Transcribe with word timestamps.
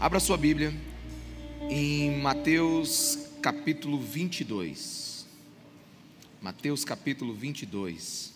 Abra 0.00 0.20
sua 0.20 0.36
Bíblia 0.36 0.72
em 1.68 2.20
Mateus 2.20 3.18
capítulo 3.42 4.00
22. 4.00 5.26
Mateus 6.40 6.84
capítulo 6.84 7.34
22. 7.34 8.32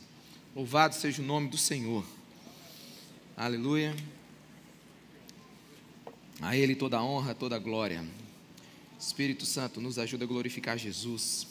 Louvado 0.57 0.97
seja 0.97 1.23
o 1.23 1.25
nome 1.25 1.49
do 1.49 1.57
Senhor. 1.57 2.05
Aleluia. 3.37 3.95
A 6.41 6.57
Ele 6.57 6.75
toda 6.75 6.99
a 6.99 7.05
honra, 7.05 7.33
toda 7.33 7.55
a 7.55 7.61
glória. 7.61 8.05
Espírito 8.99 9.47
Santo, 9.47 9.81
nos 9.81 10.01
ajuda 10.01 10.25
a 10.25 10.27
glorificar 10.27 10.77
Jesus 10.77 11.47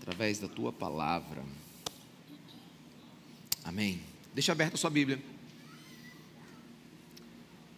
através 0.00 0.38
da 0.38 0.46
tua 0.46 0.72
palavra. 0.72 1.44
Amém. 3.64 4.00
Deixa 4.32 4.52
aberta 4.52 4.76
a 4.76 4.78
sua 4.78 4.88
Bíblia. 4.88 5.20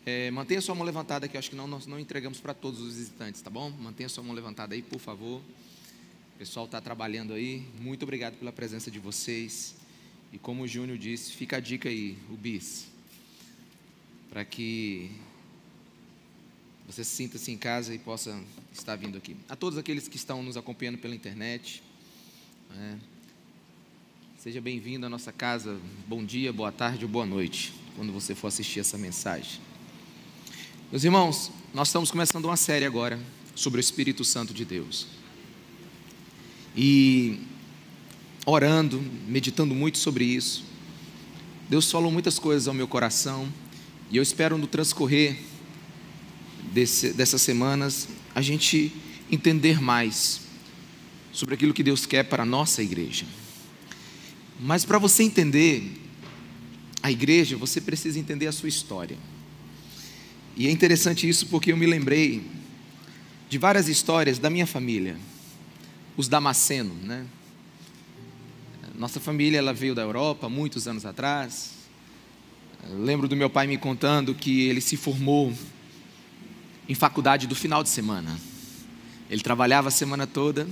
É, 0.07 0.31
mantenha 0.31 0.61
sua 0.61 0.75
mão 0.75 0.85
levantada, 0.85 1.29
eu 1.31 1.39
acho 1.39 1.51
que 1.51 1.57
não, 1.57 1.67
nós 1.67 1.87
não 1.87 1.99
entregamos 1.99 2.41
para 2.41 2.55
todos 2.55 2.81
os 2.81 2.97
visitantes, 2.97 3.43
tá 3.43 3.51
bom? 3.51 3.71
Mantenha 3.71 4.09
sua 4.09 4.25
mão 4.25 4.35
levantada 4.35 4.75
aí, 4.75 4.83
por 4.83 4.99
favor. 4.99 5.41
O 6.35 6.39
pessoal 6.39 6.65
está 6.65 6.81
trabalhando 6.81 7.35
aí. 7.35 7.67
Muito 7.79 8.03
obrigado 8.03 8.37
pela 8.37 8.51
presença 8.51 8.91
de 8.91 8.99
vocês. 8.99 9.75
E 10.33 10.39
como 10.39 10.63
o 10.63 10.69
Júnior 10.69 10.97
disse, 10.97 11.33
fica 11.33 11.59
a 11.59 11.61
dica 11.61 11.89
aí, 11.89 12.17
o 12.31 12.37
bis, 12.37 12.87
para 14.31 14.45
que 14.45 15.11
você 16.87 17.05
se 17.05 17.11
sinta-se 17.11 17.51
em 17.51 17.59
casa 17.59 17.95
e 17.95 17.99
possa 17.99 18.41
estar 18.73 18.97
vindo 18.97 19.19
aqui. 19.19 19.37
A 19.49 19.57
todos 19.57 19.79
aqueles 19.79 20.09
que 20.09 20.17
estão 20.17 20.43
nos 20.43 20.57
acompanhando 20.57 20.99
pela 20.99 21.15
internet, 21.15 21.83
né, 22.71 22.99
seja 24.39 24.61
bem-vindo 24.61 25.05
à 25.05 25.09
nossa 25.09 25.33
casa. 25.33 25.81
Bom 26.07 26.25
dia, 26.25 26.53
boa 26.53 26.73
tarde 26.73 27.05
ou 27.05 27.11
boa 27.11 27.27
noite, 27.27 27.73
quando 27.97 28.13
você 28.13 28.35
for 28.35 28.47
assistir 28.47 28.81
essa 28.81 28.97
mensagem. 28.97 29.61
Meus 30.91 31.05
irmãos, 31.05 31.53
nós 31.73 31.87
estamos 31.87 32.11
começando 32.11 32.47
uma 32.47 32.57
série 32.57 32.85
agora 32.85 33.17
sobre 33.55 33.79
o 33.79 33.81
Espírito 33.81 34.25
Santo 34.25 34.53
de 34.53 34.65
Deus. 34.65 35.07
E 36.77 37.39
orando, 38.45 39.01
meditando 39.29 39.73
muito 39.73 39.99
sobre 39.99 40.25
isso, 40.25 40.65
Deus 41.69 41.89
falou 41.89 42.11
muitas 42.11 42.41
coisas 42.41 42.67
ao 42.67 42.75
meu 42.75 42.89
coração, 42.89 43.49
e 44.11 44.17
eu 44.17 44.23
espero 44.25 44.59
no 44.59 44.67
transcorrer 44.67 45.37
desse, 46.73 47.13
dessas 47.13 47.41
semanas 47.41 48.09
a 48.35 48.43
gente 48.43 48.93
entender 49.31 49.81
mais 49.81 50.41
sobre 51.33 51.55
aquilo 51.55 51.73
que 51.73 51.85
Deus 51.85 52.05
quer 52.05 52.25
para 52.25 52.43
a 52.43 52.47
nossa 52.47 52.83
igreja. 52.83 53.27
Mas 54.59 54.85
para 54.85 54.99
você 54.99 55.23
entender 55.23 55.85
a 57.01 57.13
igreja, 57.13 57.57
você 57.57 57.81
precisa 57.81 58.19
entender 58.19 58.49
a 58.49 58.53
sua 58.53 58.69
história. 58.69 59.17
E 60.57 60.67
é 60.67 60.71
interessante 60.71 61.29
isso 61.29 61.47
porque 61.47 61.73
eu 61.73 61.77
me 61.77 61.87
lembrei 61.87 62.43
de 63.49 63.59
várias 63.59 63.89
histórias 63.89 64.39
da 64.39 64.51
minha 64.51 64.67
família, 64.67 65.17
os 66.17 66.29
Damasceno, 66.29 66.95
né? 66.95 67.27
Nossa 68.95 69.19
família 69.19 69.59
ela 69.59 69.73
veio 69.73 69.95
da 69.95 70.03
Europa 70.03 70.49
muitos 70.49 70.87
anos 70.87 71.07
atrás. 71.07 71.71
Eu 72.89 73.03
lembro 73.03 73.27
do 73.27 73.35
meu 73.35 73.49
pai 73.49 73.67
me 73.67 73.79
contando 73.79 74.35
que 74.35 74.69
ele 74.69 74.81
se 74.81 74.97
formou 74.97 75.53
em 76.89 76.95
faculdade 76.95 77.47
do 77.47 77.55
final 77.55 77.83
de 77.83 77.89
semana. 77.89 78.39
Ele 79.31 79.41
trabalhava 79.41 79.89
a 79.89 79.91
semana 79.91 80.27
toda 80.27 80.69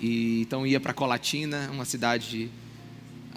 e 0.00 0.40
então 0.42 0.66
ia 0.66 0.80
para 0.80 0.94
Colatina, 0.94 1.68
uma 1.70 1.84
cidade 1.84 2.50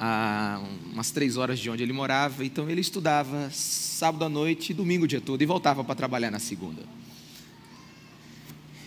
a 0.04 0.60
umas 0.92 1.12
três 1.12 1.38
horas 1.38 1.60
de 1.60 1.70
onde 1.70 1.84
ele 1.84 1.94
morava. 1.94 2.44
Então 2.44 2.68
ele 2.68 2.82
estudava 2.82 3.52
sábado 3.52 4.26
à 4.26 4.30
noite 4.30 4.72
e 4.72 4.74
domingo 4.74 5.06
o 5.06 5.08
dia 5.08 5.22
todo 5.22 5.40
e 5.44 5.46
voltava 5.46 5.84
para 5.84 5.94
trabalhar 5.94 6.32
na 6.32 6.40
segunda. 6.40 6.82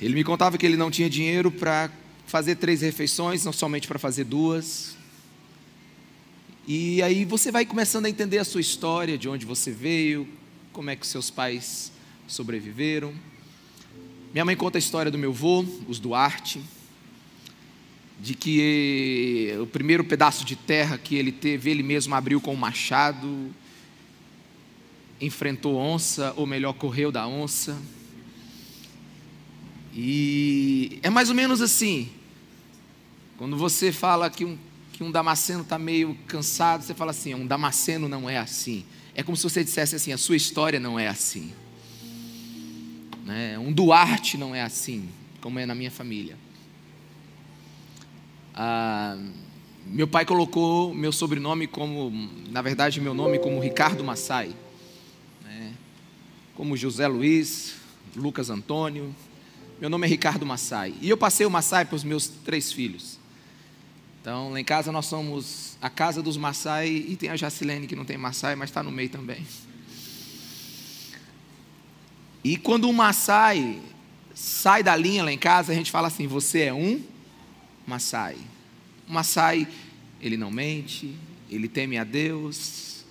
Ele 0.03 0.13
me 0.13 0.25
contava 0.25 0.59
que 0.59 0.67
ele 0.67 0.77
não 0.77 0.91
tinha 0.91 1.09
dinheiro 1.09 1.53
para 1.53 1.89
fazer 2.27 2.57
três 2.57 2.81
refeições, 2.83 3.45
não 3.45 3.53
somente 3.53 3.87
para 3.87 3.97
fazer 3.97 4.25
duas. 4.25 4.97
E 6.67 7.01
aí 7.01 7.25
você 7.25 7.53
vai 7.53 7.65
começando 7.65 8.07
a 8.07 8.11
entender 8.11 8.39
a 8.39 8.45
sua 8.45 8.61
história, 8.61 9.17
de 9.17 9.29
onde 9.29 9.47
você 9.47 9.71
veio, 9.71 10.27
como 10.73 10.91
é 10.91 10.97
que 10.97 11.07
seus 11.07 11.31
pais 11.31 11.93
sobreviveram. 12.27 13.15
Minha 14.33 14.45
mãe 14.45 14.57
conta 14.57 14.79
a 14.79 14.81
história 14.81 15.13
do 15.13 15.19
meu 15.19 15.31
avô, 15.31 15.65
os 15.87 16.01
Duarte 16.01 16.61
de 18.21 18.35
que 18.35 19.55
o 19.61 19.67
primeiro 19.67 20.05
pedaço 20.05 20.45
de 20.45 20.57
terra 20.57 20.97
que 20.97 21.17
ele 21.17 21.33
teve, 21.33 21.71
ele 21.71 21.83
mesmo 21.83 22.15
abriu 22.15 22.41
com 22.41 22.53
um 22.53 22.57
machado, 22.57 23.51
enfrentou 25.21 25.77
onça, 25.77 26.33
ou 26.37 26.47
melhor, 26.47 26.73
correu 26.75 27.11
da 27.11 27.27
onça. 27.27 27.77
E 29.95 30.99
é 31.03 31.11
mais 31.11 31.29
ou 31.29 31.35
menos 31.35 31.61
assim. 31.61 32.11
Quando 33.37 33.57
você 33.57 33.93
fala 33.93 34.31
que 34.31 34.45
um, 34.45 34.59
que 34.93 35.03
um 35.03 35.11
Damasceno 35.11 35.63
está 35.63 35.79
meio 35.79 36.17
cansado, 36.27 36.83
você 36.83 36.95
fala 36.95 37.11
assim: 37.11 37.35
um 37.35 37.47
Damasceno 37.47 38.09
não 38.09 38.29
é 38.29 38.39
assim. 38.39 38.85
É 39.15 39.23
como 39.23 39.37
se 39.37 39.43
você 39.43 39.63
dissesse 39.63 39.95
assim: 39.95 40.13
a 40.13 40.19
sua 40.19 40.37
história 40.37 40.81
não 40.81 40.99
é 40.99 41.09
assim. 41.09 41.53
Né? 43.25 43.59
Um 43.59 43.73
Duarte 43.73 44.37
não 44.37 44.55
é 44.55 44.63
assim, 44.63 45.09
como 45.41 45.59
é 45.59 45.67
na 45.67 45.75
minha 45.75 45.91
família. 45.91 46.37
Ah, 48.55 49.19
meu 49.85 50.07
pai 50.07 50.25
colocou 50.25 50.95
meu 50.95 51.11
sobrenome 51.11 51.67
como, 51.67 52.11
na 52.51 52.63
verdade, 52.63 53.01
meu 53.01 53.13
nome 53.13 53.39
como 53.39 53.61
Ricardo 53.61 54.05
Massai, 54.05 54.55
né? 55.43 55.73
como 56.55 56.77
José 56.77 57.07
Luiz, 57.09 57.75
Lucas 58.15 58.51
Antônio. 58.51 59.15
Meu 59.81 59.91
nome 59.91 60.07
é 60.07 60.11
Ricardo 60.11 60.47
Massai. 60.47 60.95
E 61.01 61.11
eu 61.11 61.17
passei 61.17 61.45
o 61.45 61.51
Massai 61.51 61.85
para 61.85 61.97
os 61.97 62.05
meus 62.05 62.29
três 62.29 62.73
filhos. 62.73 63.19
Então, 64.21 64.53
lá 64.53 64.61
em 64.61 64.65
casa 64.65 64.93
nós 64.93 65.07
somos 65.07 65.77
a 65.83 65.91
casa 65.91 66.23
dos 66.23 66.37
Massai 66.37 66.89
e 66.89 67.17
tem 67.17 67.29
a 67.29 67.37
Jacilene 67.37 67.87
que 67.87 67.97
não 67.97 68.05
tem 68.05 68.17
Massai, 68.17 68.55
mas 68.55 68.71
está 68.71 68.83
no 68.83 68.91
meio 68.91 69.11
também. 69.11 69.45
E 72.43 72.57
quando 72.57 72.89
o 72.89 72.93
Massai 72.93 73.83
sai 74.33 74.83
da 74.83 74.97
linha 74.97 75.25
lá 75.25 75.33
em 75.33 75.39
casa, 75.39 75.73
a 75.73 75.75
gente 75.75 75.91
fala 75.91 76.09
assim: 76.09 76.27
você 76.27 76.63
é 76.63 76.73
um 76.73 77.03
Massai. 77.91 78.37
O 79.09 79.13
Massai, 79.13 79.69
ele 80.21 80.37
não 80.37 80.51
mente, 80.51 81.15
ele 81.51 81.69
teme 81.69 81.99
a 81.99 82.05
Deus 82.05 83.05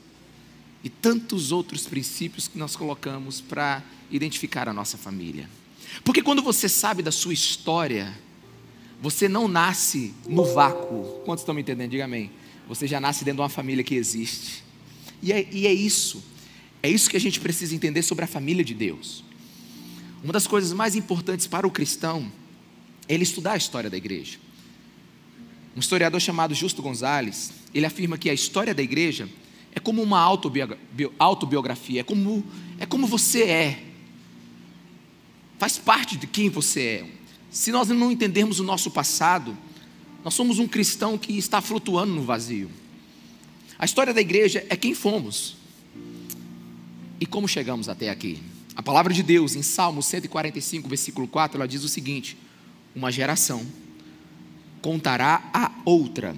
e 0.84 0.89
tantos 0.89 1.51
outros 1.51 1.85
princípios 1.85 2.47
que 2.47 2.57
nós 2.57 2.75
colocamos 2.75 3.39
para 3.39 3.83
identificar 4.12 4.67
a 4.67 4.73
nossa 4.73 4.97
família. 4.97 5.50
Porque 6.03 6.22
quando 6.22 6.41
você 6.41 6.67
sabe 6.67 7.01
da 7.03 7.12
sua 7.12 7.33
história, 7.33 8.13
você 9.01 9.29
não 9.29 9.47
nasce 9.47 10.13
no 10.28 10.44
vácuo. 10.44 11.22
Quantos 11.25 11.41
estão 11.41 11.53
me 11.53 11.62
entendendo? 11.62 11.91
Diga 11.91 12.06
amém. 12.06 12.31
Você 12.67 12.88
já 12.88 13.00
nasce 13.00 13.23
dentro 13.23 13.38
de 13.38 13.41
uma 13.41 13.50
família 13.50 13.83
que 13.83 13.95
existe. 13.95 14.63
E 15.22 15.31
é, 15.31 15.47
e 15.51 15.67
é 15.67 15.73
isso. 15.73 16.23
É 16.81 16.89
isso 16.89 17.09
que 17.09 17.16
a 17.16 17.19
gente 17.19 17.39
precisa 17.39 17.73
entender 17.73 18.01
sobre 18.01 18.25
a 18.25 18.28
família 18.28 18.63
de 18.63 18.73
Deus. 18.73 19.23
Uma 20.23 20.33
das 20.33 20.47
coisas 20.47 20.73
mais 20.73 20.95
importantes 20.95 21.47
para 21.47 21.67
o 21.67 21.72
cristão 21.72 22.31
é 23.07 23.13
ele 23.13 23.23
estudar 23.23 23.53
a 23.53 23.57
história 23.57 23.89
da 23.89 23.97
igreja. 23.97 24.38
Um 25.75 25.79
historiador 25.79 26.22
chamado 26.22 26.53
Justo 26.53 26.81
Gonzalez, 26.81 27.51
ele 27.73 27.85
afirma 27.85 28.17
que 28.17 28.29
a 28.29 28.34
história 28.34 28.73
da 28.73 28.84
igreja 28.84 29.28
é 29.73 29.79
como 29.79 30.01
uma 30.03 30.19
autobiografia, 30.19 32.01
é 32.01 32.03
como, 32.03 32.44
é 32.78 32.85
como 32.85 33.07
você 33.07 33.44
é. 33.44 33.83
Faz 35.57 35.78
parte 35.78 36.16
de 36.16 36.28
quem 36.28 36.50
você 36.50 36.81
é. 36.81 37.09
Se 37.50 37.72
nós 37.72 37.88
não 37.89 38.12
entendermos 38.12 38.59
o 38.59 38.63
nosso 38.63 38.91
passado, 38.91 39.57
nós 40.23 40.33
somos 40.33 40.59
um 40.59 40.67
cristão 40.67 41.17
que 41.17 41.38
está 41.38 41.59
flutuando 41.62 42.13
no 42.13 42.22
vazio. 42.22 42.69
A 43.78 43.85
história 43.85 44.13
da 44.13 44.22
igreja 44.22 44.66
é 44.69 44.75
quem 44.75 44.94
fomos 44.94 45.56
e 47.19 47.25
como 47.25 47.47
chegamos 47.47 47.89
até 47.89 48.09
aqui. 48.09 48.39
A 48.75 48.81
palavra 48.81 49.13
de 49.13 49.22
Deus, 49.22 49.56
em 49.56 49.62
Salmo 49.62 50.01
145, 50.01 50.88
versículo 50.88 51.27
4, 51.27 51.57
ela 51.57 51.68
diz 51.68 51.83
o 51.83 51.89
seguinte: 51.89 52.38
Uma 52.95 53.12
geração 53.12 53.65
contará 54.83 55.50
a 55.53 55.71
outra 55.85 56.35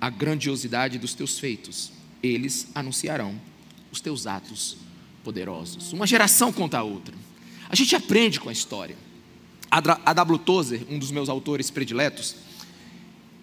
a 0.00 0.10
grandiosidade 0.10 0.98
dos 0.98 1.14
teus 1.14 1.38
feitos. 1.38 1.92
Eles 2.20 2.66
anunciarão 2.74 3.40
os 3.92 4.00
teus 4.00 4.26
atos 4.26 4.78
poderosos. 5.22 5.92
Uma 5.92 6.06
geração 6.08 6.52
conta 6.52 6.78
a 6.78 6.82
outra. 6.82 7.14
A 7.68 7.76
gente 7.76 7.94
aprende 7.94 8.40
com 8.40 8.48
a 8.48 8.52
história. 8.52 8.96
A 9.70 10.12
W. 10.12 10.38
Tozer, 10.38 10.84
um 10.90 10.98
dos 10.98 11.10
meus 11.10 11.28
autores 11.28 11.70
prediletos, 11.70 12.34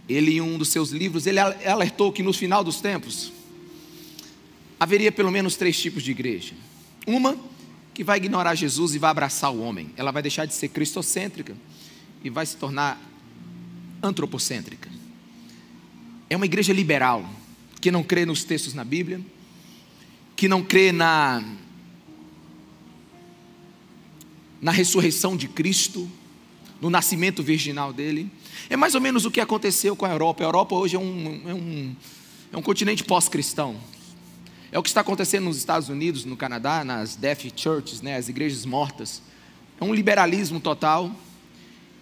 ele 0.07 0.33
em 0.33 0.41
um 0.41 0.57
dos 0.57 0.69
seus 0.69 0.89
livros, 0.89 1.25
ele 1.27 1.39
alertou 1.39 2.11
que 2.11 2.21
no 2.21 2.33
final 2.33 2.63
dos 2.63 2.81
tempos 2.81 3.31
haveria 4.79 5.11
pelo 5.11 5.31
menos 5.31 5.55
três 5.55 5.79
tipos 5.79 6.03
de 6.03 6.11
igreja. 6.11 6.55
Uma 7.07 7.37
que 7.93 8.03
vai 8.03 8.17
ignorar 8.17 8.55
Jesus 8.55 8.95
e 8.95 8.99
vai 8.99 9.11
abraçar 9.11 9.51
o 9.53 9.61
homem. 9.61 9.91
Ela 9.95 10.11
vai 10.11 10.21
deixar 10.21 10.45
de 10.45 10.53
ser 10.53 10.69
cristocêntrica 10.69 11.55
e 12.23 12.29
vai 12.29 12.45
se 12.45 12.57
tornar 12.57 13.08
antropocêntrica. 14.01 14.89
É 16.29 16.35
uma 16.35 16.45
igreja 16.45 16.73
liberal, 16.73 17.27
que 17.81 17.91
não 17.91 18.03
crê 18.03 18.25
nos 18.25 18.43
textos 18.43 18.73
na 18.73 18.83
Bíblia, 18.83 19.21
que 20.35 20.47
não 20.47 20.63
crê 20.63 20.91
na 20.91 21.43
na 24.61 24.71
ressurreição 24.71 25.37
de 25.37 25.47
Cristo, 25.47 26.09
no 26.81 26.89
nascimento 26.89 27.41
virginal 27.41 27.93
dele. 27.93 28.29
É 28.69 28.75
mais 28.75 28.95
ou 28.95 29.01
menos 29.01 29.25
o 29.25 29.31
que 29.31 29.39
aconteceu 29.39 29.95
com 29.95 30.05
a 30.05 30.09
Europa. 30.09 30.43
A 30.43 30.47
Europa 30.47 30.75
hoje 30.75 30.95
é 30.95 30.99
um, 30.99 31.41
é 31.47 31.53
um, 31.53 31.95
é 32.53 32.57
um 32.57 32.61
continente 32.61 33.03
pós-cristão. 33.03 33.77
É 34.71 34.77
o 34.77 34.83
que 34.83 34.89
está 34.89 35.01
acontecendo 35.01 35.45
nos 35.45 35.57
Estados 35.57 35.89
Unidos, 35.89 36.25
no 36.25 36.37
Canadá, 36.37 36.83
nas 36.83 37.15
death 37.15 37.51
churches, 37.55 38.01
né, 38.01 38.17
as 38.17 38.29
igrejas 38.29 38.65
mortas. 38.65 39.21
É 39.79 39.83
um 39.83 39.93
liberalismo 39.93 40.59
total, 40.59 41.11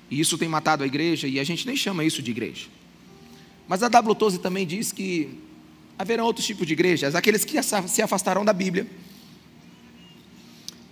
e 0.10 0.20
isso 0.20 0.38
tem 0.38 0.48
matado 0.48 0.84
a 0.84 0.88
igreja, 0.88 1.28
e 1.28 1.40
a 1.40 1.44
gente 1.44 1.66
nem 1.68 1.76
chama 1.76 2.04
isso 2.04 2.22
de 2.22 2.32
igreja. 2.32 2.68
Mas 3.68 3.84
a 3.84 3.90
W. 3.90 4.16
Tose 4.16 4.40
também 4.40 4.66
diz 4.66 4.92
que 4.92 5.30
haverão 6.00 6.26
outros 6.26 6.46
tipos 6.46 6.66
de 6.66 6.74
igrejas, 6.74 7.16
aqueles 7.16 7.44
que 7.44 7.58
se 7.62 8.02
afastarão 8.02 8.46
da 8.46 8.54
Bíblia 8.54 8.88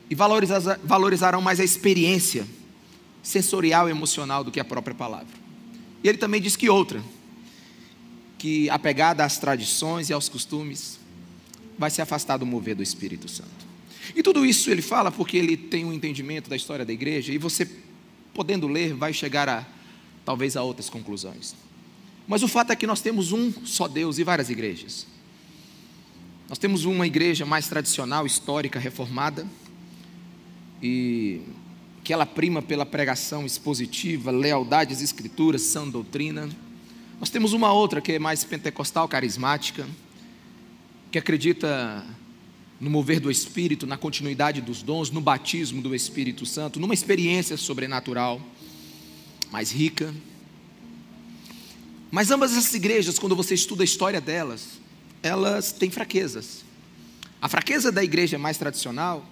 e 0.10 0.16
valorizarão 0.16 1.42
mais 1.42 1.60
a 1.60 1.64
experiência 1.64 2.46
sensorial 3.24 3.88
e 3.88 3.92
emocional 3.92 4.44
do 4.44 4.52
que 4.52 4.60
a 4.60 4.66
própria 4.66 4.94
palavra. 4.94 5.34
E 6.04 6.10
ele 6.10 6.18
também 6.18 6.42
diz 6.42 6.56
que 6.56 6.70
outra, 6.70 7.02
que 8.38 8.70
apegada 8.70 9.24
às 9.24 9.40
tradições 9.40 10.10
e 10.10 10.14
aos 10.14 10.30
costumes, 10.30 11.00
vai 11.78 11.90
se 11.90 12.02
afastar 12.02 12.38
do 12.38 12.46
mover 12.46 12.76
do 12.76 12.84
Espírito 12.84 13.28
Santo. 13.28 13.66
E 14.16 14.22
tudo 14.22 14.46
isso 14.46 14.70
ele 14.70 14.82
fala 14.82 15.12
porque 15.12 15.38
ele 15.38 15.58
tem 15.58 15.84
um 15.86 15.92
entendimento 15.92 16.50
da 16.50 16.56
história 16.56 16.86
da 16.86 16.94
igreja 16.94 17.34
e 17.34 17.38
você, 17.38 17.68
podendo 18.36 18.68
ler, 18.68 18.94
vai 18.94 19.14
chegar 19.14 19.50
a 19.50 19.66
talvez 20.26 20.58
a 20.58 20.62
outras 20.62 20.90
conclusões. 20.90 21.56
Mas 22.28 22.44
o 22.44 22.48
fato 22.48 22.72
é 22.72 22.76
que 22.76 22.86
nós 22.86 23.02
temos 23.02 23.32
um 23.32 23.52
só 23.66 23.88
Deus 23.88 24.18
e 24.18 24.24
várias 24.24 24.50
igrejas. 24.50 25.08
Nós 26.50 26.58
temos 26.58 26.86
uma 26.86 27.08
igreja 27.08 27.46
mais 27.46 27.68
tradicional, 27.68 28.26
histórica, 28.26 28.78
reformada, 28.78 29.48
e 30.84 31.42
que 32.04 32.14
ela 32.14 32.26
prima 32.26 32.62
pela 32.62 32.86
pregação 32.86 33.46
expositiva, 33.46 34.30
lealdade 34.30 34.94
às 34.94 35.02
escrituras, 35.02 35.62
sã 35.62 35.88
doutrina. 35.88 36.50
Nós 37.20 37.30
temos 37.30 37.54
uma 37.54 37.72
outra 37.72 38.02
que 38.02 38.12
é 38.12 38.20
mais 38.20 38.44
pentecostal, 38.44 39.08
carismática, 39.08 39.88
que 41.12 41.18
acredita 41.18 42.06
no 42.80 42.90
mover 42.90 43.20
do 43.20 43.32
Espírito, 43.32 43.88
na 43.88 43.98
continuidade 43.98 44.62
dos 44.62 44.82
dons, 44.82 45.10
no 45.10 45.22
batismo 45.22 45.82
do 45.82 45.96
Espírito 45.96 46.46
Santo, 46.46 46.80
numa 46.80 46.94
experiência 46.94 47.56
sobrenatural 47.58 48.42
mais 49.52 49.72
rica. 49.72 50.14
Mas 52.12 52.32
ambas 52.32 52.52
essas 52.52 52.74
igrejas, 52.74 53.18
quando 53.18 53.36
você 53.36 53.54
estuda 53.54 53.84
a 53.84 53.86
história 53.86 54.20
delas, 54.20 54.80
elas 55.24 55.72
têm 55.72 55.90
fraquezas. 55.90 56.64
A 57.42 57.48
fraqueza 57.48 57.92
da 57.92 58.04
igreja 58.04 58.38
mais 58.38 58.58
tradicional 58.58 59.26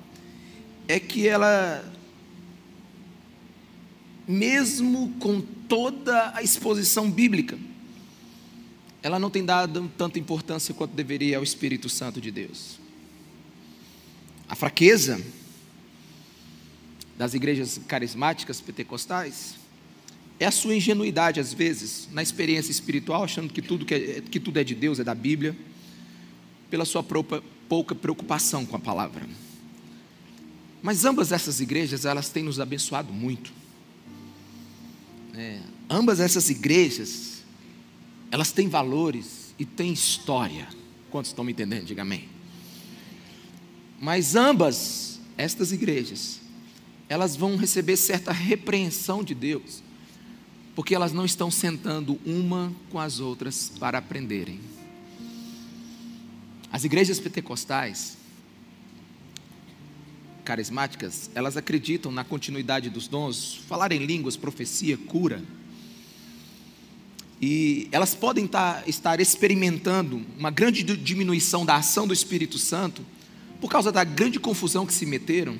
é 0.88 1.00
que 1.00 1.28
ela, 1.28 1.84
mesmo 4.28 5.13
com 5.19 5.42
toda 5.42 6.31
a 6.36 6.42
exposição 6.42 7.10
bíblica, 7.10 7.57
ela 9.01 9.19
não 9.19 9.30
tem 9.30 9.44
dado 9.44 9.92
tanta 9.98 10.18
importância 10.18 10.74
quanto 10.74 10.94
deveria 10.94 11.38
ao 11.38 11.44
Espírito 11.44 11.89
Santo 11.89 12.22
de 12.22 12.31
Deus. 12.31 12.83
A 14.48 14.56
fraqueza 14.56 15.22
das 17.18 17.34
igrejas 17.34 17.80
carismáticas 17.88 18.60
pentecostais 18.60 19.56
é 20.40 20.45
a 20.45 20.51
sua 20.51 20.75
ingenuidade, 20.75 21.40
às 21.40 21.54
vezes, 21.54 22.10
na 22.12 22.22
experiência 22.22 22.72
espiritual, 22.72 23.24
achando 23.24 23.54
que 23.54 23.62
tudo, 23.62 23.86
que, 23.86 23.94
é, 23.94 24.22
que 24.22 24.40
tudo 24.40 24.57
é 24.57 24.63
de 24.63 24.75
Deus, 24.75 25.00
é 25.00 25.04
da 25.04 25.16
Bíblia, 25.16 25.56
pela 26.69 26.86
sua 26.86 27.04
pouca 27.04 27.95
preocupação 27.95 28.66
com 28.66 28.75
a 28.75 28.80
palavra. 28.80 29.28
Mas 30.81 31.06
ambas 31.06 31.31
essas 31.31 31.62
igrejas, 31.62 32.04
elas 32.04 32.30
têm 32.30 32.44
nos 32.44 32.60
abençoado 32.60 33.13
muito. 33.13 33.54
É, 35.34 35.62
ambas 35.89 36.19
essas 36.19 36.50
igrejas, 36.50 37.44
elas 38.30 38.51
têm 38.51 38.68
valores 38.68 39.54
e 39.57 39.66
têm 39.66 39.94
história. 39.94 40.68
Quantos 41.10 41.31
estão 41.31 41.46
me 41.46 41.54
entendendo? 41.54 41.86
Diga 41.86 42.01
amém. 42.01 42.33
Mas 44.00 44.36
ambas 44.36 45.19
estas 45.38 45.72
igrejas, 45.72 46.40
elas 47.10 47.36
vão 47.36 47.56
receber 47.56 47.98
certa 47.98 48.31
repreensão 48.31 49.24
de 49.24 49.34
Deus, 49.34 49.84
porque 50.75 50.95
elas 50.95 51.13
não 51.13 51.25
estão 51.25 51.51
sentando 51.51 52.19
uma 52.25 52.74
com 52.90 53.00
as 53.00 53.19
outras 53.19 53.72
para 53.80 53.98
aprenderem. 53.98 54.60
As 56.72 56.84
igrejas 56.84 57.19
pentecostais, 57.19 58.18
carismáticas, 60.44 61.30
elas 61.36 61.56
acreditam 61.56 62.12
na 62.12 62.24
continuidade 62.24 62.89
dos 62.89 63.07
dons, 63.07 63.62
falar 63.68 63.92
em 63.92 64.06
línguas, 64.06 64.36
profecia, 64.36 64.98
cura. 64.98 65.44
E 67.39 67.88
elas 67.92 68.16
podem 68.16 68.50
estar 68.88 69.19
experimentando 69.19 70.25
uma 70.38 70.50
grande 70.50 70.81
diminuição 70.81 71.66
da 71.66 71.75
ação 71.75 72.07
do 72.07 72.13
Espírito 72.13 72.57
Santo 72.57 73.06
por 73.63 73.69
causa 73.69 73.94
da 73.94 74.04
grande 74.04 74.42
confusão 74.42 74.86
que 74.86 74.94
se 74.94 75.06
meteram, 75.06 75.57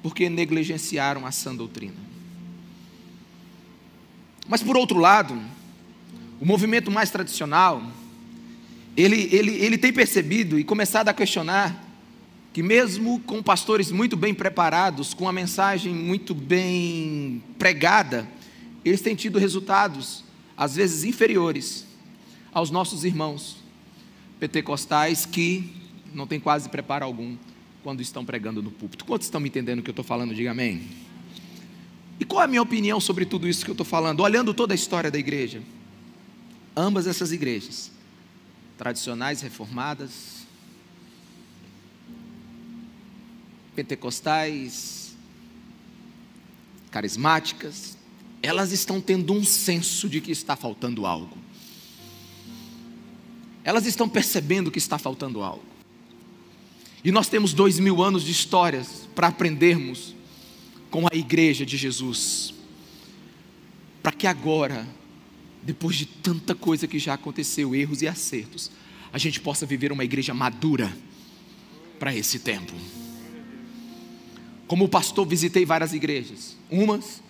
porque 0.00 0.30
negligenciaram 0.30 1.26
a 1.26 1.32
sã 1.32 1.52
doutrina. 1.52 1.96
Mas 4.46 4.62
por 4.62 4.76
outro 4.76 4.96
lado, 4.96 5.36
o 6.40 6.46
movimento 6.46 6.88
mais 6.88 7.10
tradicional, 7.10 7.82
ele, 8.96 9.28
ele, 9.32 9.56
ele 9.56 9.76
tem 9.76 9.92
percebido 9.92 10.56
e 10.56 10.62
começado 10.62 11.08
a 11.08 11.12
questionar 11.12 11.84
que 12.52 12.62
mesmo 12.62 13.18
com 13.26 13.42
pastores 13.42 13.90
muito 13.90 14.16
bem 14.16 14.32
preparados, 14.32 15.12
com 15.12 15.28
a 15.28 15.32
mensagem 15.32 15.92
muito 15.92 16.32
bem 16.32 17.42
pregada, 17.58 18.28
eles 18.84 19.00
têm 19.00 19.16
tido 19.16 19.36
resultados, 19.36 20.22
às 20.56 20.76
vezes 20.76 21.02
inferiores, 21.02 21.84
aos 22.52 22.70
nossos 22.70 23.04
irmãos 23.04 23.56
pentecostais 24.38 25.26
que 25.26 25.79
não 26.14 26.26
têm 26.26 26.40
quase 26.40 26.68
preparo 26.68 27.04
algum 27.04 27.36
quando 27.82 28.00
estão 28.00 28.24
pregando 28.24 28.62
no 28.62 28.70
púlpito. 28.70 29.04
Quantos 29.04 29.26
estão 29.26 29.40
me 29.40 29.48
entendendo 29.48 29.80
o 29.80 29.82
que 29.82 29.90
eu 29.90 29.92
estou 29.92 30.04
falando? 30.04 30.34
Diga 30.34 30.50
amém. 30.50 30.86
E 32.18 32.24
qual 32.24 32.42
é 32.42 32.44
a 32.44 32.48
minha 32.48 32.62
opinião 32.62 33.00
sobre 33.00 33.24
tudo 33.24 33.48
isso 33.48 33.64
que 33.64 33.70
eu 33.70 33.74
estou 33.74 33.86
falando? 33.86 34.20
Olhando 34.20 34.52
toda 34.52 34.74
a 34.74 34.76
história 34.76 35.10
da 35.10 35.18
igreja, 35.18 35.62
ambas 36.76 37.06
essas 37.06 37.32
igrejas, 37.32 37.90
tradicionais, 38.76 39.40
reformadas, 39.40 40.46
pentecostais, 43.74 45.16
carismáticas, 46.90 47.96
elas 48.42 48.72
estão 48.72 49.00
tendo 49.00 49.32
um 49.32 49.44
senso 49.44 50.08
de 50.08 50.20
que 50.20 50.30
está 50.30 50.56
faltando 50.56 51.06
algo. 51.06 51.38
Elas 53.64 53.86
estão 53.86 54.08
percebendo 54.08 54.70
que 54.70 54.78
está 54.78 54.98
faltando 54.98 55.42
algo. 55.42 55.69
E 57.02 57.10
nós 57.10 57.28
temos 57.28 57.52
dois 57.54 57.78
mil 57.78 58.02
anos 58.02 58.22
de 58.22 58.32
histórias 58.32 59.08
para 59.14 59.28
aprendermos 59.28 60.14
com 60.90 61.06
a 61.06 61.16
igreja 61.16 61.64
de 61.64 61.76
Jesus. 61.76 62.52
Para 64.02 64.12
que 64.12 64.26
agora, 64.26 64.86
depois 65.62 65.96
de 65.96 66.06
tanta 66.06 66.54
coisa 66.54 66.86
que 66.86 66.98
já 66.98 67.14
aconteceu, 67.14 67.74
erros 67.74 68.02
e 68.02 68.08
acertos, 68.08 68.70
a 69.12 69.18
gente 69.18 69.40
possa 69.40 69.64
viver 69.64 69.92
uma 69.92 70.04
igreja 70.04 70.34
madura 70.34 70.94
para 71.98 72.14
esse 72.14 72.38
tempo. 72.38 72.72
Como 74.66 74.88
pastor, 74.88 75.26
visitei 75.26 75.64
várias 75.64 75.92
igrejas. 75.92 76.56
Umas 76.70 77.22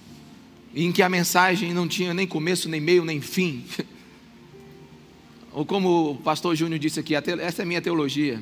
em 0.75 0.93
que 0.93 1.03
a 1.03 1.09
mensagem 1.09 1.73
não 1.73 1.89
tinha 1.89 2.15
nem 2.15 2.27
começo, 2.27 2.69
nem 2.69 2.81
meio, 2.81 3.05
nem 3.05 3.21
fim. 3.21 3.65
Ou 5.53 5.65
como 5.65 6.13
o 6.13 6.17
pastor 6.17 6.55
Júnior 6.55 6.79
disse 6.79 7.01
aqui, 7.01 7.15
essa 7.15 7.63
é 7.63 7.65
a 7.65 7.67
minha 7.67 7.83
teologia. 7.83 8.41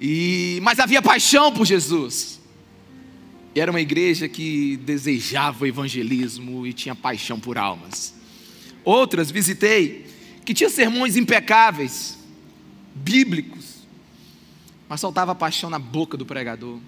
E, 0.00 0.58
mas 0.62 0.78
havia 0.78 1.02
paixão 1.02 1.52
por 1.52 1.66
Jesus. 1.66 2.40
E 3.54 3.60
era 3.60 3.70
uma 3.70 3.80
igreja 3.80 4.28
que 4.28 4.78
desejava 4.78 5.68
evangelismo 5.68 6.66
e 6.66 6.72
tinha 6.72 6.94
paixão 6.94 7.38
por 7.38 7.58
almas. 7.58 8.14
Outras 8.82 9.30
visitei 9.30 10.06
que 10.44 10.54
tinha 10.54 10.70
sermões 10.70 11.16
impecáveis, 11.16 12.18
bíblicos, 12.94 13.86
mas 14.88 15.00
faltava 15.00 15.34
paixão 15.34 15.68
na 15.68 15.78
boca 15.78 16.16
do 16.16 16.24
pregador 16.24 16.80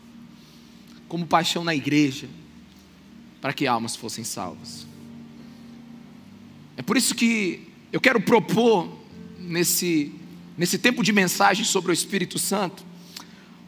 como 1.13 1.27
paixão 1.27 1.63
na 1.63 1.75
igreja, 1.75 2.27
para 3.39 3.53
que 3.53 3.67
almas 3.67 3.95
fossem 3.95 4.25
salvas. 4.25 4.87
É 6.75 6.81
por 6.81 6.97
isso 6.97 7.15
que 7.15 7.69
eu 7.93 8.01
quero 8.01 8.19
propor, 8.19 8.99
nesse, 9.39 10.11
nesse 10.57 10.79
tempo 10.79 11.03
de 11.03 11.13
mensagem 11.13 11.67
sobre 11.67 11.91
o 11.91 11.93
Espírito 11.93 12.39
Santo, 12.39 12.83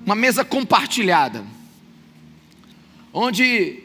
uma 0.05 0.15
mesa 0.15 0.45
compartilhada, 0.45 1.45
onde 3.13 3.79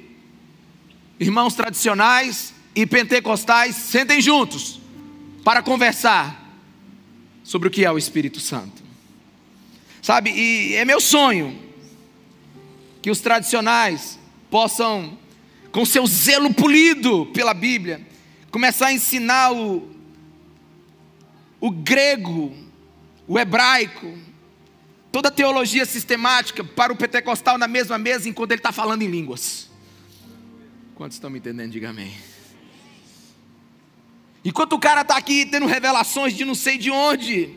irmãos 1.19 1.55
tradicionais 1.55 2.53
e 2.75 2.85
pentecostais 2.85 3.75
sentem 3.75 4.21
juntos 4.21 4.79
para 5.43 5.63
conversar 5.63 6.39
sobre 7.43 7.67
o 7.67 7.71
que 7.71 7.85
é 7.85 7.91
o 7.91 7.97
Espírito 7.97 8.39
Santo. 8.39 8.83
Sabe, 10.01 10.31
e 10.31 10.75
é 10.75 10.85
meu 10.85 10.99
sonho 10.99 11.57
que 13.01 13.09
os 13.09 13.19
tradicionais 13.21 14.19
possam, 14.49 15.17
com 15.71 15.85
seu 15.85 16.05
zelo 16.05 16.53
polido 16.53 17.27
pela 17.27 17.53
Bíblia, 17.53 18.05
começar 18.51 18.87
a 18.87 18.93
ensinar 18.93 19.51
o, 19.53 19.89
o 21.59 21.69
grego, 21.69 22.53
o 23.27 23.37
hebraico, 23.37 24.17
toda 25.11 25.31
teologia 25.31 25.85
sistemática 25.85 26.63
para 26.63 26.93
o 26.93 26.95
pentecostal 26.95 27.57
na 27.57 27.67
mesma 27.67 27.97
mesa 27.97 28.29
enquanto 28.29 28.51
ele 28.51 28.59
está 28.59 28.71
falando 28.71 29.01
em 29.01 29.07
línguas. 29.07 29.69
Quantos 30.95 31.15
estão 31.15 31.29
me 31.29 31.39
entendendo? 31.39 31.71
Diga 31.71 31.89
amém. 31.89 32.13
Enquanto 34.43 34.73
o 34.73 34.79
cara 34.79 35.01
está 35.01 35.17
aqui 35.17 35.45
tendo 35.45 35.65
revelações 35.65 36.33
de 36.33 36.45
não 36.45 36.55
sei 36.55 36.77
de 36.77 36.89
onde, 36.89 37.55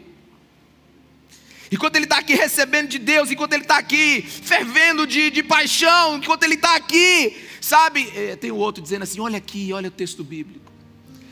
enquanto 1.70 1.96
ele 1.96 2.04
está 2.04 2.18
aqui 2.18 2.34
recebendo 2.34 2.88
de 2.88 2.98
Deus, 2.98 3.30
enquanto 3.30 3.52
ele 3.52 3.62
está 3.62 3.78
aqui 3.78 4.22
fervendo 4.22 5.06
de, 5.06 5.30
de 5.30 5.42
paixão, 5.42 6.16
enquanto 6.16 6.42
ele 6.42 6.54
está 6.54 6.74
aqui, 6.74 7.36
sabe? 7.60 8.12
É, 8.16 8.36
tem 8.36 8.50
o 8.50 8.56
outro 8.56 8.82
dizendo 8.82 9.02
assim: 9.02 9.20
olha 9.20 9.38
aqui, 9.38 9.72
olha 9.72 9.88
o 9.88 9.92
texto 9.92 10.24
bíblico. 10.24 10.72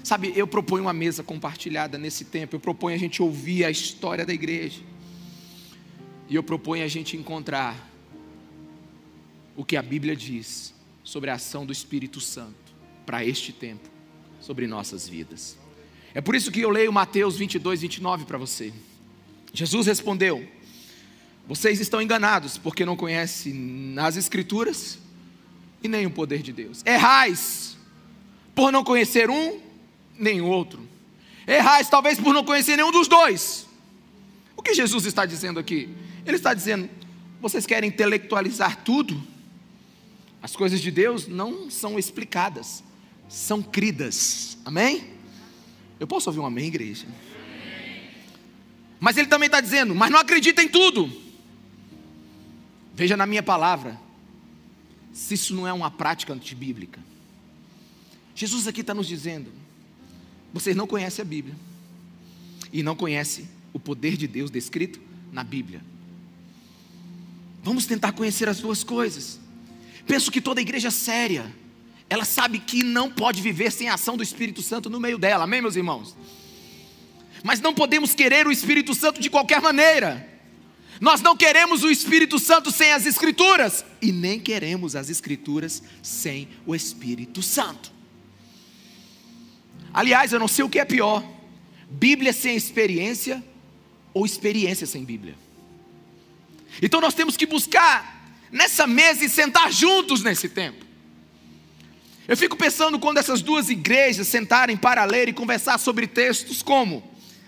Sabe, 0.02 0.32
eu 0.34 0.46
proponho 0.46 0.84
uma 0.84 0.92
mesa 0.92 1.22
compartilhada 1.22 1.98
nesse 1.98 2.24
tempo, 2.24 2.56
eu 2.56 2.60
proponho 2.60 2.96
a 2.96 2.98
gente 2.98 3.22
ouvir 3.22 3.64
a 3.64 3.70
história 3.70 4.24
da 4.24 4.32
igreja, 4.32 4.80
e 6.30 6.36
eu 6.36 6.44
proponho 6.44 6.84
a 6.84 6.88
gente 6.88 7.16
encontrar 7.16 7.90
o 9.56 9.64
que 9.64 9.76
a 9.76 9.82
Bíblia 9.82 10.14
diz 10.14 10.72
sobre 11.02 11.28
a 11.28 11.34
ação 11.34 11.66
do 11.66 11.72
Espírito 11.72 12.20
Santo 12.20 12.54
para 13.04 13.24
este 13.24 13.52
tempo, 13.52 13.90
sobre 14.40 14.68
nossas 14.68 15.08
vidas. 15.08 15.58
É 16.14 16.20
por 16.20 16.36
isso 16.36 16.52
que 16.52 16.60
eu 16.60 16.70
leio 16.70 16.92
Mateus 16.92 17.36
22, 17.36 17.80
29 17.80 18.26
para 18.26 18.38
você. 18.38 18.72
Jesus 19.52 19.88
respondeu: 19.88 20.46
Vocês 21.48 21.80
estão 21.80 22.00
enganados 22.00 22.56
porque 22.56 22.86
não 22.86 22.96
conhecem 22.96 23.96
as 23.98 24.16
Escrituras 24.16 25.00
e 25.82 25.88
nem 25.88 26.06
o 26.06 26.10
poder 26.12 26.42
de 26.42 26.52
Deus. 26.52 26.80
Errais 26.86 27.76
por 28.54 28.70
não 28.70 28.84
conhecer 28.84 29.28
um 29.28 29.60
nem 30.16 30.40
o 30.40 30.46
outro. 30.46 30.88
Errais 31.44 31.88
talvez 31.88 32.20
por 32.20 32.32
não 32.32 32.44
conhecer 32.44 32.76
nenhum 32.76 32.92
dos 32.92 33.08
dois. 33.08 33.66
O 34.56 34.62
que 34.62 34.74
Jesus 34.74 35.06
está 35.06 35.26
dizendo 35.26 35.58
aqui? 35.58 35.88
Ele 36.24 36.36
está 36.36 36.54
dizendo: 36.54 36.88
vocês 37.40 37.66
querem 37.66 37.88
intelectualizar 37.88 38.82
tudo? 38.84 39.20
As 40.42 40.56
coisas 40.56 40.80
de 40.80 40.90
Deus 40.90 41.26
não 41.26 41.70
são 41.70 41.98
explicadas, 41.98 42.82
são 43.28 43.62
cridas. 43.62 44.56
Amém? 44.64 45.04
Eu 45.98 46.06
posso 46.06 46.30
ouvir 46.30 46.40
um 46.40 46.46
amém, 46.46 46.66
igreja? 46.66 47.06
Mas 48.98 49.16
ele 49.16 49.28
também 49.28 49.46
está 49.46 49.60
dizendo, 49.60 49.94
mas 49.94 50.10
não 50.10 50.18
acredita 50.18 50.62
em 50.62 50.68
tudo. 50.68 51.10
Veja 52.94 53.16
na 53.16 53.26
minha 53.26 53.42
palavra, 53.42 53.98
se 55.12 55.34
isso 55.34 55.54
não 55.54 55.66
é 55.66 55.72
uma 55.72 55.90
prática 55.90 56.32
antibíblica. 56.32 57.00
Jesus 58.34 58.66
aqui 58.66 58.80
está 58.80 58.94
nos 58.94 59.06
dizendo: 59.06 59.50
vocês 60.52 60.76
não 60.76 60.86
conhecem 60.86 61.22
a 61.22 61.26
Bíblia, 61.26 61.54
e 62.72 62.82
não 62.82 62.96
conhecem 62.96 63.48
o 63.72 63.78
poder 63.78 64.16
de 64.16 64.26
Deus 64.26 64.50
descrito 64.50 65.00
na 65.32 65.44
Bíblia. 65.44 65.82
Vamos 67.62 67.86
tentar 67.86 68.12
conhecer 68.12 68.48
as 68.48 68.58
duas 68.58 68.82
coisas. 68.82 69.38
Penso 70.06 70.30
que 70.30 70.40
toda 70.40 70.60
igreja 70.60 70.90
séria, 70.90 71.54
ela 72.08 72.24
sabe 72.24 72.58
que 72.58 72.82
não 72.82 73.10
pode 73.10 73.40
viver 73.42 73.70
sem 73.70 73.88
a 73.88 73.94
ação 73.94 74.16
do 74.16 74.22
Espírito 74.22 74.62
Santo 74.62 74.88
no 74.90 74.98
meio 74.98 75.18
dela, 75.18 75.44
amém, 75.44 75.60
meus 75.60 75.76
irmãos? 75.76 76.16
Mas 77.44 77.60
não 77.60 77.72
podemos 77.72 78.14
querer 78.14 78.46
o 78.46 78.52
Espírito 78.52 78.94
Santo 78.94 79.20
de 79.20 79.30
qualquer 79.30 79.60
maneira. 79.60 80.28
Nós 81.00 81.22
não 81.22 81.36
queremos 81.36 81.82
o 81.82 81.90
Espírito 81.90 82.38
Santo 82.38 82.70
sem 82.70 82.92
as 82.92 83.06
Escrituras, 83.06 83.84
e 84.02 84.12
nem 84.12 84.38
queremos 84.38 84.96
as 84.96 85.08
Escrituras 85.08 85.82
sem 86.02 86.48
o 86.66 86.74
Espírito 86.74 87.42
Santo. 87.42 87.92
Aliás, 89.92 90.32
eu 90.32 90.38
não 90.38 90.48
sei 90.48 90.64
o 90.64 90.68
que 90.68 90.78
é 90.78 90.84
pior: 90.84 91.24
Bíblia 91.88 92.32
sem 92.32 92.54
experiência 92.54 93.42
ou 94.12 94.26
experiência 94.26 94.86
sem 94.86 95.04
Bíblia. 95.04 95.34
Então 96.82 97.00
nós 97.00 97.14
temos 97.14 97.36
que 97.36 97.46
buscar 97.46 98.34
nessa 98.50 98.86
mesa 98.86 99.24
e 99.24 99.28
sentar 99.28 99.72
juntos 99.72 100.22
nesse 100.22 100.48
tempo. 100.48 100.84
Eu 102.26 102.36
fico 102.36 102.56
pensando 102.56 102.98
quando 102.98 103.18
essas 103.18 103.42
duas 103.42 103.68
igrejas 103.68 104.28
sentarem 104.28 104.76
para 104.76 105.04
ler 105.04 105.28
e 105.28 105.32
conversar 105.32 105.78
sobre 105.78 106.06
textos 106.06 106.62
como 106.62 107.02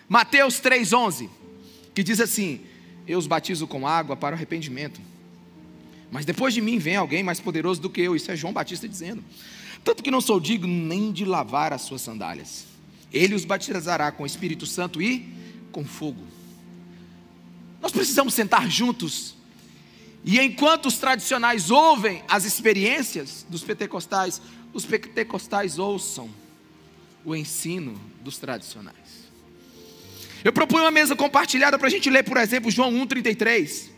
Mateus 0.08 0.60
3,11, 0.60 1.28
que 1.94 2.02
diz 2.02 2.20
assim: 2.20 2.60
Eu 3.06 3.18
os 3.18 3.26
batizo 3.26 3.66
com 3.66 3.86
água 3.86 4.16
para 4.16 4.34
o 4.34 4.36
arrependimento. 4.36 5.00
Mas 6.10 6.24
depois 6.24 6.52
de 6.52 6.60
mim 6.60 6.78
vem 6.78 6.96
alguém 6.96 7.22
mais 7.22 7.40
poderoso 7.40 7.80
do 7.80 7.88
que 7.88 8.00
eu. 8.00 8.14
Isso 8.14 8.30
é 8.30 8.36
João 8.36 8.52
Batista 8.52 8.88
dizendo. 8.88 9.24
Tanto 9.82 10.02
que 10.02 10.10
não 10.10 10.20
sou 10.20 10.38
digno 10.38 10.68
nem 10.68 11.10
de 11.10 11.24
lavar 11.24 11.72
as 11.72 11.82
suas 11.82 12.02
sandálias. 12.02 12.66
Ele 13.12 13.34
os 13.34 13.44
batizará 13.44 14.12
com 14.12 14.22
o 14.22 14.26
Espírito 14.26 14.66
Santo 14.66 15.00
e 15.00 15.28
com 15.70 15.84
fogo. 15.84 16.22
Nós 17.82 17.92
precisamos 17.92 18.32
sentar 18.32 18.70
juntos. 18.70 19.34
E 20.24 20.38
enquanto 20.40 20.86
os 20.86 20.98
tradicionais 20.98 21.70
ouvem 21.70 22.22
as 22.28 22.44
experiências 22.44 23.44
dos 23.48 23.62
pentecostais, 23.62 24.40
os 24.72 24.86
pentecostais 24.86 25.80
ouçam 25.80 26.30
o 27.24 27.34
ensino 27.34 28.00
dos 28.22 28.38
tradicionais. 28.38 28.96
Eu 30.44 30.52
proponho 30.52 30.84
uma 30.84 30.90
mesa 30.90 31.14
compartilhada 31.14 31.78
para 31.78 31.88
a 31.88 31.90
gente 31.90 32.08
ler, 32.08 32.24
por 32.24 32.36
exemplo, 32.36 32.70
João 32.70 32.92
1,33. 32.92 33.90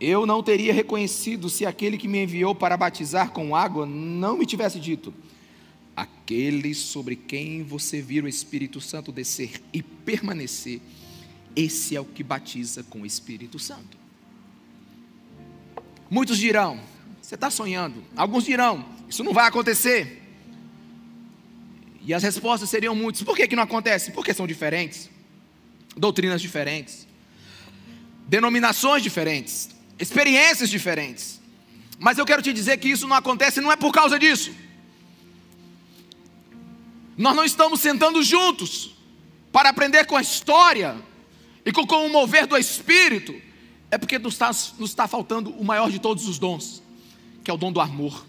Eu 0.00 0.24
não 0.24 0.42
teria 0.42 0.72
reconhecido 0.72 1.50
se 1.50 1.66
aquele 1.66 1.98
que 1.98 2.08
me 2.08 2.22
enviou 2.22 2.54
para 2.54 2.76
batizar 2.76 3.30
com 3.30 3.54
água 3.54 3.84
não 3.84 4.36
me 4.36 4.46
tivesse 4.46 4.80
dito: 4.80 5.12
Aquele 5.94 6.74
sobre 6.74 7.14
quem 7.14 7.62
você 7.62 8.00
vira 8.00 8.26
o 8.26 8.28
Espírito 8.28 8.80
Santo 8.80 9.12
descer 9.12 9.60
e 9.72 9.82
permanecer, 9.82 10.80
esse 11.54 11.96
é 11.96 12.00
o 12.00 12.04
que 12.04 12.22
batiza 12.22 12.82
com 12.84 13.02
o 13.02 13.06
Espírito 13.06 13.58
Santo. 13.58 13.98
Muitos 16.08 16.38
dirão: 16.38 16.80
Você 17.20 17.34
está 17.34 17.50
sonhando. 17.50 18.02
Alguns 18.16 18.44
dirão: 18.44 18.84
Isso 19.08 19.24
não 19.24 19.32
vai 19.32 19.46
acontecer. 19.46 20.18
E 22.02 22.14
as 22.14 22.22
respostas 22.22 22.70
seriam 22.70 22.94
muitas. 22.94 23.22
Por 23.22 23.36
que, 23.36 23.46
que 23.46 23.56
não 23.56 23.62
acontece? 23.62 24.10
Porque 24.10 24.32
são 24.32 24.46
diferentes, 24.46 25.10
doutrinas 25.96 26.40
diferentes, 26.40 27.06
denominações 28.26 29.02
diferentes, 29.02 29.70
experiências 29.98 30.70
diferentes. 30.70 31.40
Mas 31.98 32.16
eu 32.16 32.24
quero 32.24 32.40
te 32.40 32.52
dizer 32.52 32.78
que 32.78 32.88
isso 32.88 33.06
não 33.06 33.14
acontece 33.14 33.60
não 33.60 33.70
é 33.70 33.76
por 33.76 33.92
causa 33.92 34.18
disso. 34.18 34.52
Nós 37.16 37.36
não 37.36 37.44
estamos 37.44 37.80
sentando 37.80 38.22
juntos 38.22 38.96
para 39.52 39.68
aprender 39.68 40.06
com 40.06 40.16
a 40.16 40.22
história 40.22 40.96
e 41.64 41.72
com, 41.72 41.82
o 41.82 42.08
mover 42.10 42.46
do 42.46 42.56
Espírito, 42.56 43.34
é 43.90 43.98
porque 43.98 44.18
nos 44.18 44.34
está, 44.34 44.48
nos 44.48 44.90
está 44.90 45.06
faltando 45.06 45.50
o 45.50 45.64
maior 45.64 45.90
de 45.90 45.98
todos 45.98 46.26
os 46.28 46.38
dons, 46.38 46.82
que 47.44 47.50
é 47.50 47.54
o 47.54 47.56
dom 47.56 47.72
do 47.72 47.80
amor. 47.80 48.26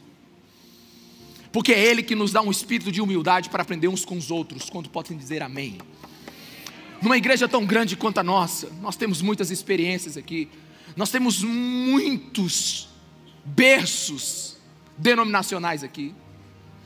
Porque 1.52 1.74
é 1.74 1.80
Ele 1.80 2.02
que 2.02 2.16
nos 2.16 2.32
dá 2.32 2.42
um 2.42 2.52
espírito 2.52 2.92
de 2.92 3.02
humildade 3.02 3.50
para 3.50 3.62
aprender 3.62 3.88
uns 3.88 4.06
com 4.06 4.18
os 4.18 4.32
outros, 4.32 4.70
quando 4.70 4.90
podem 4.90 5.18
dizer 5.18 5.44
amém. 5.44 5.78
Numa 7.02 7.18
igreja 7.18 7.48
tão 7.48 7.66
grande 7.66 7.96
quanto 7.96 8.20
a 8.20 8.24
nossa, 8.24 8.70
nós 8.82 8.96
temos 8.96 9.22
muitas 9.22 9.50
experiências 9.52 10.18
aqui, 10.18 10.48
nós 10.96 11.10
temos 11.10 11.44
muitos 11.44 12.90
berços 13.44 14.58
denominacionais 14.98 15.84
aqui, 15.84 16.14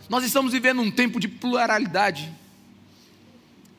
nós 0.08 0.24
estamos 0.24 0.54
vivendo 0.54 0.82
um 0.82 0.90
tempo 0.90 1.20
de 1.20 1.28
pluralidade, 1.28 2.32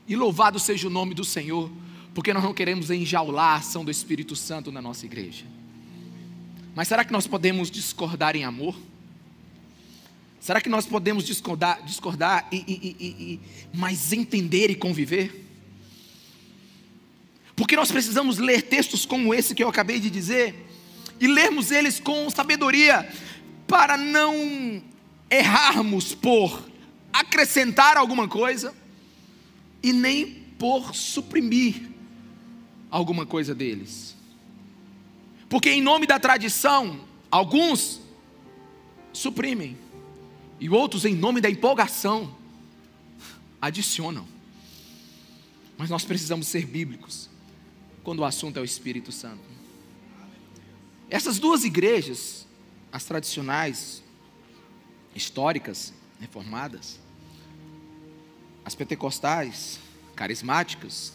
e 0.06 0.14
louvado 0.14 0.58
seja 0.58 0.87
o 0.87 0.90
nome 0.90 1.14
do 1.14 1.25
Senhor, 1.25 1.70
porque 2.16 2.32
nós 2.32 2.42
não 2.42 2.54
queremos 2.54 2.90
enjaular 2.90 3.52
a 3.52 3.56
ação 3.56 3.85
do 3.85 3.90
Espírito 3.90 4.35
Santo 4.35 4.73
na 4.73 4.80
nossa 4.80 5.04
igreja. 5.04 5.44
Mas 6.75 6.88
será 6.88 7.04
que 7.04 7.12
nós 7.12 7.26
podemos 7.26 7.70
discordar 7.70 8.35
em 8.35 8.42
amor? 8.42 8.75
Será 10.40 10.62
que 10.62 10.70
nós 10.70 10.87
podemos 10.87 11.25
discordar, 11.25 11.85
discordar 11.85 12.49
e, 12.50 12.56
e, 12.56 12.96
e, 12.99 13.40
e, 13.75 14.16
entender 14.16 14.70
e 14.70 14.75
conviver? 14.75 15.44
Porque 17.54 17.76
nós 17.76 17.92
precisamos 17.92 18.38
ler 18.38 18.62
textos 18.62 19.04
como 19.04 19.35
esse 19.35 19.54
que 19.54 19.62
eu 19.62 19.68
acabei 19.68 20.00
de 20.00 20.08
dizer 20.08 20.54
e 21.20 21.26
lermos 21.26 21.70
eles 21.70 22.00
com 22.00 22.30
sabedoria 22.30 23.12
para 23.68 23.99
não 23.99 24.82
errarmos 25.28 26.14
por 26.14 26.66
acrescentar 27.12 27.99
alguma 27.99 28.26
coisa 28.26 28.75
e 29.82 29.92
nem 29.92 30.46
por 30.58 30.94
suprimir 30.94 31.94
alguma 32.96 33.26
coisa 33.26 33.54
deles. 33.54 34.16
Porque 35.48 35.70
em 35.70 35.82
nome 35.82 36.06
da 36.06 36.18
tradição, 36.18 37.00
alguns 37.30 38.00
suprimem 39.12 39.76
e 40.58 40.68
outros, 40.70 41.04
em 41.04 41.14
nome 41.14 41.40
da 41.40 41.50
empolgação, 41.50 42.34
adicionam. 43.60 44.26
Mas 45.76 45.90
nós 45.90 46.04
precisamos 46.04 46.46
ser 46.46 46.66
bíblicos 46.66 47.28
quando 48.02 48.20
o 48.20 48.24
assunto 48.24 48.56
é 48.56 48.62
o 48.62 48.64
Espírito 48.64 49.12
Santo. 49.12 49.44
Essas 51.10 51.38
duas 51.38 51.64
igrejas, 51.64 52.46
as 52.90 53.04
tradicionais, 53.04 54.02
históricas, 55.14 55.92
reformadas, 56.18 56.98
as 58.64 58.74
pentecostais, 58.74 59.78
carismáticas, 60.16 61.12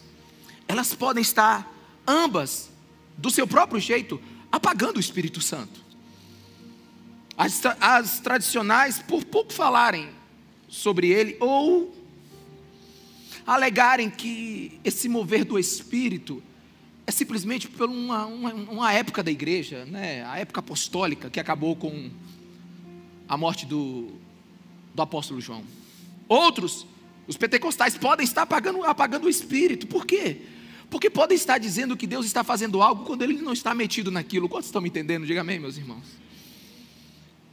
elas 0.72 0.94
podem 0.94 1.20
estar 1.20 1.70
ambas, 2.06 2.70
do 3.16 3.30
seu 3.30 3.46
próprio 3.46 3.78
jeito, 3.78 4.18
apagando 4.50 4.96
o 4.96 5.00
Espírito 5.00 5.38
Santo. 5.38 5.82
As, 7.36 7.60
as 7.78 8.20
tradicionais, 8.20 8.98
por 8.98 9.22
pouco 9.22 9.52
falarem 9.52 10.08
sobre 10.68 11.10
ele, 11.10 11.36
ou 11.40 11.94
alegarem 13.46 14.08
que 14.08 14.80
esse 14.82 15.10
mover 15.10 15.44
do 15.44 15.58
Espírito 15.58 16.42
é 17.06 17.10
simplesmente 17.10 17.68
por 17.68 17.90
uma, 17.90 18.24
uma, 18.24 18.54
uma, 18.54 18.92
época 18.94 19.22
da 19.22 19.30
igreja, 19.30 19.84
né? 19.84 20.24
a 20.24 20.38
época 20.38 20.60
apostólica, 20.60 21.28
que 21.28 21.38
acabou 21.38 21.76
com 21.76 22.10
a 23.28 23.36
morte 23.36 23.66
do, 23.66 24.10
do 24.94 25.02
apóstolo 25.02 25.38
João. 25.38 25.64
Outros, 26.26 26.86
os 27.26 27.36
pentecostais, 27.36 27.98
podem 27.98 28.24
estar 28.24 28.42
apagando, 28.42 28.82
apagando 28.84 29.26
o 29.26 29.28
Espírito. 29.28 29.86
Por 29.86 30.06
quê? 30.06 30.40
Porque 30.92 31.08
podem 31.08 31.34
estar 31.34 31.56
dizendo 31.56 31.96
que 31.96 32.06
Deus 32.06 32.26
está 32.26 32.44
fazendo 32.44 32.82
algo 32.82 33.06
quando 33.06 33.22
Ele 33.22 33.40
não 33.40 33.54
está 33.54 33.74
metido 33.74 34.10
naquilo. 34.10 34.46
Quantos 34.46 34.66
estão 34.66 34.82
me 34.82 34.90
entendendo? 34.90 35.24
Diga 35.24 35.40
amém, 35.40 35.58
meus 35.58 35.78
irmãos. 35.78 36.04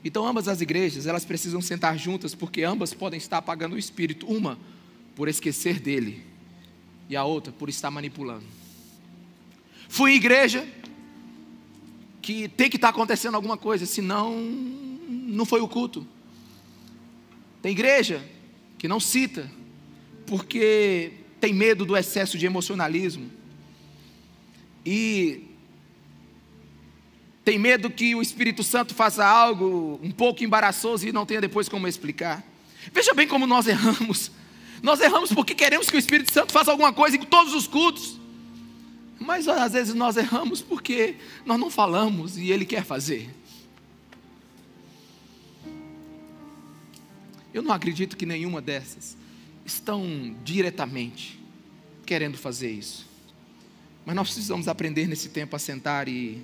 Então, 0.03 0.27
ambas 0.27 0.49
as 0.49 0.59
igrejas, 0.59 1.07
elas 1.07 1.23
precisam 1.23 1.61
sentar 1.61 1.97
juntas, 1.97 2.35
porque 2.35 2.63
ambas 2.63 2.93
podem 2.93 3.17
estar 3.17 3.37
apagando 3.37 3.75
o 3.75 3.79
Espírito. 3.79 4.27
Uma, 4.27 4.59
por 5.15 5.29
esquecer 5.29 5.79
dele, 5.79 6.21
e 7.07 7.15
a 7.15 7.23
outra, 7.23 7.53
por 7.53 7.69
estar 7.69 7.89
manipulando. 7.89 8.43
Fui 9.87 10.15
igreja 10.15 10.67
que 12.21 12.49
tem 12.49 12.69
que 12.69 12.75
estar 12.75 12.89
acontecendo 12.89 13.35
alguma 13.35 13.55
coisa, 13.55 13.85
senão 13.85 14.37
não 14.37 15.45
foi 15.45 15.61
o 15.61 15.67
culto. 15.69 16.05
Tem 17.61 17.71
igreja 17.71 18.21
que 18.77 18.87
não 18.87 18.99
cita, 18.99 19.49
porque 20.27 21.13
tem 21.39 21.53
medo 21.53 21.85
do 21.85 21.95
excesso 21.95 22.37
de 22.37 22.45
emocionalismo. 22.45 23.29
E 24.85 25.45
tem 27.43 27.57
medo 27.57 27.89
que 27.89 28.13
o 28.13 28.21
Espírito 28.21 28.63
Santo 28.63 28.93
faça 28.93 29.25
algo 29.25 29.99
um 30.03 30.11
pouco 30.11 30.43
embaraçoso 30.43 31.07
e 31.07 31.11
não 31.11 31.25
tenha 31.25 31.41
depois 31.41 31.69
como 31.69 31.87
explicar. 31.87 32.43
Veja 32.93 33.13
bem 33.13 33.27
como 33.27 33.47
nós 33.47 33.67
erramos. 33.67 34.31
Nós 34.81 35.01
erramos 35.01 35.33
porque 35.33 35.53
queremos 35.55 35.89
que 35.89 35.95
o 35.95 35.99
Espírito 35.99 36.31
Santo 36.31 36.53
faça 36.53 36.71
alguma 36.71 36.93
coisa 36.93 37.17
em 37.17 37.21
todos 37.21 37.53
os 37.53 37.67
cultos. 37.67 38.19
Mas 39.19 39.47
às 39.47 39.73
vezes 39.73 39.93
nós 39.93 40.15
erramos 40.15 40.61
porque 40.61 41.15
nós 41.45 41.59
não 41.59 41.69
falamos 41.69 42.37
e 42.37 42.51
Ele 42.51 42.65
quer 42.65 42.85
fazer. 42.85 43.29
Eu 47.53 47.61
não 47.61 47.73
acredito 47.73 48.15
que 48.15 48.25
nenhuma 48.25 48.61
dessas 48.61 49.17
estão 49.73 50.35
diretamente 50.43 51.39
querendo 52.05 52.37
fazer 52.37 52.71
isso. 52.71 53.07
Mas 54.05 54.15
nós 54.15 54.27
precisamos 54.27 54.67
aprender 54.67 55.07
nesse 55.07 55.29
tempo 55.29 55.55
a 55.55 55.59
sentar 55.59 56.07
e, 56.07 56.43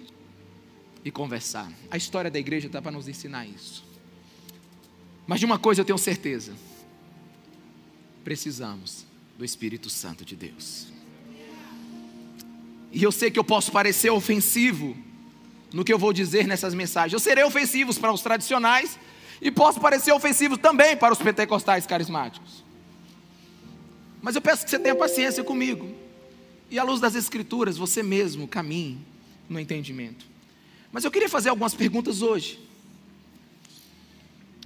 e 1.03 1.09
conversar. 1.09 1.71
A 1.89 1.97
história 1.97 2.29
da 2.29 2.37
igreja 2.37 2.67
está 2.67 2.81
para 2.81 2.91
nos 2.91 3.07
ensinar 3.07 3.45
isso. 3.45 3.83
Mas 5.25 5.39
de 5.39 5.45
uma 5.45 5.57
coisa 5.57 5.81
eu 5.81 5.85
tenho 5.85 5.97
certeza: 5.97 6.53
precisamos 8.23 9.05
do 9.37 9.43
Espírito 9.43 9.89
Santo 9.89 10.23
de 10.23 10.35
Deus. 10.35 10.87
E 12.91 13.03
eu 13.03 13.11
sei 13.11 13.31
que 13.31 13.39
eu 13.39 13.43
posso 13.43 13.71
parecer 13.71 14.09
ofensivo 14.09 14.95
no 15.73 15.83
que 15.83 15.91
eu 15.91 15.99
vou 15.99 16.13
dizer 16.13 16.47
nessas 16.47 16.73
mensagens. 16.73 17.13
Eu 17.13 17.19
serei 17.19 17.43
ofensivo 17.43 17.93
para 17.99 18.13
os 18.13 18.21
tradicionais 18.21 18.97
e 19.41 19.51
posso 19.51 19.79
parecer 19.81 20.13
ofensivo 20.13 20.57
também 20.57 20.95
para 20.95 21.11
os 21.11 21.19
pentecostais 21.19 21.85
carismáticos. 21.85 22.64
Mas 24.25 24.33
eu 24.33 24.41
peço 24.41 24.63
que 24.65 24.71
você 24.71 24.79
tenha 24.79 24.95
paciência 24.95 25.43
comigo. 25.43 25.87
E 26.71 26.79
à 26.79 26.83
luz 26.83 26.99
das 26.99 27.13
Escrituras, 27.13 27.77
você 27.77 28.01
mesmo 28.01 28.47
caminhe 28.47 28.97
no 29.47 29.59
entendimento. 29.59 30.25
Mas 30.91 31.03
eu 31.03 31.11
queria 31.11 31.29
fazer 31.29 31.49
algumas 31.49 31.75
perguntas 31.75 32.23
hoje. 32.23 32.59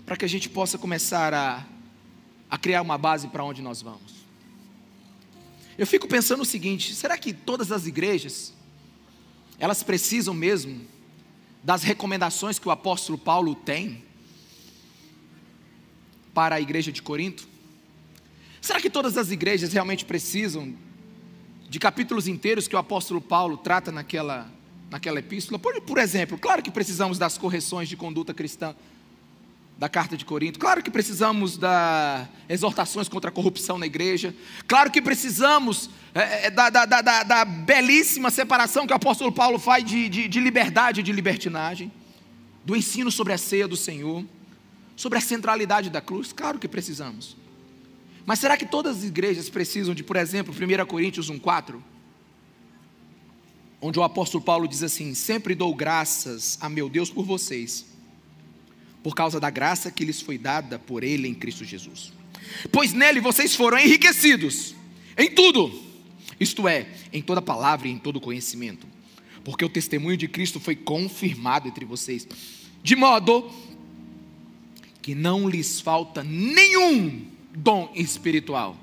Para 0.05 0.15
que 0.15 0.23
a 0.23 0.29
gente 0.29 0.47
possa 0.47 0.77
começar 0.77 1.33
a, 1.33 1.65
a 2.49 2.57
criar 2.57 2.81
uma 2.81 2.97
base 2.97 3.27
para 3.27 3.43
onde 3.43 3.61
nós 3.61 3.81
vamos. 3.81 4.13
Eu 5.77 5.85
fico 5.85 6.07
pensando 6.07 6.43
o 6.43 6.45
seguinte: 6.45 6.95
será 6.95 7.17
que 7.17 7.33
todas 7.33 7.69
as 7.69 7.85
igrejas, 7.85 8.53
elas 9.59 9.83
precisam 9.83 10.33
mesmo 10.33 10.87
das 11.61 11.83
recomendações 11.83 12.57
que 12.57 12.67
o 12.69 12.71
apóstolo 12.71 13.17
Paulo 13.17 13.53
tem 13.55 14.05
para 16.33 16.55
a 16.55 16.61
igreja 16.61 16.93
de 16.93 17.01
Corinto? 17.01 17.58
Será 18.61 18.79
que 18.79 18.89
todas 18.89 19.17
as 19.17 19.31
igrejas 19.31 19.73
realmente 19.73 20.05
precisam 20.05 20.73
de 21.69 21.79
capítulos 21.79 22.27
inteiros 22.27 22.67
que 22.67 22.75
o 22.75 22.79
apóstolo 22.79 23.21
Paulo 23.21 23.57
trata 23.57 23.91
naquela, 23.91 24.49
naquela 24.89 25.19
epístola? 25.19 25.57
Por, 25.57 25.79
por 25.81 25.97
exemplo, 25.97 26.37
claro 26.37 26.61
que 26.61 26.71
precisamos 26.71 27.17
das 27.17 27.37
correções 27.37 27.87
de 27.87 27.95
conduta 27.95 28.33
cristã 28.33 28.75
da 29.77 29.87
carta 29.87 30.17
de 30.17 30.25
Corinto, 30.25 30.59
claro 30.59 30.83
que 30.83 30.91
precisamos 30.91 31.57
das 31.57 32.27
exortações 32.49 33.07
contra 33.07 33.29
a 33.29 33.33
corrupção 33.33 33.77
na 33.77 33.85
igreja, 33.85 34.35
claro 34.67 34.91
que 34.91 35.01
precisamos 35.01 35.89
é, 36.13 36.47
é 36.47 36.51
da, 36.51 36.69
da, 36.69 36.85
da, 36.85 37.23
da, 37.23 37.45
belíssima 37.45 38.29
separação 38.29 38.85
que 38.85 38.91
o 38.91 38.95
apóstolo 38.97 39.31
Paulo 39.31 39.57
faz 39.57 39.85
de, 39.85 40.09
de, 40.09 40.27
de 40.27 40.39
liberdade 40.41 40.99
e 40.99 41.03
de 41.03 41.13
libertinagem, 41.13 41.89
do 42.65 42.75
ensino 42.75 43.09
sobre 43.09 43.31
a 43.31 43.37
ceia 43.37 43.69
do 43.69 43.77
Senhor 43.77 44.25
sobre 44.99 45.17
a 45.17 45.21
centralidade 45.21 45.89
da 45.89 46.01
cruz? 46.01 46.33
Claro 46.33 46.59
que 46.59 46.67
precisamos. 46.67 47.37
Mas 48.25 48.39
será 48.39 48.57
que 48.57 48.65
todas 48.65 48.97
as 48.97 49.03
igrejas 49.03 49.49
precisam 49.49 49.95
de, 49.95 50.03
por 50.03 50.15
exemplo, 50.15 50.53
1 50.53 50.85
Coríntios 50.85 51.29
1,4? 51.31 51.81
Onde 53.81 53.97
o 53.97 54.03
apóstolo 54.03 54.43
Paulo 54.43 54.67
diz 54.67 54.83
assim: 54.83 55.13
Sempre 55.13 55.55
dou 55.55 55.73
graças 55.73 56.57
a 56.61 56.69
meu 56.69 56.89
Deus 56.89 57.09
por 57.09 57.25
vocês, 57.25 57.85
por 59.01 59.15
causa 59.15 59.39
da 59.39 59.49
graça 59.49 59.89
que 59.89 60.03
lhes 60.03 60.21
foi 60.21 60.37
dada 60.37 60.77
por 60.77 61.03
Ele 61.03 61.27
em 61.27 61.33
Cristo 61.33 61.63
Jesus. 61.63 62.13
Pois 62.71 62.93
nele 62.93 63.21
vocês 63.21 63.55
foram 63.55 63.77
enriquecidos 63.77 64.75
em 65.17 65.29
tudo, 65.31 65.71
isto 66.39 66.67
é, 66.67 66.87
em 67.11 67.21
toda 67.21 67.41
palavra 67.41 67.87
e 67.87 67.91
em 67.91 67.97
todo 67.97 68.19
conhecimento, 68.21 68.87
porque 69.43 69.63
o 69.63 69.69
testemunho 69.69 70.17
de 70.17 70.27
Cristo 70.27 70.59
foi 70.59 70.75
confirmado 70.75 71.67
entre 71.67 71.85
vocês, 71.85 72.27
de 72.81 72.95
modo 72.95 73.49
que 75.01 75.15
não 75.15 75.49
lhes 75.49 75.79
falta 75.79 76.23
nenhum 76.23 77.25
dom 77.61 77.91
espiritual. 77.95 78.77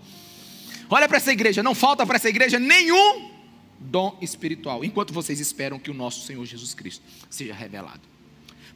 Olha 0.89 1.09
para 1.09 1.17
essa 1.17 1.33
igreja, 1.33 1.63
não 1.63 1.75
falta 1.75 2.07
para 2.07 2.17
essa 2.17 2.29
igreja 2.29 2.59
nenhum 2.59 3.31
dom 3.79 4.17
espiritual, 4.21 4.85
enquanto 4.85 5.13
vocês 5.13 5.41
esperam 5.41 5.79
que 5.79 5.91
o 5.91 5.95
nosso 5.95 6.25
Senhor 6.25 6.45
Jesus 6.45 6.75
Cristo 6.75 7.05
seja 7.29 7.55
revelado. 7.55 8.03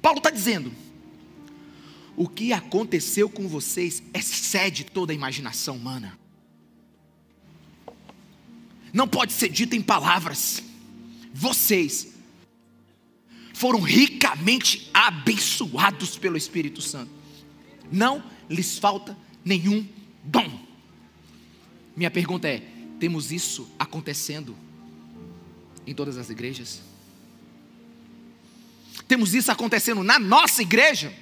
Paulo 0.02 0.18
está 0.18 0.30
dizendo: 0.30 0.72
o 2.16 2.28
que 2.28 2.52
aconteceu 2.52 3.28
com 3.28 3.46
vocês 3.46 4.02
excede 4.12 4.84
toda 4.84 5.12
a 5.12 5.14
imaginação 5.14 5.76
humana. 5.76 6.18
Não 8.92 9.06
pode 9.06 9.32
ser 9.32 9.48
dito 9.48 9.76
em 9.76 9.82
palavras. 9.82 10.62
Vocês 11.32 12.08
foram 13.54 13.80
ricamente 13.80 14.90
abençoados 14.92 16.18
pelo 16.18 16.36
Espírito 16.36 16.82
Santo 16.82 17.20
não 17.90 18.22
lhes 18.48 18.78
falta 18.78 19.16
nenhum 19.44 19.86
dom. 20.24 20.60
Minha 21.96 22.10
pergunta 22.10 22.48
é: 22.48 22.62
temos 22.98 23.32
isso 23.32 23.70
acontecendo 23.78 24.56
em 25.86 25.94
todas 25.94 26.16
as 26.16 26.30
igrejas? 26.30 26.80
Temos 29.08 29.34
isso 29.34 29.50
acontecendo 29.50 30.02
na 30.02 30.18
nossa 30.18 30.62
igreja? 30.62 31.12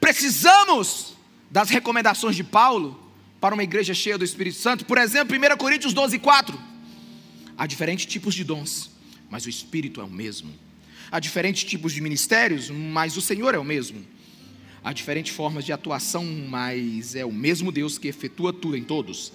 Precisamos 0.00 1.14
das 1.50 1.68
recomendações 1.68 2.36
de 2.36 2.44
Paulo 2.44 2.98
para 3.40 3.54
uma 3.54 3.62
igreja 3.62 3.92
cheia 3.92 4.16
do 4.16 4.24
Espírito 4.24 4.56
Santo. 4.56 4.84
Por 4.84 4.96
exemplo, 4.96 5.36
1 5.36 5.56
Coríntios 5.56 5.92
12, 5.92 6.18
4. 6.18 6.58
Há 7.56 7.66
diferentes 7.66 8.06
tipos 8.06 8.34
de 8.34 8.44
dons, 8.44 8.90
mas 9.28 9.44
o 9.44 9.50
Espírito 9.50 10.00
é 10.00 10.04
o 10.04 10.10
mesmo. 10.10 10.54
Há 11.10 11.18
diferentes 11.20 11.64
tipos 11.64 11.92
de 11.92 12.00
ministérios, 12.00 12.70
mas 12.70 13.16
o 13.16 13.20
Senhor 13.20 13.54
é 13.54 13.58
o 13.58 13.64
mesmo. 13.64 14.04
Há 14.82 14.92
diferentes 14.92 15.34
formas 15.34 15.64
de 15.64 15.72
atuação, 15.72 16.24
mas 16.24 17.14
é 17.14 17.24
o 17.24 17.32
mesmo 17.32 17.70
Deus 17.70 17.98
que 17.98 18.08
efetua 18.08 18.52
tudo 18.52 18.76
em 18.76 18.82
todos. 18.82 19.32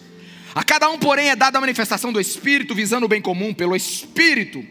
A 0.56 0.64
cada 0.64 0.90
um, 0.90 0.98
porém, 0.98 1.30
é 1.30 1.36
dada 1.36 1.58
a 1.58 1.62
manifestação 1.62 2.12
do 2.12 2.20
Espírito, 2.20 2.74
visando 2.74 3.06
o 3.06 3.10
bem 3.10 3.22
comum 3.22 3.54
pelo 3.54 3.76
Espírito. 3.76 4.66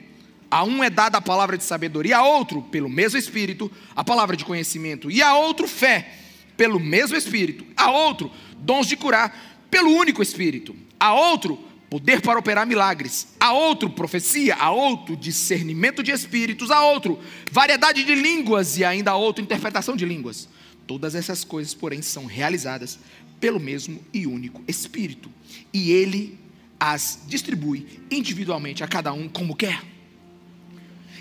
A 0.50 0.64
um 0.64 0.82
é 0.82 0.90
dada 0.90 1.18
a 1.18 1.20
palavra 1.20 1.56
de 1.56 1.62
sabedoria, 1.62 2.18
a 2.18 2.24
outro, 2.24 2.62
pelo 2.62 2.88
mesmo 2.88 3.18
Espírito, 3.18 3.70
a 3.94 4.02
palavra 4.02 4.36
de 4.36 4.44
conhecimento, 4.44 5.10
e 5.10 5.22
a 5.22 5.36
outro, 5.36 5.68
fé, 5.68 6.12
pelo 6.56 6.80
mesmo 6.80 7.16
Espírito, 7.16 7.64
a 7.76 7.90
outro, 7.90 8.30
dons 8.58 8.88
de 8.88 8.96
curar, 8.96 9.62
pelo 9.70 9.90
único 9.90 10.22
Espírito, 10.22 10.74
a 10.98 11.14
outro, 11.14 11.56
poder 11.88 12.20
para 12.20 12.38
operar 12.38 12.66
milagres, 12.66 13.28
a 13.38 13.52
outro 13.52 13.88
profecia, 13.90 14.56
a 14.56 14.70
outro 14.70 15.16
discernimento 15.16 16.02
de 16.02 16.10
espíritos, 16.10 16.72
a 16.72 16.82
outro 16.82 17.20
variedade 17.52 18.02
de 18.02 18.14
línguas 18.16 18.76
e 18.76 18.84
ainda 18.84 19.12
a 19.12 19.16
outro 19.16 19.44
interpretação 19.44 19.94
de 19.94 20.04
línguas. 20.04 20.48
Todas 20.86 21.14
essas 21.14 21.44
coisas, 21.44 21.74
porém, 21.74 22.02
são 22.02 22.26
realizadas 22.26 22.98
pelo 23.40 23.60
mesmo 23.60 24.02
e 24.12 24.26
único 24.26 24.62
Espírito, 24.66 25.30
e 25.72 25.90
ele 25.90 26.38
as 26.78 27.20
distribui 27.26 28.00
individualmente 28.10 28.82
a 28.82 28.88
cada 28.88 29.12
um 29.12 29.28
como 29.28 29.56
quer. 29.56 29.82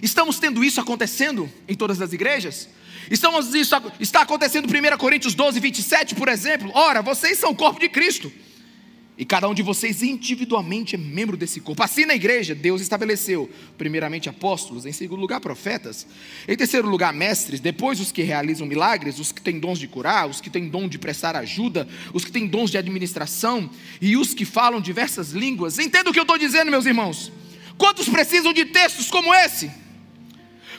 Estamos 0.02 0.40
tendo 0.40 0.64
isso 0.64 0.82
acontecendo 0.82 1.50
em 1.68 1.76
todas 1.76 2.02
as 2.02 2.12
igrejas? 2.12 2.68
Estamos, 3.10 3.54
isso 3.54 3.76
está 4.00 4.22
acontecendo 4.22 4.74
em 4.74 4.94
1 4.94 4.98
Coríntios 4.98 5.34
12, 5.34 5.60
27, 5.60 6.16
por 6.16 6.28
exemplo. 6.28 6.72
Ora, 6.74 7.02
vocês 7.02 7.38
são 7.38 7.52
o 7.52 7.56
corpo 7.56 7.80
de 7.80 7.90
Cristo 7.90 8.32
e 9.16 9.24
cada 9.24 9.48
um 9.48 9.54
de 9.54 9.62
vocês 9.62 10.02
individualmente 10.02 10.96
é 10.96 10.98
membro 10.98 11.38
desse 11.38 11.60
corpo. 11.60 11.84
Assim 11.84 12.04
na 12.04 12.16
igreja, 12.16 12.56
Deus 12.56 12.82
estabeleceu, 12.82 13.48
primeiramente 13.78 14.28
apóstolos, 14.28 14.88
em 14.88 14.92
segundo 14.92 15.20
lugar 15.20 15.40
profetas, 15.40 16.08
em 16.48 16.56
terceiro 16.56 16.90
lugar 16.90 17.14
mestres, 17.14 17.60
depois 17.60 18.00
os 18.00 18.12
que 18.12 18.24
realizam 18.24 18.66
milagres, 18.66 19.20
os 19.20 19.32
que 19.32 19.40
têm 19.40 19.60
dons 19.60 19.78
de 19.78 19.88
curar, 19.88 20.28
os 20.28 20.42
que 20.42 20.50
têm 20.50 20.68
dom 20.68 20.88
de 20.88 20.98
prestar 20.98 21.36
ajuda, 21.36 21.88
os 22.12 22.26
que 22.26 22.32
têm 22.32 22.48
dons 22.48 22.72
de 22.72 22.78
administração 22.78 23.70
e 24.02 24.18
os 24.18 24.34
que 24.34 24.46
falam 24.46 24.82
diversas 24.82 25.32
línguas. 25.32 25.78
Entenda 25.78 26.10
o 26.10 26.14
que 26.14 26.20
eu 26.20 26.24
estou 26.24 26.38
dizendo, 26.38 26.72
meus 26.72 26.88
irmãos. 26.88 27.32
Quantos 27.78 28.10
precisam 28.10 28.52
de 28.52 28.66
textos 28.66 29.12
como 29.12 29.34
esse? 29.34 29.72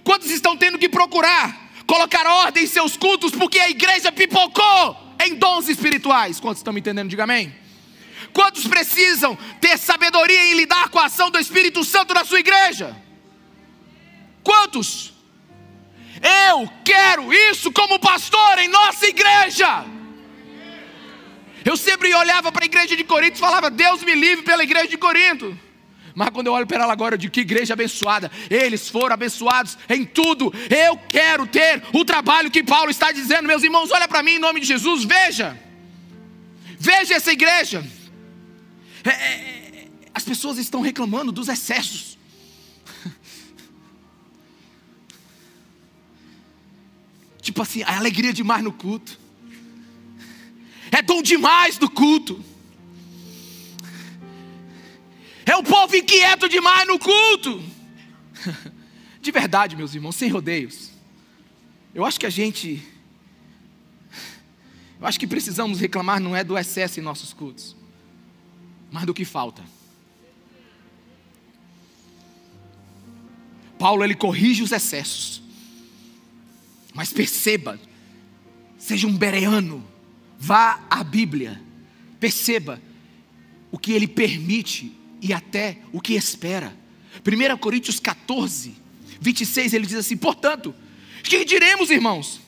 Quantos 0.02 0.30
estão 0.30 0.56
tendo 0.56 0.78
que 0.78 0.88
procurar 0.88 1.62
colocar 1.86 2.26
ordem 2.26 2.64
em 2.64 2.66
seus 2.66 2.96
cultos 2.96 3.30
porque 3.32 3.58
a 3.58 3.70
igreja 3.70 4.10
pipocou 4.10 4.96
em 5.24 5.36
dons 5.36 5.68
espirituais? 5.68 6.40
Quantos 6.40 6.58
estão 6.58 6.72
me 6.72 6.80
entendendo? 6.80 7.08
Diga 7.08 7.24
amém. 7.24 7.63
Quantos 8.34 8.66
precisam 8.66 9.38
ter 9.60 9.78
sabedoria 9.78 10.46
em 10.46 10.54
lidar 10.54 10.88
com 10.88 10.98
a 10.98 11.06
ação 11.06 11.30
do 11.30 11.38
Espírito 11.38 11.84
Santo 11.84 12.12
na 12.12 12.24
sua 12.24 12.40
igreja? 12.40 12.94
Quantos? 14.42 15.14
Eu 16.50 16.68
quero 16.84 17.32
isso 17.32 17.70
como 17.70 17.98
pastor 17.98 18.58
em 18.58 18.66
nossa 18.66 19.06
igreja. 19.06 19.84
Eu 21.64 21.76
sempre 21.76 22.12
olhava 22.12 22.50
para 22.50 22.64
a 22.64 22.66
igreja 22.66 22.96
de 22.96 23.04
Corinto 23.04 23.36
e 23.36 23.40
falava: 23.40 23.70
Deus 23.70 24.02
me 24.02 24.16
livre 24.16 24.44
pela 24.44 24.64
igreja 24.64 24.88
de 24.88 24.98
Corinto. 24.98 25.56
Mas 26.12 26.30
quando 26.30 26.48
eu 26.48 26.52
olho 26.52 26.66
para 26.66 26.82
ela 26.82 26.92
agora, 26.92 27.14
eu 27.14 27.18
digo: 27.18 27.32
que 27.32 27.40
igreja 27.40 27.74
abençoada. 27.74 28.32
Eles 28.50 28.88
foram 28.88 29.14
abençoados 29.14 29.78
em 29.88 30.04
tudo. 30.04 30.52
Eu 30.68 30.98
quero 31.08 31.46
ter 31.46 31.82
o 31.92 32.04
trabalho 32.04 32.50
que 32.50 32.64
Paulo 32.64 32.90
está 32.90 33.12
dizendo. 33.12 33.46
Meus 33.46 33.62
irmãos, 33.62 33.92
olha 33.92 34.08
para 34.08 34.24
mim 34.24 34.32
em 34.32 34.38
nome 34.40 34.58
de 34.58 34.66
Jesus. 34.66 35.04
Veja. 35.04 35.56
Veja 36.78 37.14
essa 37.14 37.32
igreja. 37.32 37.84
É, 39.04 39.10
é, 39.10 39.12
é, 39.12 39.88
as 40.14 40.24
pessoas 40.24 40.56
estão 40.58 40.80
reclamando 40.80 41.30
dos 41.30 41.48
excessos. 41.48 42.16
Tipo 47.42 47.60
assim, 47.62 47.82
a 47.82 47.98
alegria 47.98 48.32
demais 48.32 48.64
no 48.64 48.72
culto. 48.72 49.20
É 50.90 51.02
dom 51.02 51.20
demais 51.20 51.78
no 51.78 51.90
culto. 51.90 52.42
É 55.44 55.54
o 55.54 55.62
povo 55.62 55.94
inquieto 55.94 56.48
demais 56.48 56.86
no 56.86 56.98
culto. 56.98 57.62
De 59.20 59.30
verdade, 59.30 59.76
meus 59.76 59.94
irmãos, 59.94 60.16
sem 60.16 60.30
rodeios. 60.30 60.90
Eu 61.94 62.06
acho 62.06 62.18
que 62.18 62.24
a 62.26 62.30
gente. 62.30 62.82
Eu 64.98 65.06
acho 65.06 65.20
que 65.20 65.26
precisamos 65.26 65.78
reclamar 65.80 66.18
não 66.20 66.34
é 66.34 66.42
do 66.42 66.56
excesso 66.56 66.98
em 66.98 67.02
nossos 67.02 67.34
cultos 67.34 67.76
mas 68.94 69.04
do 69.04 69.12
que 69.12 69.24
falta. 69.24 69.60
Paulo 73.76 74.04
ele 74.04 74.14
corrige 74.14 74.62
os 74.62 74.70
excessos. 74.70 75.42
Mas 76.94 77.12
perceba, 77.12 77.80
seja 78.78 79.08
um 79.08 79.16
bereano, 79.16 79.84
vá 80.38 80.80
à 80.88 81.02
Bíblia, 81.02 81.60
perceba 82.20 82.80
o 83.72 83.76
que 83.80 83.90
ele 83.90 84.06
permite 84.06 84.96
e 85.20 85.32
até 85.32 85.78
o 85.92 86.00
que 86.00 86.14
espera. 86.14 86.72
1 87.26 87.58
Coríntios 87.58 87.98
14, 87.98 88.76
26, 89.20 89.74
ele 89.74 89.86
diz 89.86 89.96
assim: 89.96 90.16
portanto, 90.16 90.72
que 91.24 91.44
diremos, 91.44 91.90
irmãos? 91.90 92.40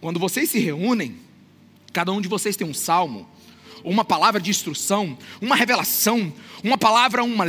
Quando 0.00 0.18
vocês 0.18 0.50
se 0.50 0.58
reúnem, 0.58 1.14
cada 1.92 2.10
um 2.10 2.20
de 2.20 2.26
vocês 2.26 2.56
tem 2.56 2.66
um 2.66 2.74
salmo, 2.74 3.30
uma 3.84 4.04
palavra 4.04 4.40
de 4.40 4.50
instrução, 4.50 5.16
uma 5.40 5.56
revelação, 5.56 6.32
uma 6.62 6.78
palavra, 6.78 7.22
uma, 7.22 7.44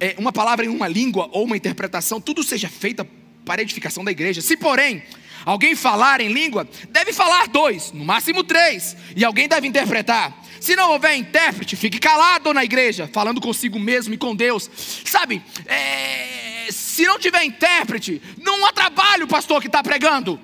é, 0.00 0.14
uma 0.18 0.32
palavra 0.32 0.64
em 0.64 0.68
uma 0.68 0.88
língua 0.88 1.28
ou 1.32 1.44
uma 1.44 1.56
interpretação, 1.56 2.20
tudo 2.20 2.42
seja 2.42 2.68
feita 2.68 3.06
para 3.44 3.62
edificação 3.62 4.04
da 4.04 4.10
igreja. 4.10 4.40
Se, 4.40 4.56
porém, 4.56 5.02
alguém 5.44 5.74
falar 5.74 6.20
em 6.20 6.32
língua, 6.32 6.68
deve 6.90 7.12
falar 7.12 7.48
dois, 7.48 7.92
no 7.92 8.04
máximo 8.04 8.44
três, 8.44 8.96
e 9.16 9.24
alguém 9.24 9.48
deve 9.48 9.66
interpretar. 9.66 10.40
Se 10.60 10.76
não 10.76 10.92
houver 10.92 11.16
intérprete, 11.16 11.74
fique 11.74 11.98
calado 11.98 12.54
na 12.54 12.62
igreja, 12.62 13.10
falando 13.12 13.40
consigo 13.40 13.80
mesmo 13.80 14.14
e 14.14 14.16
com 14.16 14.34
Deus. 14.34 14.70
Sabe, 15.04 15.42
é, 15.66 16.68
se 16.70 17.04
não 17.04 17.18
tiver 17.18 17.44
intérprete, 17.44 18.22
não 18.40 18.64
há 18.66 18.72
trabalho, 18.72 19.26
pastor, 19.26 19.60
que 19.60 19.66
está 19.66 19.82
pregando. 19.82 20.38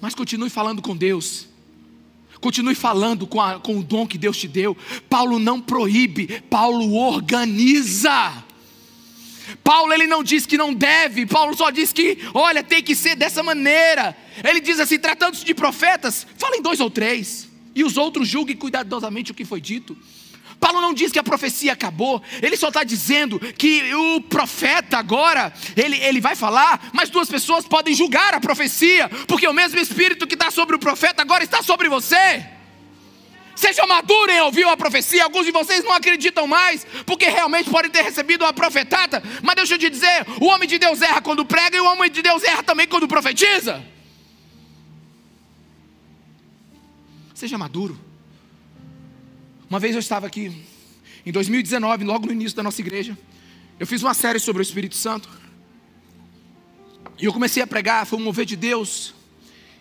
Mas 0.00 0.14
continue 0.14 0.48
falando 0.48 0.80
com 0.80 0.96
Deus. 0.96 1.51
Continue 2.42 2.74
falando 2.74 3.24
com, 3.24 3.40
a, 3.40 3.60
com 3.60 3.78
o 3.78 3.84
dom 3.84 4.04
que 4.04 4.18
Deus 4.18 4.36
te 4.36 4.48
deu. 4.48 4.76
Paulo 5.08 5.38
não 5.38 5.60
proíbe, 5.60 6.42
Paulo 6.50 6.92
organiza. 6.96 8.44
Paulo 9.62 9.92
ele 9.92 10.08
não 10.08 10.24
diz 10.24 10.44
que 10.44 10.58
não 10.58 10.74
deve, 10.74 11.24
Paulo 11.24 11.56
só 11.56 11.70
diz 11.70 11.92
que, 11.92 12.18
olha, 12.34 12.64
tem 12.64 12.82
que 12.82 12.96
ser 12.96 13.14
dessa 13.14 13.44
maneira. 13.44 14.16
Ele 14.42 14.60
diz 14.60 14.80
assim: 14.80 14.98
tratando-se 14.98 15.44
de 15.44 15.54
profetas, 15.54 16.26
falem 16.36 16.60
dois 16.60 16.80
ou 16.80 16.90
três, 16.90 17.48
e 17.76 17.84
os 17.84 17.96
outros 17.96 18.26
julguem 18.26 18.56
cuidadosamente 18.56 19.30
o 19.30 19.34
que 19.34 19.44
foi 19.44 19.60
dito. 19.60 19.96
Paulo 20.62 20.80
não 20.80 20.94
diz 20.94 21.10
que 21.10 21.18
a 21.18 21.24
profecia 21.24 21.72
acabou, 21.72 22.22
ele 22.40 22.56
só 22.56 22.68
está 22.68 22.84
dizendo 22.84 23.40
que 23.40 23.92
o 23.92 24.20
profeta 24.20 24.96
agora, 24.96 25.52
ele, 25.76 25.96
ele 25.96 26.20
vai 26.20 26.36
falar, 26.36 26.88
mas 26.92 27.10
duas 27.10 27.28
pessoas 27.28 27.66
podem 27.66 27.92
julgar 27.92 28.32
a 28.32 28.38
profecia, 28.38 29.08
porque 29.26 29.48
o 29.48 29.52
mesmo 29.52 29.80
Espírito 29.80 30.24
que 30.24 30.34
está 30.34 30.52
sobre 30.52 30.76
o 30.76 30.78
profeta 30.78 31.20
agora 31.20 31.42
está 31.42 31.64
sobre 31.64 31.88
você. 31.88 32.46
Seja 33.56 33.84
maduro 33.88 34.30
em 34.30 34.40
ouvir 34.42 34.64
a 34.68 34.76
profecia. 34.76 35.24
Alguns 35.24 35.46
de 35.46 35.50
vocês 35.50 35.82
não 35.82 35.92
acreditam 35.92 36.46
mais, 36.46 36.86
porque 37.04 37.26
realmente 37.28 37.68
podem 37.68 37.90
ter 37.90 38.02
recebido 38.02 38.44
uma 38.44 38.52
profetada. 38.52 39.20
Mas 39.42 39.56
deixa 39.56 39.74
eu 39.74 39.78
te 39.78 39.90
dizer: 39.90 40.24
o 40.40 40.46
homem 40.46 40.68
de 40.68 40.78
Deus 40.78 41.02
erra 41.02 41.20
quando 41.20 41.44
prega 41.44 41.76
e 41.76 41.80
o 41.80 41.86
homem 41.86 42.08
de 42.08 42.22
Deus 42.22 42.44
erra 42.44 42.62
também 42.62 42.86
quando 42.86 43.08
profetiza. 43.08 43.84
Seja 47.34 47.58
maduro. 47.58 48.11
Uma 49.72 49.80
vez 49.80 49.94
eu 49.94 50.00
estava 50.00 50.26
aqui, 50.26 50.52
em 51.24 51.32
2019, 51.32 52.04
logo 52.04 52.26
no 52.26 52.32
início 52.32 52.54
da 52.54 52.62
nossa 52.62 52.78
igreja, 52.82 53.16
eu 53.80 53.86
fiz 53.86 54.02
uma 54.02 54.12
série 54.12 54.38
sobre 54.38 54.60
o 54.60 54.62
Espírito 54.62 54.94
Santo. 54.94 55.30
E 57.18 57.24
eu 57.24 57.32
comecei 57.32 57.62
a 57.62 57.66
pregar, 57.66 58.04
foi 58.04 58.18
um 58.18 58.22
mover 58.22 58.44
de 58.44 58.54
Deus. 58.54 59.14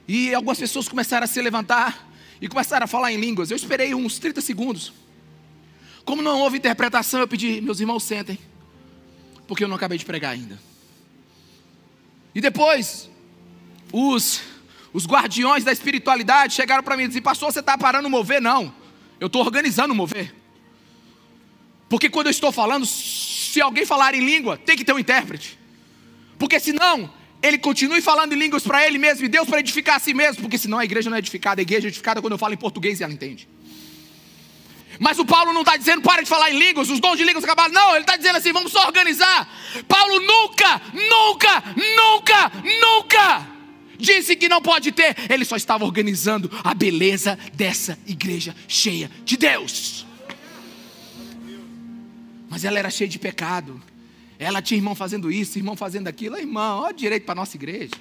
E 0.07 0.33
algumas 0.33 0.57
pessoas 0.57 0.87
começaram 0.87 1.25
a 1.25 1.27
se 1.27 1.41
levantar 1.41 2.09
e 2.39 2.47
começaram 2.47 2.85
a 2.85 2.87
falar 2.87 3.11
em 3.11 3.19
línguas. 3.19 3.51
Eu 3.51 3.57
esperei 3.57 3.93
uns 3.93 4.17
30 4.17 4.39
segundos. 4.39 4.93
Como 6.05 6.21
não 6.21 6.39
houve 6.39 6.57
interpretação, 6.57 7.19
eu 7.19 7.27
pedi, 7.27 7.59
meus 7.59 7.81
irmãos, 7.81 8.03
sentem. 8.03 8.39
Porque 9.45 9.61
eu 9.61 9.67
não 9.67 9.75
acabei 9.75 9.97
de 9.97 10.05
pregar 10.05 10.31
ainda. 10.31 10.57
E 12.33 12.39
depois, 12.39 13.09
os, 13.91 14.39
os 14.93 15.05
guardiões 15.05 15.65
da 15.65 15.73
espiritualidade 15.73 16.53
chegaram 16.53 16.81
para 16.81 16.95
mim 16.95 17.03
e 17.03 17.07
disseram: 17.07 17.25
Pastor, 17.25 17.51
você 17.51 17.59
está 17.59 17.77
parando 17.77 18.07
o 18.07 18.09
mover? 18.09 18.41
Não. 18.41 18.79
Eu 19.21 19.27
estou 19.27 19.43
organizando 19.43 19.93
o 19.93 19.95
mover. 19.95 20.33
Porque 21.87 22.09
quando 22.09 22.25
eu 22.25 22.31
estou 22.31 22.51
falando, 22.51 22.87
se 22.87 23.61
alguém 23.61 23.85
falar 23.85 24.15
em 24.15 24.25
língua, 24.25 24.57
tem 24.57 24.75
que 24.75 24.83
ter 24.83 24.93
um 24.93 24.97
intérprete. 24.97 25.59
Porque 26.39 26.59
senão, 26.59 27.07
ele 27.39 27.59
continue 27.59 28.01
falando 28.01 28.33
em 28.33 28.35
línguas 28.35 28.63
para 28.63 28.83
ele 28.83 28.97
mesmo 28.97 29.23
e 29.23 29.29
Deus 29.29 29.47
para 29.47 29.59
edificar 29.59 29.97
a 29.97 29.99
si 29.99 30.11
mesmo. 30.11 30.41
Porque 30.41 30.57
senão 30.57 30.79
a 30.79 30.83
igreja 30.83 31.07
não 31.07 31.15
é 31.15 31.19
edificada. 31.19 31.61
A 31.61 31.63
igreja 31.63 31.85
é 31.85 31.89
edificada 31.89 32.19
quando 32.19 32.33
eu 32.33 32.39
falo 32.39 32.55
em 32.55 32.57
português 32.57 32.99
e 32.99 33.03
ela 33.03 33.13
entende. 33.13 33.47
Mas 34.99 35.19
o 35.19 35.25
Paulo 35.25 35.53
não 35.53 35.61
está 35.61 35.77
dizendo 35.77 36.01
para 36.01 36.23
de 36.23 36.27
falar 36.27 36.49
em 36.49 36.57
línguas, 36.57 36.89
os 36.89 36.99
dons 36.99 37.17
de 37.17 37.23
línguas 37.23 37.43
acabaram. 37.43 37.71
Não, 37.71 37.91
ele 37.91 38.01
está 38.01 38.17
dizendo 38.17 38.37
assim: 38.37 38.51
vamos 38.51 38.71
só 38.71 38.87
organizar. 38.87 39.47
Paulo 39.87 40.19
nunca, 40.19 40.81
nunca, 40.93 41.63
nunca, 41.75 42.51
nunca 42.81 43.50
disse 44.01 44.35
que 44.35 44.49
não 44.49 44.61
pode 44.61 44.91
ter, 44.91 45.15
ele 45.29 45.45
só 45.45 45.55
estava 45.55 45.85
organizando 45.85 46.51
a 46.63 46.73
beleza 46.73 47.37
dessa 47.53 47.97
igreja 48.05 48.55
cheia 48.67 49.09
de 49.23 49.37
Deus. 49.37 50.05
Mas 52.49 52.65
ela 52.65 52.77
era 52.77 52.89
cheia 52.89 53.07
de 53.07 53.17
pecado. 53.17 53.81
Ela 54.37 54.61
tinha 54.61 54.77
irmão 54.77 54.95
fazendo 54.95 55.31
isso, 55.31 55.57
irmão 55.57 55.77
fazendo 55.77 56.07
aquilo. 56.07 56.37
Irmão, 56.37 56.81
olha 56.81 56.93
direito 56.93 57.23
para 57.23 57.33
a 57.33 57.35
nossa 57.35 57.55
igreja. 57.55 57.91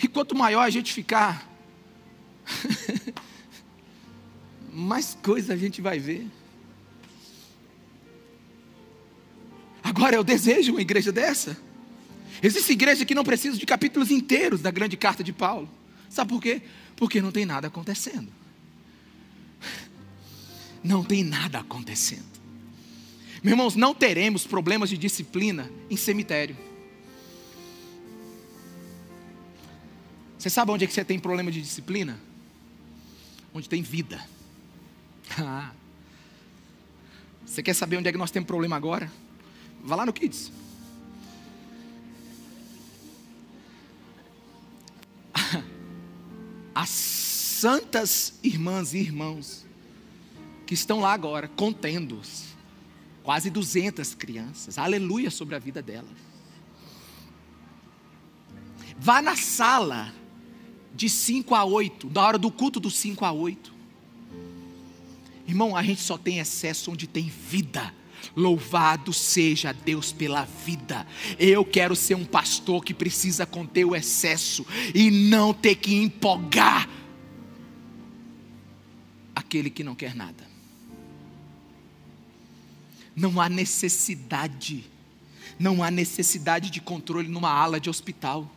E 0.00 0.06
quanto 0.06 0.36
maior 0.36 0.60
a 0.60 0.70
gente 0.70 0.92
ficar, 0.92 1.48
mais 4.72 5.16
coisa 5.22 5.54
a 5.54 5.56
gente 5.56 5.80
vai 5.80 5.98
ver. 5.98 6.26
Agora 9.96 10.14
eu 10.14 10.22
desejo 10.22 10.72
uma 10.72 10.82
igreja 10.82 11.10
dessa. 11.10 11.56
Existe 12.42 12.70
igreja 12.72 13.06
que 13.06 13.14
não 13.14 13.24
precisa 13.24 13.56
de 13.56 13.64
capítulos 13.64 14.10
inteiros 14.10 14.60
da 14.60 14.70
grande 14.70 14.94
carta 14.94 15.24
de 15.24 15.32
Paulo. 15.32 15.66
Sabe 16.10 16.28
por 16.28 16.42
quê? 16.42 16.60
Porque 16.96 17.22
não 17.22 17.32
tem 17.32 17.46
nada 17.46 17.68
acontecendo. 17.68 18.30
Não 20.84 21.02
tem 21.02 21.24
nada 21.24 21.60
acontecendo. 21.60 22.26
Meus 23.42 23.52
irmãos, 23.52 23.74
não 23.74 23.94
teremos 23.94 24.46
problemas 24.46 24.90
de 24.90 24.98
disciplina 24.98 25.70
em 25.88 25.96
cemitério. 25.96 26.58
Você 30.38 30.50
sabe 30.50 30.72
onde 30.72 30.84
é 30.84 30.86
que 30.86 30.92
você 30.92 31.06
tem 31.06 31.18
problema 31.18 31.50
de 31.50 31.62
disciplina? 31.62 32.20
Onde 33.54 33.66
tem 33.66 33.80
vida. 33.80 34.22
Você 37.46 37.62
quer 37.62 37.74
saber 37.74 37.96
onde 37.96 38.08
é 38.08 38.12
que 38.12 38.18
nós 38.18 38.30
temos 38.30 38.46
problema 38.46 38.76
agora? 38.76 39.10
Vá 39.86 39.94
lá 39.94 40.04
no 40.04 40.12
Kids. 40.12 40.50
As 46.74 46.90
santas 46.90 48.34
irmãs 48.42 48.92
e 48.92 48.98
irmãos 48.98 49.64
que 50.66 50.74
estão 50.74 50.98
lá 50.98 51.12
agora, 51.12 51.46
contendo-os, 51.46 52.46
quase 53.22 53.48
200 53.48 54.14
crianças, 54.14 54.76
aleluia 54.76 55.30
sobre 55.30 55.54
a 55.54 55.60
vida 55.60 55.80
delas. 55.80 56.10
Vá 58.98 59.22
na 59.22 59.36
sala 59.36 60.12
de 60.92 61.08
5 61.08 61.54
a 61.54 61.64
8, 61.64 62.08
da 62.08 62.22
hora 62.22 62.38
do 62.38 62.50
culto 62.50 62.80
do 62.80 62.90
5 62.90 63.24
a 63.24 63.30
8. 63.30 63.72
Irmão, 65.46 65.76
a 65.76 65.82
gente 65.84 66.00
só 66.00 66.18
tem 66.18 66.40
excesso 66.40 66.90
onde 66.90 67.06
tem 67.06 67.28
vida 67.28 67.94
Louvado 68.34 69.12
seja 69.12 69.72
Deus 69.72 70.12
pela 70.12 70.44
vida. 70.44 71.06
Eu 71.38 71.64
quero 71.64 71.94
ser 71.94 72.14
um 72.14 72.24
pastor 72.24 72.84
que 72.84 72.94
precisa 72.94 73.46
conter 73.46 73.84
o 73.84 73.94
excesso 73.94 74.66
e 74.94 75.10
não 75.10 75.52
ter 75.52 75.76
que 75.76 75.94
empolgar 75.94 76.88
aquele 79.34 79.70
que 79.70 79.84
não 79.84 79.94
quer 79.94 80.14
nada. 80.14 80.46
Não 83.14 83.40
há 83.40 83.48
necessidade, 83.48 84.84
não 85.58 85.82
há 85.82 85.90
necessidade 85.90 86.70
de 86.70 86.80
controle 86.80 87.28
numa 87.28 87.50
ala 87.50 87.80
de 87.80 87.88
hospital. 87.88 88.50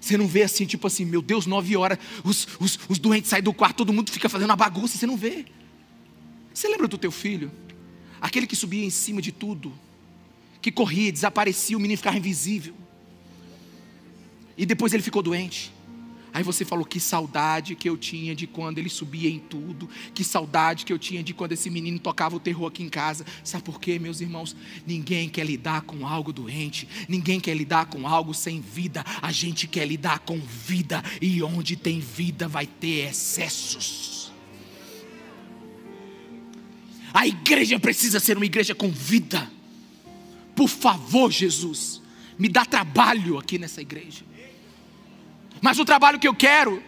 Você 0.00 0.16
não 0.16 0.26
vê 0.26 0.42
assim, 0.42 0.64
tipo 0.64 0.86
assim, 0.86 1.04
meu 1.04 1.20
Deus, 1.20 1.46
nove 1.46 1.76
horas, 1.76 1.98
os, 2.22 2.46
os, 2.60 2.78
os 2.88 2.98
doentes 2.98 3.28
saem 3.28 3.42
do 3.42 3.52
quarto, 3.52 3.78
todo 3.78 3.92
mundo 3.92 4.10
fica 4.10 4.28
fazendo 4.28 4.50
uma 4.50 4.56
bagunça, 4.56 4.96
você 4.96 5.06
não 5.06 5.16
vê. 5.16 5.46
Você 6.54 6.68
lembra 6.68 6.86
do 6.88 6.96
teu 6.96 7.10
filho? 7.10 7.50
Aquele 8.20 8.46
que 8.46 8.56
subia 8.56 8.84
em 8.84 8.90
cima 8.90 9.20
de 9.22 9.32
tudo, 9.32 9.72
que 10.60 10.72
corria, 10.72 11.12
desaparecia, 11.12 11.76
o 11.76 11.80
menino 11.80 11.96
ficava 11.96 12.16
invisível. 12.16 12.74
E 14.56 14.64
depois 14.64 14.92
ele 14.92 15.02
ficou 15.02 15.22
doente. 15.22 15.72
Aí 16.36 16.42
você 16.42 16.66
falou 16.66 16.84
que 16.84 17.00
saudade 17.00 17.74
que 17.74 17.88
eu 17.88 17.96
tinha 17.96 18.34
de 18.34 18.46
quando 18.46 18.76
ele 18.76 18.90
subia 18.90 19.30
em 19.30 19.38
tudo, 19.38 19.88
que 20.12 20.22
saudade 20.22 20.84
que 20.84 20.92
eu 20.92 20.98
tinha 20.98 21.22
de 21.22 21.32
quando 21.32 21.52
esse 21.52 21.70
menino 21.70 21.98
tocava 21.98 22.36
o 22.36 22.38
terror 22.38 22.66
aqui 22.66 22.82
em 22.82 22.90
casa. 22.90 23.24
Sabe 23.42 23.64
por 23.64 23.80
quê, 23.80 23.98
meus 23.98 24.20
irmãos? 24.20 24.54
Ninguém 24.86 25.30
quer 25.30 25.46
lidar 25.46 25.80
com 25.80 26.06
algo 26.06 26.34
doente, 26.34 26.86
ninguém 27.08 27.40
quer 27.40 27.56
lidar 27.56 27.86
com 27.86 28.06
algo 28.06 28.34
sem 28.34 28.60
vida. 28.60 29.02
A 29.22 29.32
gente 29.32 29.66
quer 29.66 29.86
lidar 29.86 30.18
com 30.18 30.38
vida, 30.38 31.02
e 31.22 31.42
onde 31.42 31.74
tem 31.74 32.00
vida 32.00 32.46
vai 32.46 32.66
ter 32.66 33.08
excessos. 33.08 34.15
A 37.16 37.26
igreja 37.26 37.80
precisa 37.80 38.20
ser 38.20 38.36
uma 38.36 38.44
igreja 38.44 38.74
com 38.74 38.90
vida. 38.90 39.50
Por 40.54 40.68
favor, 40.68 41.32
Jesus, 41.32 42.02
me 42.38 42.46
dá 42.46 42.62
trabalho 42.66 43.38
aqui 43.38 43.58
nessa 43.58 43.80
igreja. 43.80 44.22
Mas 45.62 45.78
o 45.78 45.84
trabalho 45.86 46.18
que 46.18 46.28
eu 46.28 46.34
quero 46.34 46.82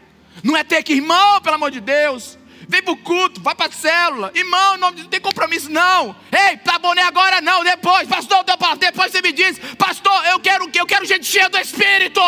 não 0.44 0.54
é 0.54 0.62
ter 0.62 0.82
que, 0.82 0.92
irmão, 0.92 1.40
pelo 1.40 1.54
amor 1.54 1.70
de 1.70 1.80
Deus, 1.80 2.36
vem 2.68 2.82
para 2.82 2.92
o 2.92 2.96
culto, 2.98 3.40
vai 3.40 3.54
para 3.54 3.68
a 3.68 3.72
célula, 3.72 4.30
irmão, 4.34 4.76
não 4.76 4.92
tem 4.92 5.18
compromisso, 5.18 5.70
não. 5.70 6.14
Ei, 6.30 6.58
tá 6.58 6.78
boné 6.78 7.00
agora 7.00 7.40
não, 7.40 7.64
depois, 7.64 8.06
pastor, 8.06 8.44
depois 8.78 9.10
você 9.10 9.22
me 9.22 9.32
diz, 9.32 9.58
pastor, 9.78 10.26
eu 10.26 10.38
quero 10.40 10.70
eu 10.74 10.84
quero 10.84 11.06
gente 11.06 11.24
cheia 11.24 11.48
do 11.48 11.56
Espírito. 11.56 12.20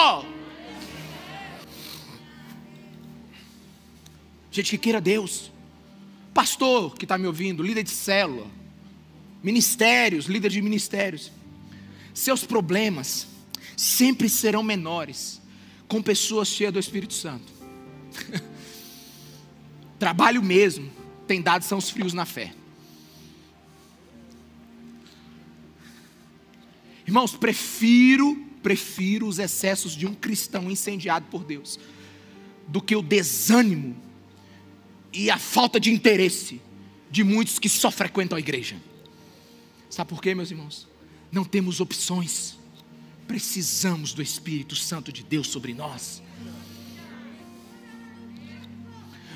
Gente 4.50 4.70
que 4.70 4.78
queira 4.78 5.02
Deus. 5.02 5.49
Pastor 6.32 6.94
que 6.94 7.04
está 7.04 7.18
me 7.18 7.26
ouvindo, 7.26 7.62
líder 7.62 7.82
de 7.82 7.90
célula, 7.90 8.46
ministérios, 9.42 10.26
líder 10.26 10.50
de 10.50 10.62
ministérios, 10.62 11.32
seus 12.14 12.44
problemas 12.44 13.26
sempre 13.76 14.28
serão 14.28 14.62
menores 14.62 15.40
com 15.88 16.02
pessoas 16.02 16.48
cheias 16.48 16.72
do 16.72 16.78
Espírito 16.78 17.14
Santo. 17.14 17.52
Trabalho 19.98 20.42
mesmo 20.42 20.90
tem 21.26 21.40
dado 21.40 21.62
são 21.62 21.78
os 21.78 21.90
frios 21.90 22.12
na 22.12 22.24
fé. 22.24 22.52
Irmãos, 27.06 27.34
prefiro, 27.34 28.36
prefiro 28.62 29.26
os 29.26 29.38
excessos 29.38 29.96
de 29.96 30.06
um 30.06 30.14
cristão 30.14 30.70
incendiado 30.70 31.26
por 31.30 31.42
Deus 31.42 31.78
do 32.68 32.80
que 32.80 32.94
o 32.94 33.02
desânimo 33.02 33.96
e 35.12 35.30
a 35.30 35.38
falta 35.38 35.80
de 35.80 35.90
interesse 35.92 36.60
de 37.10 37.24
muitos 37.24 37.58
que 37.58 37.68
só 37.68 37.90
frequentam 37.90 38.36
a 38.36 38.38
igreja. 38.38 38.76
Sabe 39.88 40.08
por 40.08 40.22
quê, 40.22 40.34
meus 40.34 40.50
irmãos? 40.50 40.86
Não 41.32 41.44
temos 41.44 41.80
opções. 41.80 42.56
Precisamos 43.26 44.12
do 44.12 44.22
Espírito 44.22 44.76
Santo 44.76 45.12
de 45.12 45.22
Deus 45.22 45.48
sobre 45.48 45.74
nós. 45.74 46.22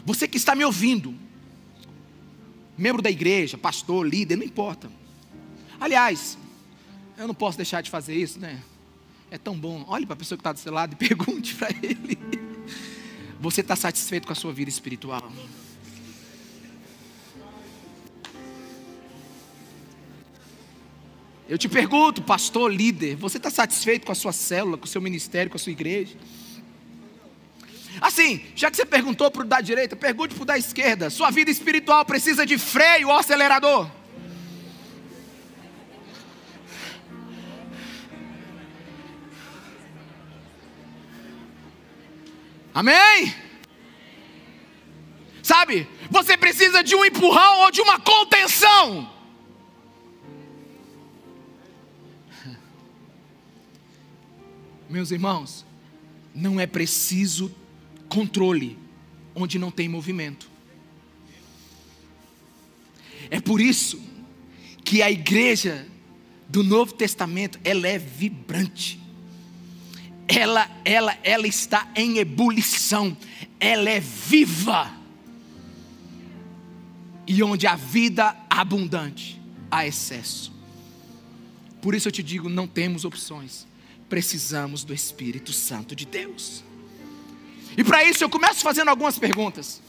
Você 0.04 0.28
que 0.28 0.36
está 0.36 0.54
me 0.54 0.64
ouvindo, 0.64 1.14
membro 2.76 3.02
da 3.02 3.10
igreja, 3.10 3.56
pastor, 3.56 4.06
líder, 4.06 4.36
não 4.36 4.44
importa. 4.44 4.90
Aliás, 5.80 6.36
eu 7.16 7.26
não 7.26 7.34
posso 7.34 7.56
deixar 7.56 7.80
de 7.80 7.90
fazer 7.90 8.14
isso, 8.14 8.38
né? 8.38 8.62
É 9.30 9.38
tão 9.38 9.58
bom. 9.58 9.84
Olhe 9.88 10.06
para 10.06 10.14
a 10.14 10.16
pessoa 10.16 10.36
que 10.36 10.40
está 10.40 10.52
do 10.52 10.58
seu 10.58 10.72
lado 10.72 10.92
e 10.92 10.96
pergunte 11.08 11.54
para 11.54 11.70
ele: 11.82 12.18
Você 13.40 13.62
está 13.62 13.74
satisfeito 13.74 14.26
com 14.26 14.32
a 14.32 14.36
sua 14.36 14.52
vida 14.52 14.70
espiritual? 14.70 15.32
Eu 21.46 21.58
te 21.58 21.68
pergunto, 21.68 22.22
pastor, 22.22 22.72
líder, 22.72 23.16
você 23.16 23.36
está 23.36 23.50
satisfeito 23.50 24.06
com 24.06 24.12
a 24.12 24.14
sua 24.14 24.32
célula, 24.32 24.78
com 24.78 24.86
o 24.86 24.88
seu 24.88 25.00
ministério, 25.00 25.50
com 25.50 25.56
a 25.56 25.60
sua 25.60 25.72
igreja? 25.72 26.16
Assim, 28.00 28.44
já 28.56 28.70
que 28.70 28.76
você 28.76 28.86
perguntou 28.86 29.30
para 29.30 29.42
o 29.42 29.44
da 29.44 29.60
direita, 29.60 29.94
pergunte 29.94 30.34
para 30.34 30.42
o 30.42 30.46
da 30.46 30.58
esquerda: 30.58 31.10
sua 31.10 31.30
vida 31.30 31.50
espiritual 31.50 32.04
precisa 32.04 32.46
de 32.46 32.56
freio 32.56 33.08
ou 33.08 33.18
acelerador? 33.18 33.90
Amém? 42.72 43.32
Sabe, 45.42 45.86
você 46.10 46.36
precisa 46.36 46.82
de 46.82 46.96
um 46.96 47.04
empurrão 47.04 47.60
ou 47.60 47.70
de 47.70 47.80
uma 47.80 48.00
contenção. 48.00 49.13
Meus 54.94 55.10
irmãos, 55.10 55.66
não 56.32 56.60
é 56.60 56.68
preciso 56.68 57.52
controle 58.08 58.78
onde 59.34 59.58
não 59.58 59.68
tem 59.68 59.88
movimento. 59.88 60.48
É 63.28 63.40
por 63.40 63.60
isso 63.60 64.00
que 64.84 65.02
a 65.02 65.10
igreja 65.10 65.84
do 66.48 66.62
Novo 66.62 66.94
Testamento 66.94 67.58
ela 67.64 67.88
é 67.88 67.98
vibrante. 67.98 69.00
Ela, 70.28 70.70
ela, 70.84 71.18
ela 71.24 71.48
está 71.48 71.90
em 71.96 72.18
ebulição. 72.18 73.16
Ela 73.58 73.90
é 73.90 73.98
viva. 73.98 74.94
E 77.26 77.42
onde 77.42 77.66
a 77.66 77.74
vida 77.74 78.36
abundante, 78.48 79.42
há 79.68 79.84
excesso. 79.84 80.52
Por 81.82 81.96
isso 81.96 82.06
eu 82.06 82.12
te 82.12 82.22
digo, 82.22 82.48
não 82.48 82.68
temos 82.68 83.04
opções 83.04 83.66
precisamos 84.08 84.84
do 84.84 84.92
Espírito 84.94 85.52
Santo 85.52 85.94
de 85.94 86.06
Deus. 86.06 86.62
E 87.76 87.82
para 87.82 88.04
isso 88.04 88.22
eu 88.22 88.30
começo 88.30 88.60
fazendo 88.60 88.88
algumas 88.88 89.18
perguntas. 89.18 89.82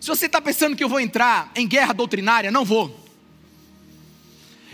Se 0.00 0.08
você 0.08 0.26
está 0.26 0.40
pensando 0.40 0.76
que 0.76 0.84
eu 0.84 0.88
vou 0.88 1.00
entrar 1.00 1.50
em 1.54 1.66
guerra 1.66 1.92
doutrinária, 1.92 2.50
não 2.50 2.64
vou. 2.64 3.04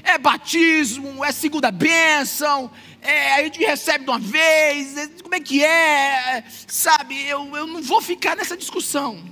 É 0.02 0.18
batismo, 0.18 1.24
é 1.24 1.30
segunda 1.30 1.70
bênção, 1.70 2.70
é, 3.02 3.34
a 3.34 3.44
gente 3.44 3.60
recebe 3.60 4.04
de 4.04 4.10
uma 4.10 4.18
vez, 4.18 4.96
é, 4.96 5.06
como 5.22 5.34
é 5.34 5.40
que 5.40 5.62
é, 5.62 6.44
sabe? 6.66 7.22
Eu, 7.26 7.54
eu 7.56 7.66
não 7.66 7.82
vou 7.82 8.00
ficar 8.00 8.34
nessa 8.34 8.56
discussão. 8.56 9.22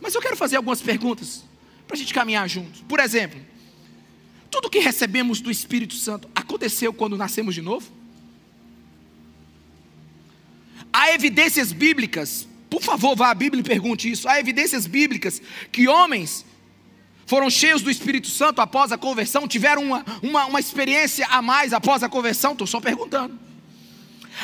Mas 0.00 0.14
eu 0.14 0.20
quero 0.20 0.36
fazer 0.36 0.56
algumas 0.56 0.80
perguntas 0.80 1.44
para 1.86 1.96
a 1.96 1.98
gente 1.98 2.12
caminhar 2.12 2.48
juntos. 2.48 2.82
Por 2.82 2.98
exemplo, 2.98 3.40
tudo 4.50 4.70
que 4.70 4.78
recebemos 4.78 5.40
do 5.40 5.50
Espírito 5.50 5.94
Santo 5.94 6.28
aconteceu 6.46 6.92
quando 6.92 7.16
nascemos 7.16 7.54
de 7.54 7.60
novo? 7.60 7.90
Há 10.92 11.12
evidências 11.12 11.72
bíblicas, 11.72 12.48
por 12.70 12.82
favor, 12.82 13.14
vá 13.14 13.30
à 13.30 13.34
Bíblia 13.34 13.60
e 13.60 13.64
pergunte 13.64 14.10
isso. 14.10 14.28
Há 14.28 14.40
evidências 14.40 14.86
bíblicas 14.86 15.42
que 15.70 15.88
homens 15.88 16.44
foram 17.26 17.50
cheios 17.50 17.82
do 17.82 17.90
Espírito 17.90 18.28
Santo 18.28 18.60
após 18.60 18.92
a 18.92 18.98
conversão, 18.98 19.48
tiveram 19.48 19.82
uma, 19.82 20.04
uma, 20.22 20.46
uma 20.46 20.60
experiência 20.60 21.26
a 21.26 21.42
mais 21.42 21.72
após 21.72 22.02
a 22.02 22.08
conversão? 22.08 22.52
Estou 22.52 22.66
só 22.66 22.80
perguntando. 22.80 23.38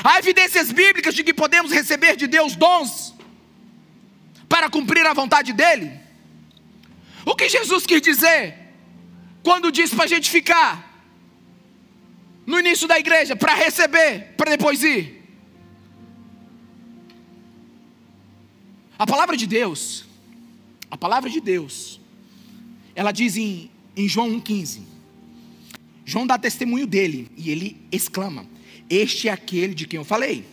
Há 0.03 0.19
evidências 0.19 0.73
bíblicas 0.73 1.15
de 1.15 1.23
que 1.23 1.33
podemos 1.33 1.71
receber 1.71 2.17
de 2.17 2.27
Deus 2.27 2.57
dons 2.57 3.15
para 4.49 4.69
cumprir 4.69 5.07
a 5.07 5.15
vontade 5.15 5.53
dEle? 5.53 5.93
O 7.25 7.37
que 7.37 7.49
Jesus 7.49 7.87
quis 7.87 8.03
dizer 8.03 8.59
quando 9.43 9.71
disse 9.71 9.95
para 9.95 10.05
a 10.05 10.09
gente 10.09 10.29
ficar 10.29 10.92
no 12.47 12.59
início 12.59 12.89
da 12.89 12.99
igreja 12.99 13.37
para 13.37 13.55
receber, 13.55 14.35
para 14.37 14.51
depois 14.51 14.83
ir? 14.83 15.23
A 18.99 19.07
palavra 19.07 19.37
de 19.37 19.47
Deus, 19.47 20.05
a 20.91 20.97
palavra 20.97 21.29
de 21.29 21.41
Deus, 21.41 22.01
ela 22.95 23.13
diz 23.13 23.37
em, 23.37 23.71
em 23.97 24.09
João 24.09 24.31
1,15. 24.41 24.81
João 26.05 26.27
dá 26.27 26.39
testemunho 26.39 26.87
dele 26.87 27.31
e 27.37 27.51
ele 27.51 27.77
exclama: 27.91 28.47
Este 28.89 29.29
é 29.29 29.33
aquele 29.33 29.75
de 29.75 29.87
quem 29.87 29.99
eu 29.99 30.05
falei. 30.05 30.45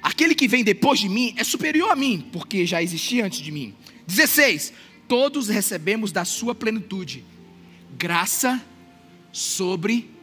Aquele 0.00 0.34
que 0.34 0.48
vem 0.48 0.62
depois 0.62 1.00
de 1.00 1.08
mim 1.08 1.34
é 1.36 1.44
superior 1.44 1.90
a 1.90 1.96
mim, 1.96 2.28
porque 2.32 2.64
já 2.64 2.82
existia 2.82 3.26
antes 3.26 3.40
de 3.40 3.50
mim. 3.50 3.74
16. 4.06 4.72
Todos 5.06 5.48
recebemos 5.48 6.12
da 6.12 6.24
sua 6.24 6.54
plenitude 6.54 7.24
graça 7.96 8.62
sobre 9.32 10.02
graça 10.02 10.17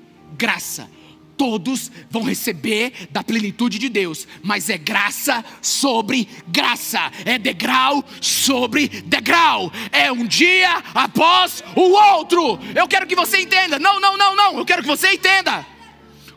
todos 1.37 1.91
vão 2.09 2.23
receber 2.23 3.07
da 3.11 3.23
plenitude 3.23 3.77
de 3.77 3.89
Deus, 3.89 4.27
mas 4.41 4.69
é 4.69 4.77
graça 4.77 5.43
sobre 5.61 6.27
graça, 6.47 7.11
é 7.25 7.37
degrau 7.37 8.03
sobre 8.21 8.87
degrau, 8.87 9.71
é 9.91 10.11
um 10.11 10.25
dia 10.25 10.83
após 10.93 11.63
o 11.75 11.81
outro. 11.81 12.59
Eu 12.73 12.87
quero 12.87 13.07
que 13.07 13.15
você 13.15 13.41
entenda, 13.41 13.77
não, 13.79 13.99
não, 13.99 14.17
não, 14.17 14.35
não, 14.35 14.57
eu 14.57 14.65
quero 14.65 14.81
que 14.81 14.87
você 14.87 15.13
entenda. 15.13 15.65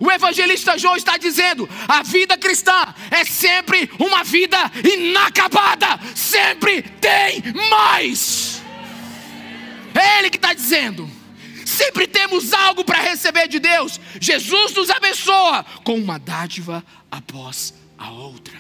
O 0.01 0.11
evangelista 0.13 0.79
João 0.79 0.97
está 0.97 1.17
dizendo: 1.17 1.69
a 1.89 2.03
vida 2.03 2.39
cristã 2.39 2.95
é 3.11 3.25
sempre 3.25 3.91
uma 3.99 4.23
vida 4.23 4.59
inacabada, 4.85 5.99
sempre 6.15 6.83
tem 6.83 7.43
mais. 7.69 8.63
É 9.95 10.19
Ele 10.19 10.31
que 10.31 10.37
está 10.37 10.55
dizendo. 10.55 11.18
Sempre 11.69 12.09
temos 12.09 12.55
algo 12.55 12.83
para 12.83 12.99
receber 12.99 13.47
de 13.47 13.59
Deus. 13.59 14.01
Jesus 14.19 14.73
nos 14.73 14.89
abençoa 14.89 15.63
com 15.85 15.99
uma 15.99 16.19
dádiva 16.19 16.83
após 17.11 17.75
a 17.99 18.11
outra. 18.11 18.59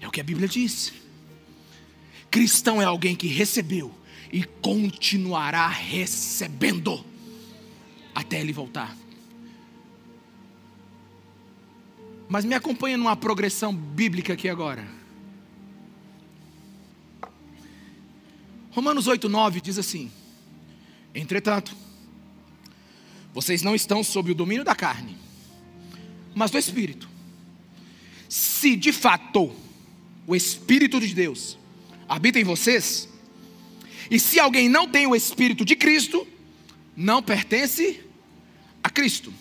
É 0.00 0.08
o 0.08 0.10
que 0.10 0.20
a 0.20 0.24
Bíblia 0.24 0.48
diz. 0.48 0.92
Cristão 2.32 2.82
é 2.82 2.84
alguém 2.84 3.14
que 3.14 3.28
recebeu 3.28 3.94
e 4.32 4.42
continuará 4.42 5.68
recebendo 5.68 7.04
até 8.12 8.40
ele 8.40 8.52
voltar. 8.52 8.96
Mas 12.28 12.44
me 12.44 12.56
acompanha 12.56 12.96
numa 12.96 13.14
progressão 13.14 13.72
bíblica 13.72 14.32
aqui 14.32 14.48
agora. 14.48 14.84
Romanos 18.72 19.06
8,9 19.06 19.60
diz 19.60 19.78
assim: 19.78 20.10
Entretanto, 21.14 21.76
vocês 23.32 23.62
não 23.62 23.74
estão 23.74 24.02
sob 24.02 24.30
o 24.32 24.34
domínio 24.34 24.64
da 24.64 24.74
carne, 24.74 25.16
mas 26.34 26.50
do 26.50 26.58
Espírito. 26.58 27.08
Se 28.28 28.76
de 28.76 28.92
fato 28.92 29.52
o 30.26 30.36
Espírito 30.36 31.00
de 31.00 31.14
Deus 31.14 31.58
habita 32.08 32.38
em 32.38 32.44
vocês, 32.44 33.08
e 34.10 34.18
se 34.18 34.40
alguém 34.40 34.68
não 34.68 34.88
tem 34.88 35.06
o 35.06 35.14
Espírito 35.14 35.64
de 35.64 35.76
Cristo, 35.76 36.26
não 36.96 37.22
pertence 37.22 38.00
a 38.82 38.90
Cristo. 38.90 39.32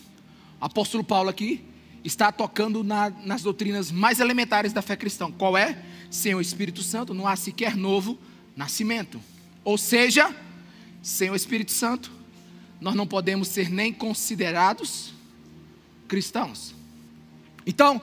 O 0.61 0.65
apóstolo 0.65 1.03
Paulo 1.03 1.29
aqui 1.29 1.63
está 2.03 2.31
tocando 2.31 2.83
na, 2.83 3.09
nas 3.09 3.41
doutrinas 3.41 3.91
mais 3.91 4.19
elementares 4.19 4.71
da 4.71 4.81
fé 4.81 4.95
cristã. 4.95 5.31
Qual 5.31 5.57
é? 5.57 5.83
Sem 6.09 6.35
o 6.35 6.41
Espírito 6.41 6.83
Santo 6.83 7.13
não 7.13 7.27
há 7.27 7.35
sequer 7.35 7.75
novo 7.75 8.17
nascimento. 8.55 9.19
Ou 9.63 9.77
seja, 9.77 10.35
sem 11.09 11.29
o 11.29 11.35
Espírito 11.35 11.71
Santo, 11.71 12.11
nós 12.79 12.95
não 12.95 13.07
podemos 13.07 13.47
ser 13.47 13.69
nem 13.69 13.91
considerados 13.91 15.11
cristãos. 16.07 16.73
Então, 17.65 18.01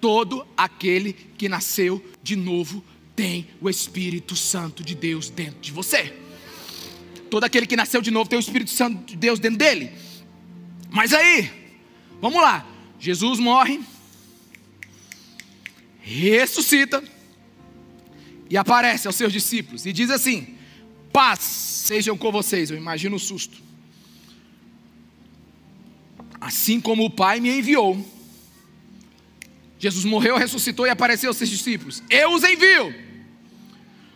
todo 0.00 0.46
aquele 0.56 1.12
que 1.12 1.48
nasceu 1.48 2.04
de 2.22 2.36
novo 2.36 2.84
tem 3.16 3.48
o 3.60 3.68
Espírito 3.68 4.36
Santo 4.36 4.84
de 4.84 4.94
Deus 4.94 5.30
dentro 5.30 5.60
de 5.60 5.72
você. 5.72 6.14
Todo 7.30 7.44
aquele 7.44 7.66
que 7.66 7.74
nasceu 7.74 8.02
de 8.02 8.10
novo 8.10 8.28
tem 8.28 8.38
o 8.38 8.40
Espírito 8.40 8.70
Santo 8.70 9.02
de 9.06 9.16
Deus 9.16 9.38
dentro 9.38 9.58
dele. 9.58 9.90
Mas 10.90 11.12
aí, 11.14 11.50
vamos 12.20 12.40
lá. 12.40 12.66
Jesus 12.98 13.40
morre, 13.40 13.80
ressuscita 16.00 17.02
e 18.48 18.56
aparece 18.56 19.06
aos 19.06 19.16
seus 19.16 19.32
discípulos 19.32 19.86
e 19.86 19.92
diz 19.92 20.10
assim: 20.10 20.51
paz 21.12 21.40
sejam 21.40 22.16
com 22.16 22.32
vocês. 22.32 22.70
Eu 22.70 22.76
imagino 22.76 23.16
o 23.16 23.20
susto. 23.20 23.60
Assim 26.40 26.80
como 26.80 27.04
o 27.04 27.10
Pai 27.10 27.40
me 27.40 27.50
enviou. 27.56 28.04
Jesus 29.78 30.04
morreu, 30.04 30.36
ressuscitou 30.36 30.86
e 30.86 30.90
apareceu 30.90 31.30
aos 31.30 31.36
seus 31.36 31.50
discípulos. 31.50 32.02
Eu 32.08 32.32
os 32.34 32.44
envio. 32.44 32.94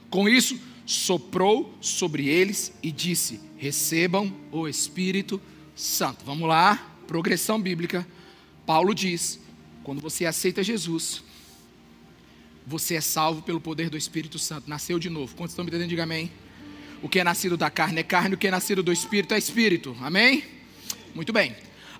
Com 0.09 0.29
isso, 0.29 0.59
soprou 0.85 1.77
sobre 1.81 2.29
eles 2.29 2.73
e 2.83 2.93
disse: 2.93 3.41
Recebam 3.57 4.33
o 4.53 4.69
Espírito 4.69 5.41
Santo. 5.75 6.25
Vamos 6.25 6.49
lá, 6.49 6.77
progressão 7.07 7.61
bíblica. 7.61 8.07
Paulo 8.65 8.95
diz: 8.95 9.41
quando 9.83 10.01
você 10.01 10.27
aceita 10.27 10.65
Jesus, 10.65 11.23
você 12.67 12.97
é 12.97 13.01
salvo 13.01 13.43
pelo 13.43 13.61
poder 13.61 13.89
do 13.89 13.97
Espírito 13.97 14.37
Santo. 14.39 14.69
Nasceu 14.69 14.99
de 14.99 15.09
novo. 15.09 15.37
Quantos 15.37 15.53
estão 15.53 15.65
me 15.65 15.71
entendendo? 15.71 15.89
Diga 15.89 16.03
amém. 16.03 16.31
O 17.03 17.09
que 17.09 17.21
é 17.21 17.25
nascido 17.25 17.57
da 17.57 17.71
carne 17.71 18.01
é 18.01 18.03
carne, 18.03 18.35
o 18.35 18.39
que 18.39 18.47
é 18.47 18.51
nascido 18.51 18.83
do 18.83 18.93
espírito 18.93 19.35
é 19.35 19.39
espírito. 19.39 19.97
Amém? 20.01 20.45
Muito 21.15 21.33
bem. 21.33 21.57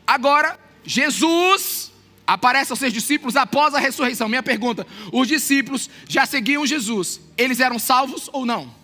Agora, 0.07 0.59
Jesus 0.85 1.93
aparece 2.27 2.73
aos 2.73 2.79
seus 2.79 2.93
discípulos 2.93 3.37
após 3.37 3.75
a 3.75 3.79
ressurreição. 3.79 4.29
Minha 4.29 4.43
pergunta: 4.43 4.87
os 5.13 5.29
discípulos 5.29 5.89
já 6.09 6.27
seguiam 6.27 6.67
Jesus, 6.67 7.21
eles 7.37 7.61
eram 7.61 7.79
salvos 7.79 8.29
ou 8.33 8.45
não? 8.45 8.75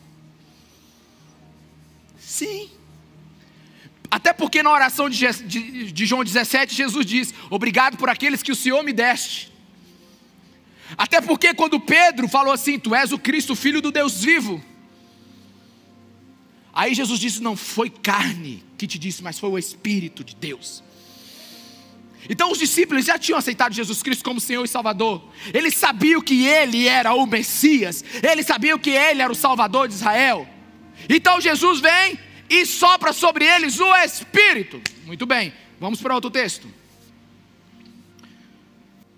Sim. 2.18 2.70
Até 4.10 4.32
porque 4.32 4.62
na 4.62 4.70
oração 4.70 5.08
de, 5.08 5.26
de, 5.44 5.92
de 5.92 6.06
João 6.06 6.22
17, 6.22 6.74
Jesus 6.74 7.06
diz: 7.06 7.34
Obrigado 7.48 7.96
por 7.96 8.08
aqueles 8.08 8.42
que 8.42 8.52
o 8.52 8.56
Senhor 8.56 8.82
me 8.82 8.92
deste. 8.92 9.52
Até 10.96 11.20
porque 11.20 11.54
quando 11.54 11.80
Pedro 11.80 12.28
falou 12.28 12.52
assim: 12.52 12.78
Tu 12.78 12.94
és 12.94 13.12
o 13.12 13.18
Cristo, 13.18 13.56
filho 13.56 13.80
do 13.80 13.90
Deus 13.90 14.22
vivo. 14.22 14.62
Aí 16.72 16.94
Jesus 16.94 17.20
disse: 17.20 17.42
Não 17.42 17.56
foi 17.56 17.90
carne 17.90 18.62
que 18.78 18.86
te 18.86 18.98
disse, 18.98 19.22
mas 19.22 19.38
foi 19.38 19.50
o 19.50 19.58
Espírito 19.58 20.24
de 20.24 20.34
Deus. 20.34 20.82
Então 22.28 22.52
os 22.52 22.58
discípulos 22.58 23.04
já 23.04 23.18
tinham 23.18 23.38
aceitado 23.38 23.72
Jesus 23.72 24.02
Cristo 24.02 24.24
como 24.24 24.40
Senhor 24.40 24.64
e 24.64 24.68
Salvador. 24.68 25.22
Eles 25.52 25.74
sabiam 25.74 26.20
que 26.20 26.46
Ele 26.46 26.86
era 26.86 27.12
o 27.14 27.26
Messias. 27.26 28.04
Eles 28.22 28.46
sabiam 28.46 28.78
que 28.78 28.90
Ele 28.90 29.20
era 29.20 29.32
o 29.32 29.34
Salvador 29.34 29.88
de 29.88 29.94
Israel. 29.94 30.48
Então 31.08 31.40
Jesus 31.40 31.80
vem 31.80 32.18
e 32.48 32.64
sopra 32.64 33.12
sobre 33.12 33.44
eles 33.44 33.80
o 33.80 33.94
Espírito. 33.96 34.80
Muito 35.04 35.26
bem, 35.26 35.52
vamos 35.80 36.00
para 36.00 36.14
outro 36.14 36.30
texto. 36.30 36.68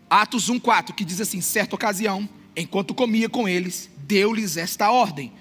Atos 0.08 0.48
1,4, 0.48 0.94
que 0.94 1.04
diz 1.04 1.20
assim: 1.20 1.40
certa 1.40 1.74
ocasião, 1.74 2.28
enquanto 2.56 2.94
comia 2.94 3.28
com 3.28 3.48
eles, 3.48 3.90
deu-lhes 3.98 4.56
esta 4.56 4.90
ordem 4.90 5.32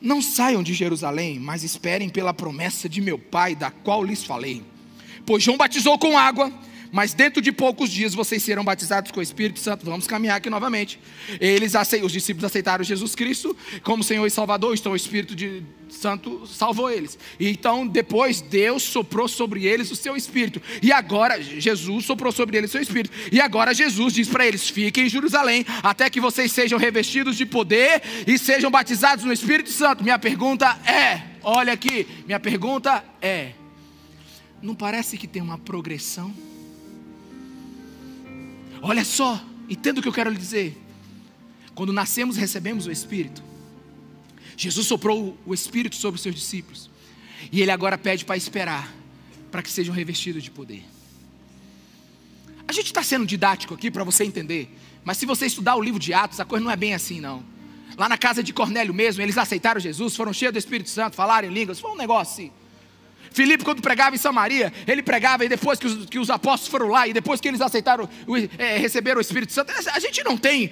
não 0.00 0.22
saiam 0.22 0.62
de 0.62 0.74
Jerusalém, 0.74 1.38
mas 1.38 1.64
esperem 1.64 2.08
pela 2.08 2.32
promessa 2.32 2.88
de 2.88 3.00
meu 3.00 3.18
Pai, 3.18 3.54
da 3.54 3.70
qual 3.70 4.04
lhes 4.04 4.24
falei. 4.24 4.62
Pois 5.26 5.42
João 5.42 5.56
batizou 5.56 5.98
com 5.98 6.16
água, 6.16 6.52
Mas 6.90 7.14
dentro 7.14 7.40
de 7.42 7.52
poucos 7.52 7.90
dias 7.90 8.14
vocês 8.14 8.42
serão 8.42 8.64
batizados 8.64 9.10
com 9.10 9.20
o 9.20 9.22
Espírito 9.22 9.58
Santo. 9.58 9.84
Vamos 9.84 10.06
caminhar 10.06 10.36
aqui 10.36 10.48
novamente. 10.48 10.98
Eles 11.40 11.74
os 12.02 12.12
discípulos 12.12 12.44
aceitaram 12.44 12.84
Jesus 12.84 13.14
Cristo 13.14 13.56
como 13.82 14.02
Senhor 14.02 14.26
e 14.26 14.30
Salvador. 14.30 14.74
Então 14.74 14.92
o 14.92 14.96
Espírito 14.96 15.34
de 15.34 15.62
Santo 15.88 16.46
salvou 16.46 16.90
eles. 16.90 17.18
E 17.38 17.48
então 17.48 17.86
depois 17.86 18.40
Deus 18.40 18.82
soprou 18.82 19.28
sobre 19.28 19.66
eles 19.66 19.90
o 19.90 19.96
seu 19.96 20.16
Espírito. 20.16 20.60
E 20.82 20.92
agora 20.92 21.40
Jesus 21.42 22.04
soprou 22.04 22.32
sobre 22.32 22.56
eles 22.56 22.70
o 22.70 22.72
seu 22.72 22.82
Espírito. 22.82 23.14
E 23.32 23.40
agora 23.40 23.74
Jesus 23.74 24.14
diz 24.14 24.28
para 24.28 24.46
eles: 24.46 24.68
fiquem 24.68 25.06
em 25.06 25.08
Jerusalém 25.08 25.64
até 25.82 26.08
que 26.08 26.20
vocês 26.20 26.52
sejam 26.52 26.78
revestidos 26.78 27.36
de 27.36 27.46
poder 27.46 28.02
e 28.26 28.38
sejam 28.38 28.70
batizados 28.70 29.24
no 29.24 29.32
Espírito 29.32 29.70
Santo. 29.70 30.02
Minha 30.02 30.18
pergunta 30.18 30.78
é: 30.86 31.22
olha 31.42 31.72
aqui, 31.72 32.06
minha 32.26 32.40
pergunta 32.40 33.04
é: 33.20 33.52
não 34.62 34.74
parece 34.74 35.16
que 35.16 35.26
tem 35.26 35.42
uma 35.42 35.58
progressão? 35.58 36.47
Olha 38.82 39.04
só, 39.04 39.42
entenda 39.68 40.00
o 40.00 40.02
que 40.02 40.08
eu 40.08 40.12
quero 40.12 40.30
lhe 40.30 40.38
dizer. 40.38 40.76
Quando 41.74 41.92
nascemos, 41.92 42.36
recebemos 42.36 42.86
o 42.86 42.90
Espírito. 42.90 43.42
Jesus 44.56 44.86
soprou 44.86 45.38
o 45.46 45.54
Espírito 45.54 45.96
sobre 45.96 46.16
os 46.16 46.22
seus 46.22 46.34
discípulos. 46.34 46.90
E 47.52 47.62
ele 47.62 47.70
agora 47.70 47.96
pede 47.96 48.24
para 48.24 48.36
esperar, 48.36 48.92
para 49.50 49.62
que 49.62 49.70
sejam 49.70 49.94
revestidos 49.94 50.42
de 50.42 50.50
poder. 50.50 50.84
A 52.66 52.72
gente 52.72 52.86
está 52.86 53.02
sendo 53.02 53.24
didático 53.24 53.74
aqui 53.74 53.90
para 53.90 54.04
você 54.04 54.24
entender. 54.24 54.68
Mas 55.04 55.16
se 55.16 55.24
você 55.24 55.46
estudar 55.46 55.76
o 55.76 55.80
livro 55.80 55.98
de 55.98 56.12
Atos, 56.12 56.40
a 56.40 56.44
coisa 56.44 56.64
não 56.64 56.70
é 56.70 56.76
bem 56.76 56.94
assim, 56.94 57.20
não. 57.20 57.42
Lá 57.96 58.08
na 58.08 58.18
casa 58.18 58.42
de 58.42 58.52
Cornélio 58.52 58.92
mesmo, 58.92 59.22
eles 59.22 59.38
aceitaram 59.38 59.80
Jesus, 59.80 60.14
foram 60.14 60.32
cheios 60.32 60.52
do 60.52 60.58
Espírito 60.58 60.90
Santo, 60.90 61.16
falaram 61.16 61.48
em 61.48 61.52
línguas, 61.52 61.80
foi 61.80 61.90
um 61.90 61.96
negócio 61.96 62.32
assim. 62.32 62.52
Filipe, 63.30 63.64
quando 63.64 63.80
pregava 63.80 64.16
em 64.16 64.18
Samaria, 64.18 64.72
ele 64.86 65.02
pregava 65.02 65.44
e 65.44 65.48
depois 65.48 65.78
que 65.78 65.86
os, 65.86 66.06
que 66.06 66.18
os 66.18 66.30
apóstolos 66.30 66.68
foram 66.68 66.88
lá 66.88 67.06
e 67.06 67.12
depois 67.12 67.40
que 67.40 67.48
eles 67.48 67.60
aceitaram, 67.60 68.08
é, 68.58 68.78
receberam 68.78 69.18
o 69.18 69.20
Espírito 69.20 69.52
Santo, 69.52 69.72
a 69.92 70.00
gente 70.00 70.22
não 70.24 70.36
tem, 70.36 70.70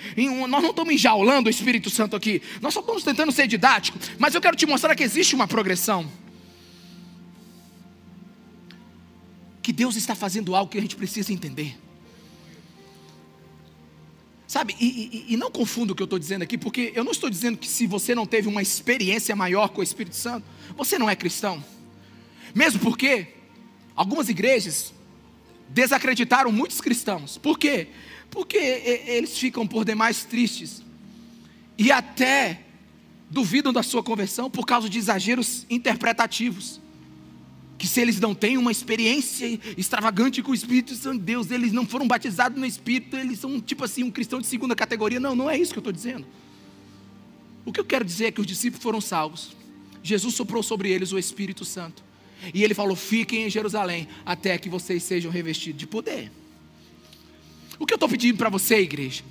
nós 0.48 0.62
não 0.62 0.70
estamos 0.70 0.92
enjaulando 0.92 1.48
o 1.48 1.50
Espírito 1.50 1.90
Santo 1.90 2.16
aqui, 2.16 2.42
nós 2.60 2.74
só 2.74 2.80
estamos 2.80 3.04
tentando 3.04 3.30
ser 3.30 3.46
didático, 3.46 3.98
mas 4.18 4.34
eu 4.34 4.40
quero 4.40 4.56
te 4.56 4.66
mostrar 4.66 4.94
que 4.94 5.04
existe 5.04 5.34
uma 5.34 5.46
progressão. 5.46 6.10
Que 9.62 9.72
Deus 9.72 9.96
está 9.96 10.14
fazendo 10.14 10.54
algo 10.54 10.70
que 10.70 10.78
a 10.78 10.80
gente 10.80 10.96
precisa 10.96 11.32
entender. 11.32 11.76
Sabe, 14.46 14.76
e, 14.80 14.86
e, 15.28 15.34
e 15.34 15.36
não 15.36 15.50
confunda 15.50 15.92
o 15.92 15.96
que 15.96 16.02
eu 16.02 16.04
estou 16.04 16.20
dizendo 16.20 16.42
aqui, 16.42 16.56
porque 16.56 16.92
eu 16.94 17.02
não 17.02 17.10
estou 17.10 17.28
dizendo 17.28 17.58
que 17.58 17.68
se 17.68 17.84
você 17.86 18.14
não 18.14 18.24
teve 18.24 18.48
uma 18.48 18.62
experiência 18.62 19.34
maior 19.34 19.68
com 19.68 19.80
o 19.80 19.84
Espírito 19.84 20.14
Santo, 20.14 20.46
você 20.76 20.98
não 20.98 21.10
é 21.10 21.16
cristão. 21.16 21.62
Mesmo 22.56 22.80
porque 22.80 23.26
algumas 23.94 24.30
igrejas 24.30 24.94
desacreditaram 25.68 26.50
muitos 26.50 26.80
cristãos. 26.80 27.36
Por 27.36 27.58
quê? 27.58 27.88
Porque 28.30 28.56
eles 28.56 29.36
ficam 29.36 29.66
por 29.66 29.84
demais 29.84 30.24
tristes 30.24 30.82
e 31.76 31.92
até 31.92 32.62
duvidam 33.28 33.74
da 33.74 33.82
sua 33.82 34.02
conversão 34.02 34.48
por 34.48 34.64
causa 34.64 34.88
de 34.88 34.98
exageros 34.98 35.66
interpretativos. 35.68 36.80
Que 37.76 37.86
se 37.86 38.00
eles 38.00 38.18
não 38.18 38.34
têm 38.34 38.56
uma 38.56 38.72
experiência 38.72 39.60
extravagante 39.76 40.42
com 40.42 40.52
o 40.52 40.54
Espírito 40.54 40.94
Santo 40.94 41.18
de 41.18 41.26
Deus, 41.26 41.50
eles 41.50 41.72
não 41.72 41.86
foram 41.86 42.08
batizados 42.08 42.58
no 42.58 42.64
Espírito, 42.64 43.18
eles 43.18 43.38
são 43.38 43.60
tipo 43.60 43.84
assim 43.84 44.02
um 44.02 44.10
cristão 44.10 44.40
de 44.40 44.46
segunda 44.46 44.74
categoria. 44.74 45.20
Não, 45.20 45.36
não 45.36 45.50
é 45.50 45.58
isso 45.58 45.74
que 45.74 45.78
eu 45.78 45.82
estou 45.82 45.92
dizendo. 45.92 46.26
O 47.66 47.72
que 47.72 47.80
eu 47.80 47.84
quero 47.84 48.02
dizer 48.02 48.28
é 48.28 48.32
que 48.32 48.40
os 48.40 48.46
discípulos 48.46 48.82
foram 48.82 49.02
salvos. 49.02 49.54
Jesus 50.02 50.34
soprou 50.34 50.62
sobre 50.62 50.90
eles 50.90 51.12
o 51.12 51.18
Espírito 51.18 51.62
Santo. 51.62 52.06
E 52.52 52.62
ele 52.62 52.74
falou: 52.74 52.96
fiquem 52.96 53.46
em 53.46 53.50
Jerusalém 53.50 54.08
até 54.24 54.56
que 54.58 54.68
vocês 54.68 55.02
sejam 55.02 55.30
revestidos 55.30 55.78
de 55.78 55.86
poder. 55.86 56.30
O 57.78 57.86
que 57.86 57.92
eu 57.92 57.96
estou 57.96 58.08
pedindo 58.08 58.38
para 58.38 58.48
você, 58.48 58.80
igreja, 58.80 59.22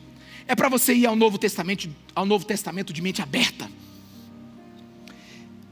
é 0.48 0.56
para 0.56 0.70
você 0.70 0.94
ir 0.94 1.06
ao 1.06 1.16
Novo 1.16 1.38
Testamento, 1.38 1.90
ao 2.14 2.26
Novo 2.26 2.46
Testamento 2.46 2.94
de 2.94 3.02
mente 3.02 3.22
aberta. 3.22 3.70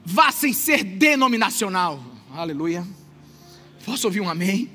Vá 0.06 0.32
sem 0.32 0.52
ser 0.54 0.84
denominacional. 0.84 2.04
Aleluia. 2.32 2.86
Posso 3.86 4.08
ouvir 4.08 4.22
um 4.22 4.30
amém? 4.30 4.70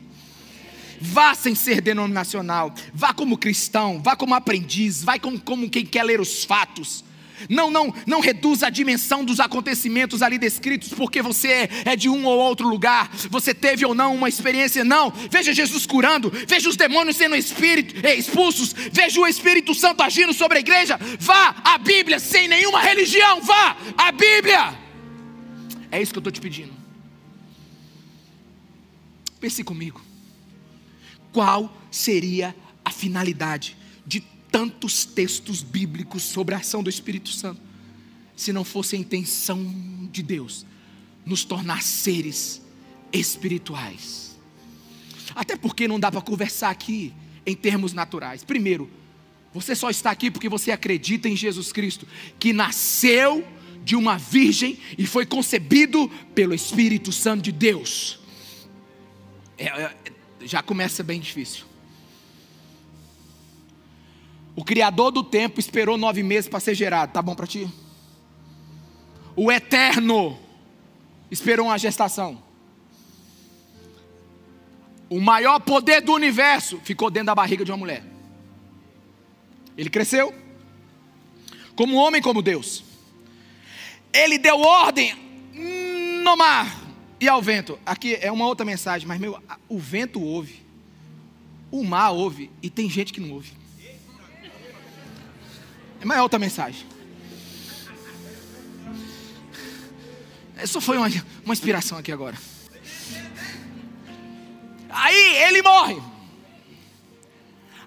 Vá 1.01 1.35
sem 1.35 1.55
ser 1.55 1.81
denominacional. 1.81 2.75
Vá 2.95 3.13
como 3.13 3.37
cristão. 3.37 4.01
Vá 4.03 4.17
como 4.17 4.35
aprendiz. 4.35 5.03
Vá 5.03 5.19
como, 5.19 5.39
como 5.41 5.69
quem 5.69 5.85
quer 5.85 6.05
ler 6.05 6.21
os 6.21 6.45
fatos. 6.45 7.05
Não, 7.49 7.71
não, 7.71 7.95
não 8.07 8.21
reduza 8.21 8.67
a 8.67 8.71
dimensão 8.71 9.25
dos 9.25 9.41
acontecimentos 9.41 10.23
ali 10.23 10.39
descritos, 10.39 10.91
porque 10.91 11.23
você 11.23 11.69
é 11.85 11.97
de 11.97 12.09
um 12.09 12.25
ou 12.25 12.39
outro 12.39 12.69
lugar, 12.69 13.11
você 13.31 13.55
teve 13.55 13.85
ou 13.85 13.95
não 13.95 14.15
uma 14.15 14.29
experiência, 14.29 14.85
não. 14.85 15.13
Veja 15.31 15.53
Jesus 15.53 15.87
curando, 15.87 16.31
veja 16.47 16.69
os 16.69 16.77
demônios 16.77 17.17
sendo 17.17 17.37
espírito, 17.37 17.95
eh, 18.07 18.15
expulsos, 18.15 18.75
veja 18.93 19.21
o 19.21 19.27
Espírito 19.27 19.75
Santo 19.75 20.03
agindo 20.03 20.33
sobre 20.33 20.59
a 20.59 20.61
igreja. 20.61 20.99
Vá 21.19 21.55
à 21.65 21.79
Bíblia 21.79 22.19
sem 22.19 22.49
nenhuma 22.49 22.81
religião, 22.81 23.41
vá 23.43 23.77
à 23.97 24.13
Bíblia. 24.13 24.79
É 25.91 26.01
isso 26.01 26.13
que 26.13 26.19
eu 26.19 26.21
estou 26.21 26.33
te 26.33 26.41
pedindo. 26.41 26.73
Pense 29.41 29.63
comigo. 29.63 30.01
Qual 31.33 31.73
seria 31.91 32.55
a 32.85 32.91
finalidade 32.91 33.77
tantos 34.59 35.05
textos 35.05 35.63
bíblicos 35.63 36.25
sobre 36.25 36.53
a 36.53 36.59
ação 36.59 36.83
do 36.83 36.91
Espírito 36.91 37.29
Santo, 37.29 37.61
se 38.35 38.53
não 38.53 38.65
fosse 38.65 38.97
a 38.97 38.99
intenção 38.99 39.65
de 40.11 40.21
Deus 40.21 40.67
nos 41.25 41.45
tornar 41.45 41.81
seres 41.81 42.61
espirituais. 43.13 44.37
Até 45.33 45.57
porque 45.57 45.87
não 45.87 46.01
dá 46.01 46.11
para 46.11 46.21
conversar 46.21 46.71
aqui 46.71 47.15
em 47.47 47.55
termos 47.55 47.93
naturais. 47.93 48.43
Primeiro, 48.43 48.91
você 49.55 49.77
só 49.77 49.91
está 49.91 50.11
aqui 50.11 50.29
porque 50.29 50.49
você 50.49 50.73
acredita 50.73 51.29
em 51.29 51.37
Jesus 51.37 51.71
Cristo, 51.71 52.05
que 52.37 52.53
nasceu 52.53 53.47
de 53.85 53.95
uma 53.95 54.19
virgem 54.19 54.77
e 54.99 55.07
foi 55.07 55.25
concebido 55.25 56.09
pelo 56.35 56.53
Espírito 56.53 57.13
Santo 57.13 57.43
de 57.43 57.53
Deus. 57.53 58.19
É, 59.57 59.67
é, 59.67 59.95
já 60.41 60.65
começa 60.65 61.05
bem 61.05 61.21
difícil. 61.21 61.68
O 64.59 64.65
Criador 64.65 65.13
do 65.13 65.23
tempo 65.23 65.61
esperou 65.61 65.97
nove 65.97 66.21
meses 66.21 66.51
para 66.51 66.59
ser 66.59 66.75
gerado. 66.75 67.13
Tá 67.13 67.23
bom 67.23 67.33
para 67.33 67.47
ti? 67.47 67.73
O 69.37 69.53
Eterno 69.53 70.37
esperou 71.31 71.67
uma 71.67 71.79
gestação. 71.79 72.43
O 75.09 75.21
maior 75.21 75.61
poder 75.61 76.01
do 76.01 76.13
universo 76.13 76.81
ficou 76.83 77.09
dentro 77.09 77.27
da 77.27 77.37
barriga 77.37 77.65
de 77.65 77.71
uma 77.71 77.77
mulher. 77.77 78.03
Ele 79.77 79.89
cresceu 79.89 80.35
como 81.77 81.95
homem, 81.95 82.21
como 82.21 82.43
Deus. 82.43 82.83
Ele 84.13 84.39
deu 84.39 84.59
ordem 84.59 85.15
no 86.25 86.37
mar 86.37 86.83
e 87.21 87.29
ao 87.29 87.41
vento. 87.41 87.79
Aqui 87.87 88.17
é 88.21 88.33
uma 88.33 88.49
outra 88.49 88.67
mensagem, 88.67 89.07
mas 89.07 89.21
meu, 89.21 89.41
o 89.69 89.79
vento 89.79 90.21
ouve, 90.21 90.67
o 91.71 91.85
mar 91.85 92.11
ouve 92.11 92.51
e 92.61 92.69
tem 92.69 92.91
gente 92.91 93.13
que 93.13 93.21
não 93.21 93.31
ouve. 93.31 93.68
É 96.01 96.05
uma 96.05 96.23
outra 96.23 96.39
mensagem. 96.39 96.87
Isso 100.63 100.81
foi 100.81 100.97
uma, 100.97 101.09
uma 101.45 101.53
inspiração 101.53 101.99
aqui 101.99 102.11
agora. 102.11 102.37
Aí 104.91 105.37
ele 105.45 105.63
morre. 105.63 106.01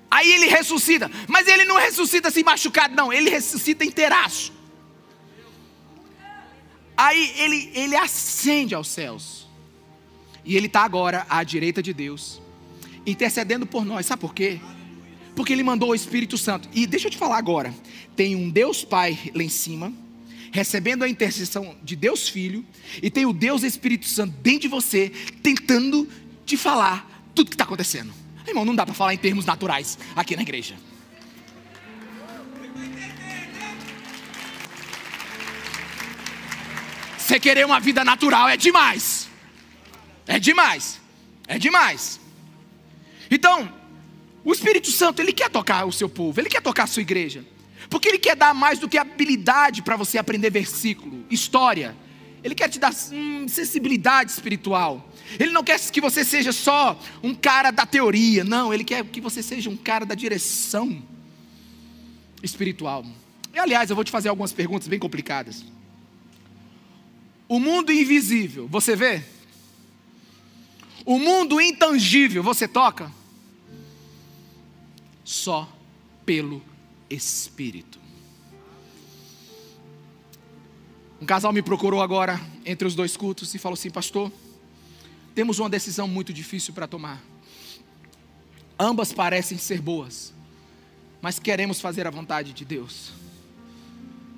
Aí 0.09 0.31
ele 0.31 0.47
ressuscita. 0.47 1.09
Mas 1.27 1.47
ele 1.47 1.65
não 1.65 1.77
ressuscita 1.77 2.27
assim 2.27 2.43
machucado, 2.43 2.95
não. 2.95 3.11
Ele 3.11 3.29
ressuscita 3.29 3.83
inteiraço. 3.83 4.53
Aí 6.95 7.33
ele, 7.37 7.71
ele 7.73 7.95
ascende 7.95 8.75
aos 8.75 8.87
céus. 8.87 9.47
E 10.43 10.55
ele 10.55 10.67
está 10.67 10.83
agora 10.83 11.25
à 11.29 11.43
direita 11.43 11.81
de 11.81 11.93
Deus, 11.93 12.41
intercedendo 13.05 13.65
por 13.65 13.85
nós. 13.85 14.05
Sabe 14.05 14.21
por 14.21 14.33
quê? 14.33 14.59
Porque 15.41 15.53
ele 15.53 15.63
mandou 15.63 15.89
o 15.89 15.95
Espírito 15.95 16.37
Santo. 16.37 16.69
E 16.71 16.85
deixa 16.85 17.07
eu 17.07 17.11
te 17.11 17.17
falar 17.17 17.39
agora: 17.39 17.73
tem 18.15 18.35
um 18.35 18.47
Deus 18.47 18.83
Pai 18.83 19.17
lá 19.33 19.41
em 19.41 19.49
cima, 19.49 19.91
recebendo 20.51 21.01
a 21.01 21.09
intercessão 21.09 21.75
de 21.81 21.95
Deus 21.95 22.29
Filho, 22.29 22.63
e 23.01 23.09
tem 23.09 23.25
o 23.25 23.33
Deus 23.33 23.63
Espírito 23.63 24.05
Santo 24.07 24.35
dentro 24.43 24.59
de 24.59 24.67
você, 24.67 25.11
tentando 25.41 26.07
te 26.45 26.55
falar 26.55 27.25
tudo 27.33 27.49
que 27.49 27.55
está 27.55 27.63
acontecendo. 27.63 28.13
Irmão, 28.47 28.63
não 28.63 28.75
dá 28.75 28.85
para 28.85 28.93
falar 28.93 29.15
em 29.15 29.17
termos 29.17 29.43
naturais 29.43 29.97
aqui 30.15 30.35
na 30.35 30.43
igreja. 30.43 30.75
Você 37.17 37.39
querer 37.39 37.65
uma 37.65 37.79
vida 37.79 38.05
natural 38.05 38.47
é 38.47 38.55
demais. 38.55 39.27
É 40.27 40.37
demais. 40.37 41.01
É 41.47 41.57
demais. 41.57 42.19
Então, 43.31 43.80
o 44.43 44.51
Espírito 44.51 44.91
Santo, 44.91 45.21
ele 45.21 45.31
quer 45.31 45.49
tocar 45.49 45.85
o 45.85 45.91
seu 45.91 46.09
povo, 46.09 46.39
ele 46.39 46.49
quer 46.49 46.61
tocar 46.61 46.83
a 46.83 46.87
sua 46.87 47.01
igreja. 47.01 47.45
Porque 47.89 48.07
ele 48.07 48.17
quer 48.17 48.35
dar 48.35 48.53
mais 48.53 48.79
do 48.79 48.87
que 48.87 48.97
habilidade 48.97 49.81
para 49.81 49.95
você 49.95 50.17
aprender 50.17 50.49
versículo, 50.49 51.25
história. 51.29 51.95
Ele 52.43 52.55
quer 52.55 52.69
te 52.69 52.79
dar 52.79 52.93
hum, 53.11 53.47
sensibilidade 53.47 54.31
espiritual. 54.31 55.09
Ele 55.39 55.51
não 55.51 55.63
quer 55.63 55.79
que 55.79 56.01
você 56.01 56.25
seja 56.25 56.51
só 56.51 56.99
um 57.21 57.35
cara 57.35 57.69
da 57.69 57.85
teoria. 57.85 58.43
Não, 58.43 58.73
ele 58.73 58.83
quer 58.83 59.03
que 59.05 59.21
você 59.21 59.43
seja 59.43 59.69
um 59.69 59.77
cara 59.77 60.05
da 60.05 60.15
direção 60.15 61.01
espiritual. 62.41 63.05
E 63.53 63.59
aliás, 63.59 63.89
eu 63.89 63.95
vou 63.95 64.05
te 64.05 64.11
fazer 64.11 64.29
algumas 64.29 64.51
perguntas 64.51 64.87
bem 64.87 64.97
complicadas. 64.97 65.63
O 67.47 67.59
mundo 67.59 67.91
invisível, 67.91 68.67
você 68.67 68.95
vê? 68.95 69.21
O 71.05 71.19
mundo 71.19 71.59
intangível, 71.59 72.41
você 72.41 72.67
toca? 72.67 73.11
Só 75.31 75.65
pelo 76.25 76.61
Espírito. 77.09 77.97
Um 81.21 81.25
casal 81.25 81.53
me 81.53 81.61
procurou 81.61 82.01
agora 82.01 82.37
entre 82.65 82.85
os 82.85 82.95
dois 82.95 83.15
cultos 83.15 83.55
e 83.55 83.57
falou 83.57 83.75
assim: 83.75 83.89
Pastor, 83.89 84.29
temos 85.33 85.57
uma 85.57 85.69
decisão 85.69 86.05
muito 86.05 86.33
difícil 86.33 86.73
para 86.73 86.85
tomar. 86.85 87.23
Ambas 88.77 89.13
parecem 89.13 89.57
ser 89.57 89.79
boas, 89.79 90.33
mas 91.21 91.39
queremos 91.39 91.79
fazer 91.79 92.05
a 92.05 92.11
vontade 92.11 92.51
de 92.51 92.65
Deus. 92.65 93.13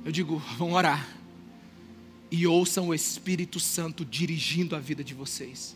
Eu 0.06 0.12
digo, 0.12 0.38
vão 0.60 0.74
orar 0.74 1.10
e 2.30 2.46
ouçam 2.46 2.90
o 2.90 2.94
Espírito 2.94 3.60
Santo 3.60 4.06
dirigindo 4.06 4.76
a 4.76 4.80
vida 4.80 5.04
de 5.04 5.16
vocês, 5.16 5.76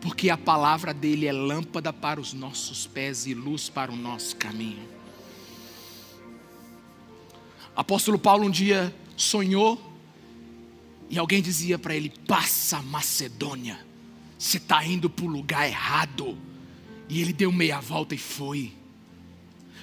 porque 0.00 0.30
a 0.30 0.36
palavra 0.36 0.92
dele 0.92 1.26
é 1.26 1.32
lâmpada 1.32 1.92
para 1.92 2.20
os 2.20 2.32
nossos 2.32 2.86
pés 2.86 3.26
e 3.26 3.34
luz 3.34 3.68
para 3.68 3.92
o 3.92 3.96
nosso 3.96 4.36
caminho. 4.36 4.88
Apóstolo 7.74 8.18
Paulo 8.18 8.46
um 8.46 8.50
dia 8.50 8.94
sonhou 9.16 9.80
e 11.08 11.18
alguém 11.18 11.42
dizia 11.42 11.78
para 11.78 11.94
ele: 11.94 12.12
Passa 12.26 12.82
Macedônia, 12.82 13.78
você 14.38 14.56
está 14.56 14.84
indo 14.84 15.08
para 15.08 15.24
o 15.24 15.28
lugar 15.28 15.66
errado. 15.66 16.36
E 17.08 17.20
ele 17.20 17.32
deu 17.32 17.52
meia 17.52 17.80
volta 17.80 18.14
e 18.14 18.18
foi. 18.18 18.72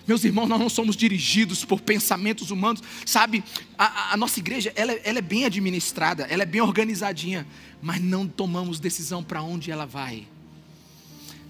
Meus 0.06 0.24
irmãos, 0.24 0.48
nós 0.48 0.60
não 0.60 0.70
somos 0.70 0.98
dirigidos 0.98 1.64
por 1.64 1.80
pensamentos 1.80 2.52
humanos, 2.52 2.84
sabe? 3.06 3.44
A, 3.78 4.14
a 4.14 4.18
nossa 4.18 4.40
igreja, 4.40 4.74
ela, 4.76 4.92
ela, 5.04 5.20
é 5.20 5.22
bem 5.22 5.46
administrada, 5.46 6.24
ela 6.24 6.44
é 6.44 6.46
bem 6.46 6.62
organizadinha, 6.62 7.48
mas 7.82 8.02
não 8.02 8.28
tomamos 8.28 8.80
decisão 8.80 9.24
para 9.24 9.42
onde 9.42 9.72
ela 9.72 9.86
vai. 9.86 10.28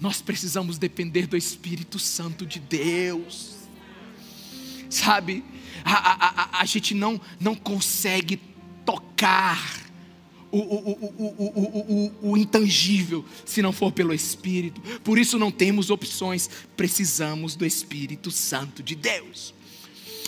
Nós 0.00 0.22
precisamos 0.22 0.78
depender 0.78 1.26
do 1.26 1.36
Espírito 1.36 1.98
Santo 1.98 2.46
de 2.46 2.60
Deus, 2.60 3.54
sabe? 4.88 5.44
A, 5.84 6.58
a, 6.58 6.60
a 6.60 6.64
gente 6.64 6.94
não, 6.94 7.20
não 7.40 7.54
consegue 7.54 8.40
tocar 8.84 9.83
o, 10.58 10.90
o, 11.18 12.12
o, 12.22 12.30
o, 12.30 12.36
intangível 12.36 13.24
se 13.44 13.60
não 13.60 13.72
for 13.72 13.92
pelo 13.92 14.14
Espírito. 14.14 14.80
Por 15.00 15.18
isso 15.18 15.38
não 15.38 15.50
temos 15.50 15.90
opções, 15.90 16.48
precisamos 16.76 17.56
do 17.56 17.66
Espírito 17.66 18.30
Santo 18.30 18.82
de 18.82 18.94
Deus. 18.94 19.54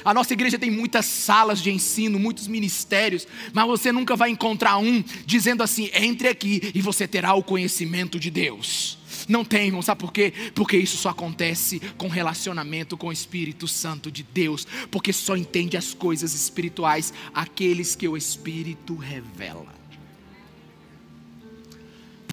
A 0.04 0.14
nossa 0.14 0.34
igreja 0.34 0.58
tem 0.58 0.70
muitas 0.70 1.04
salas 1.06 1.60
de 1.60 1.70
ensino, 1.70 2.18
muitos 2.18 2.46
ministérios, 2.46 3.26
mas 3.52 3.66
você 3.66 3.90
nunca 3.90 4.14
vai 4.14 4.30
encontrar 4.30 4.78
um 4.78 5.02
dizendo 5.24 5.62
assim: 5.62 5.90
entre 5.94 6.28
aqui 6.28 6.70
e 6.74 6.80
você 6.80 7.08
terá 7.08 7.34
o 7.34 7.42
conhecimento 7.42 8.18
de 8.18 8.30
Deus. 8.30 8.98
Não 9.28 9.44
tem, 9.44 9.66
irmão, 9.66 9.82
sabe 9.82 10.00
por 10.00 10.12
quê? 10.12 10.32
Porque 10.54 10.76
isso 10.76 10.96
só 10.96 11.08
acontece 11.08 11.80
com 11.96 12.06
relacionamento 12.06 12.96
com 12.96 13.08
o 13.08 13.12
Espírito 13.12 13.66
Santo 13.66 14.10
de 14.10 14.22
Deus, 14.22 14.66
porque 14.90 15.12
só 15.12 15.36
entende 15.36 15.76
as 15.76 15.92
coisas 15.92 16.34
espirituais 16.34 17.12
aqueles 17.34 17.96
que 17.96 18.06
o 18.06 18.16
Espírito 18.16 18.94
revela. 18.94 19.66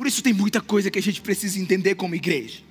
Por 0.04 0.08
isso 0.10 0.22
tem 0.22 0.34
muita 0.34 0.60
coisa 0.60 0.92
que 0.92 1.00
a 1.00 1.02
gente 1.02 1.22
precisa 1.22 1.58
entender 1.58 1.96
como 1.96 2.14
igreja. 2.14 2.62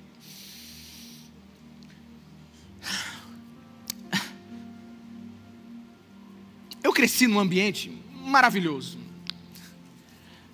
Eu 6.83 6.93
cresci 6.93 7.25
num 7.25 7.39
ambiente 7.39 7.91
maravilhoso. 8.23 8.99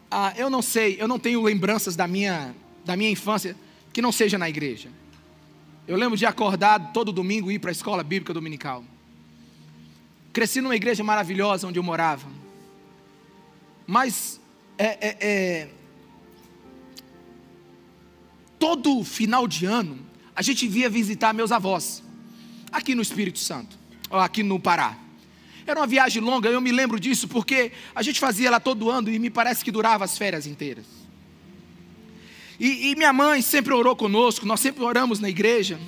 Ah, 0.09 0.33
eu 0.37 0.49
não 0.49 0.61
sei, 0.61 0.95
eu 0.97 1.05
não 1.05 1.19
tenho 1.19 1.43
lembranças 1.43 1.97
da 1.97 2.07
minha, 2.07 2.55
da 2.85 2.95
minha 2.95 3.11
infância 3.11 3.57
que 3.91 4.01
não 4.01 4.13
seja 4.13 4.37
na 4.37 4.47
igreja. 4.47 4.89
Eu 5.85 5.97
lembro 5.97 6.15
de 6.15 6.25
acordar 6.25 6.93
todo 6.93 7.11
domingo 7.11 7.51
e 7.51 7.55
ir 7.55 7.59
para 7.59 7.71
a 7.71 7.73
escola 7.73 8.03
bíblica 8.03 8.33
dominical. 8.33 8.85
Cresci 10.31 10.61
numa 10.61 10.77
igreja 10.77 11.03
maravilhosa 11.03 11.67
onde 11.67 11.77
eu 11.77 11.83
morava. 11.83 12.29
Mas 13.85 14.39
é, 14.77 14.85
é, 14.85 15.17
é, 15.19 15.69
todo 18.59 19.03
final 19.03 19.47
de 19.47 19.65
ano, 19.65 19.97
a 20.35 20.41
gente 20.41 20.67
via 20.67 20.89
visitar 20.89 21.33
meus 21.33 21.51
avós, 21.51 22.03
aqui 22.71 22.93
no 22.93 23.01
Espírito 23.01 23.39
Santo, 23.39 23.79
aqui 24.11 24.43
no 24.43 24.59
Pará. 24.59 24.97
Era 25.65 25.79
uma 25.79 25.87
viagem 25.87 26.21
longa, 26.21 26.49
eu 26.49 26.59
me 26.59 26.71
lembro 26.71 26.99
disso 26.99 27.27
porque 27.27 27.71
a 27.95 28.01
gente 28.01 28.19
fazia 28.19 28.51
lá 28.51 28.59
todo 28.59 28.89
ano 28.89 29.09
e 29.09 29.17
me 29.17 29.29
parece 29.29 29.63
que 29.63 29.71
durava 29.71 30.03
as 30.03 30.17
férias 30.17 30.45
inteiras. 30.45 30.85
E, 32.59 32.89
e 32.89 32.95
minha 32.95 33.13
mãe 33.13 33.41
sempre 33.41 33.73
orou 33.73 33.95
conosco, 33.95 34.45
nós 34.45 34.59
sempre 34.59 34.83
oramos 34.83 35.19
na 35.19 35.29
igreja. 35.29 35.79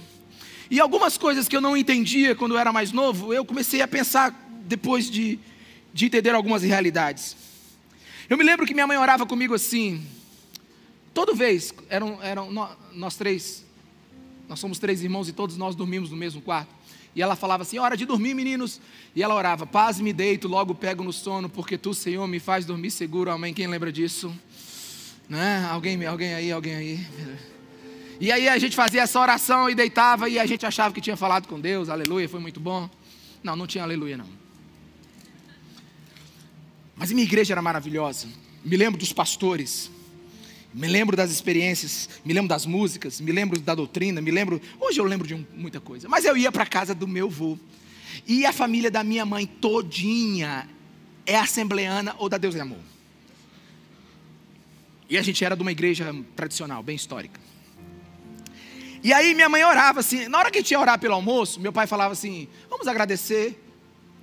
E 0.70 0.80
algumas 0.80 1.18
coisas 1.18 1.48
que 1.50 1.56
eu 1.56 1.60
não 1.60 1.76
entendia 1.76 2.34
quando 2.34 2.54
eu 2.54 2.58
era 2.58 2.72
mais 2.72 2.94
novo, 2.94 3.34
eu 3.34 3.44
comecei 3.44 3.82
a 3.82 3.88
pensar 3.88 4.34
depois 4.66 5.10
de, 5.10 5.38
de 5.94 6.06
entender 6.06 6.34
algumas 6.34 6.64
realidades. 6.64 7.36
Eu 8.30 8.38
me 8.38 8.44
lembro 8.44 8.66
que 8.66 8.74
minha 8.74 8.88
mãe 8.88 8.98
orava 8.98 9.26
comigo 9.26 9.54
assim, 9.54 10.02
Toda 11.14 11.34
vez, 11.34 11.74
eram, 11.90 12.22
eram 12.24 12.50
nós 12.94 13.16
três, 13.16 13.66
nós 14.48 14.60
somos 14.60 14.80
três 14.80 15.04
irmãos 15.04 15.28
e 15.28 15.34
todos 15.34 15.58
nós 15.58 15.76
dormimos 15.76 16.10
no 16.10 16.18
mesmo 16.18 16.42
quarto. 16.42 16.74
E 17.16 17.22
ela 17.22 17.36
falava 17.36 17.64
assim: 17.64 17.78
hora 17.78 17.98
de 17.98 18.06
dormir, 18.06 18.34
meninos. 18.34 18.80
E 19.16 19.22
ela 19.22 19.36
orava: 19.36 19.66
paz 19.66 20.00
me 20.00 20.14
deito, 20.14 20.48
logo 20.48 20.74
pego 20.74 21.04
no 21.04 21.12
sono, 21.12 21.50
porque 21.50 21.78
tu, 21.78 21.94
Senhor, 21.94 22.26
me 22.28 22.40
faz 22.40 22.66
dormir 22.66 22.92
seguro. 22.92 23.30
Amém. 23.30 23.54
Quem 23.54 23.68
lembra 23.68 23.92
disso? 23.92 24.34
Né? 25.28 25.68
Alguém, 25.70 26.06
alguém 26.06 26.34
aí, 26.34 26.52
alguém 26.52 26.76
aí. 26.76 27.08
E 28.20 28.32
aí 28.32 28.48
a 28.48 28.58
gente 28.60 28.76
fazia 28.76 29.02
essa 29.02 29.20
oração 29.20 29.68
e 29.68 29.74
deitava 29.74 30.30
e 30.30 30.38
a 30.38 30.46
gente 30.46 30.64
achava 30.64 30.94
que 30.94 31.02
tinha 31.02 31.18
falado 31.18 31.48
com 31.48 31.60
Deus, 31.60 31.90
aleluia, 31.90 32.30
foi 32.30 32.40
muito 32.40 32.60
bom. 32.60 32.88
Não, 33.42 33.56
não 33.56 33.66
tinha 33.66 33.84
aleluia 33.84 34.16
não. 34.16 34.28
Mas 36.96 37.12
minha 37.12 37.24
igreja 37.24 37.56
era 37.56 37.62
maravilhosa. 37.64 38.28
Me 38.64 38.78
lembro 38.78 39.00
dos 39.00 39.12
pastores 39.12 39.90
me 40.74 40.88
lembro 40.88 41.18
das 41.18 41.32
experiências, 41.32 42.10
me 42.24 42.34
lembro 42.34 42.48
das 42.48 42.66
músicas, 42.66 43.20
me 43.20 43.32
lembro 43.32 43.60
da 43.60 43.76
doutrina, 43.76 44.22
me 44.22 44.32
lembro. 44.32 44.62
Hoje 44.80 45.00
eu 45.00 45.06
lembro 45.06 45.28
de 45.28 45.36
muita 45.54 45.82
coisa. 45.82 46.08
Mas 46.08 46.24
eu 46.24 46.38
ia 46.38 46.52
para 46.52 46.64
a 46.64 46.68
casa 46.68 46.96
do 46.96 47.08
meu 47.08 47.28
avô. 47.28 47.58
E 48.26 48.46
a 48.46 48.54
família 48.54 48.90
da 48.90 49.04
minha 49.04 49.26
mãe 49.26 49.46
todinha 49.46 50.70
é 51.26 51.38
assembleana 51.38 52.16
ou 52.18 52.30
da 52.30 52.38
Deus 52.38 52.56
é 52.56 52.62
Amor. 52.62 52.80
E 55.10 55.18
a 55.18 55.22
gente 55.22 55.44
era 55.44 55.56
de 55.56 55.62
uma 55.62 55.72
igreja 55.74 56.16
tradicional, 56.38 56.82
bem 56.82 56.96
histórica. 56.96 57.40
E 59.04 59.12
aí 59.12 59.34
minha 59.34 59.50
mãe 59.50 59.64
orava 59.64 60.00
assim, 60.00 60.28
na 60.30 60.38
hora 60.38 60.52
que 60.52 60.60
a 60.60 60.62
gente 60.62 60.72
ia 60.72 60.80
orar 60.80 61.00
pelo 61.00 61.16
almoço, 61.16 61.60
meu 61.60 61.74
pai 61.74 61.86
falava 61.86 62.14
assim: 62.14 62.48
vamos 62.70 62.88
agradecer, 62.88 63.62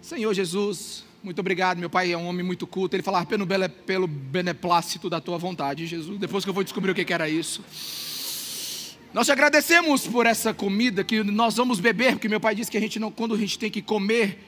Senhor 0.01 0.33
Jesus, 0.33 1.05
muito 1.23 1.41
obrigado, 1.41 1.79
meu 1.79 1.91
pai 1.91 2.13
é 2.13 2.17
um 2.17 2.27
homem 2.27 2.45
muito 2.45 2.67
culto. 2.67 2.95
Ele 2.95 3.03
falava 3.03 3.27
pelo, 3.27 3.47
pelo 3.87 4.07
beneplácito 4.07 5.11
da 5.11 5.21
tua 5.21 5.37
vontade, 5.37 5.87
Jesus. 5.87 6.19
Depois 6.19 6.45
que 6.45 6.51
eu 6.51 6.55
vou 6.55 6.63
descobrir 6.63 6.93
o 6.93 6.95
que 6.95 7.13
era 7.13 7.29
isso. 7.29 7.63
Nós 9.13 9.27
te 9.27 9.33
agradecemos 9.33 10.07
por 10.07 10.27
essa 10.27 10.53
comida 10.53 11.03
que 11.03 11.23
nós 11.23 11.57
vamos 11.57 11.81
beber, 11.81 12.13
porque 12.13 12.29
meu 12.29 12.41
pai 12.41 12.55
disse 12.55 12.71
que 12.71 12.77
a 12.77 12.81
gente 12.81 12.99
não, 12.99 13.11
quando 13.11 13.35
a 13.35 13.39
gente 13.39 13.59
tem 13.59 13.71
que 13.71 13.83
comer 13.83 14.45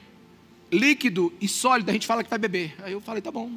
líquido 0.70 1.32
e 1.40 1.48
sólido, 1.48 1.90
a 1.90 1.92
gente 1.92 2.06
fala 2.06 2.22
que 2.22 2.30
vai 2.30 2.38
beber. 2.38 2.76
Aí 2.82 2.92
eu 2.92 3.00
falei, 3.00 3.20
tá 3.22 3.32
bom. 3.32 3.50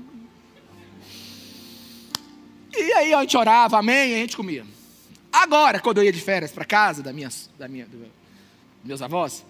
E 2.75 2.93
aí 2.93 3.13
a 3.13 3.21
gente 3.21 3.37
orava, 3.37 3.77
amém, 3.77 4.11
e 4.11 4.15
a 4.15 4.17
gente 4.17 4.35
comia. 4.35 4.65
Agora, 5.31 5.79
quando 5.79 5.99
eu 5.99 6.03
ia 6.03 6.11
de 6.11 6.21
férias 6.21 6.51
para 6.51 6.65
casa 6.65 7.03
da 7.03 7.13
minha, 7.13 7.29
da 7.59 7.67
minha, 7.67 7.85
dos 7.85 8.07
meus 8.83 9.01
avós, 9.01 9.45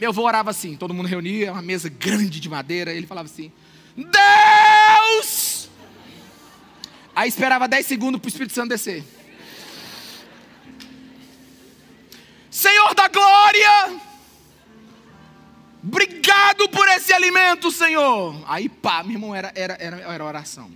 meu 0.00 0.08
avô 0.08 0.22
orava 0.22 0.48
assim, 0.50 0.76
todo 0.76 0.94
mundo 0.94 1.06
reunia, 1.06 1.52
uma 1.52 1.60
mesa 1.60 1.90
grande 1.90 2.40
de 2.40 2.48
madeira, 2.48 2.90
ele 2.90 3.06
falava 3.06 3.28
assim: 3.28 3.52
Deus! 3.94 5.68
Aí 7.14 7.28
esperava 7.28 7.68
10 7.68 7.84
segundos 7.84 8.18
para 8.18 8.26
o 8.26 8.30
Espírito 8.30 8.54
Santo 8.54 8.70
descer. 8.70 9.04
Senhor 12.50 12.94
da 12.94 13.08
glória! 13.08 14.00
Obrigado 15.84 16.66
por 16.70 16.88
esse 16.88 17.12
alimento, 17.12 17.70
Senhor. 17.70 18.42
Aí 18.46 18.70
pá, 18.70 19.02
meu 19.02 19.12
irmão, 19.12 19.34
era, 19.34 19.52
era, 19.54 19.76
era, 19.78 19.96
era 19.98 20.24
oração. 20.24 20.70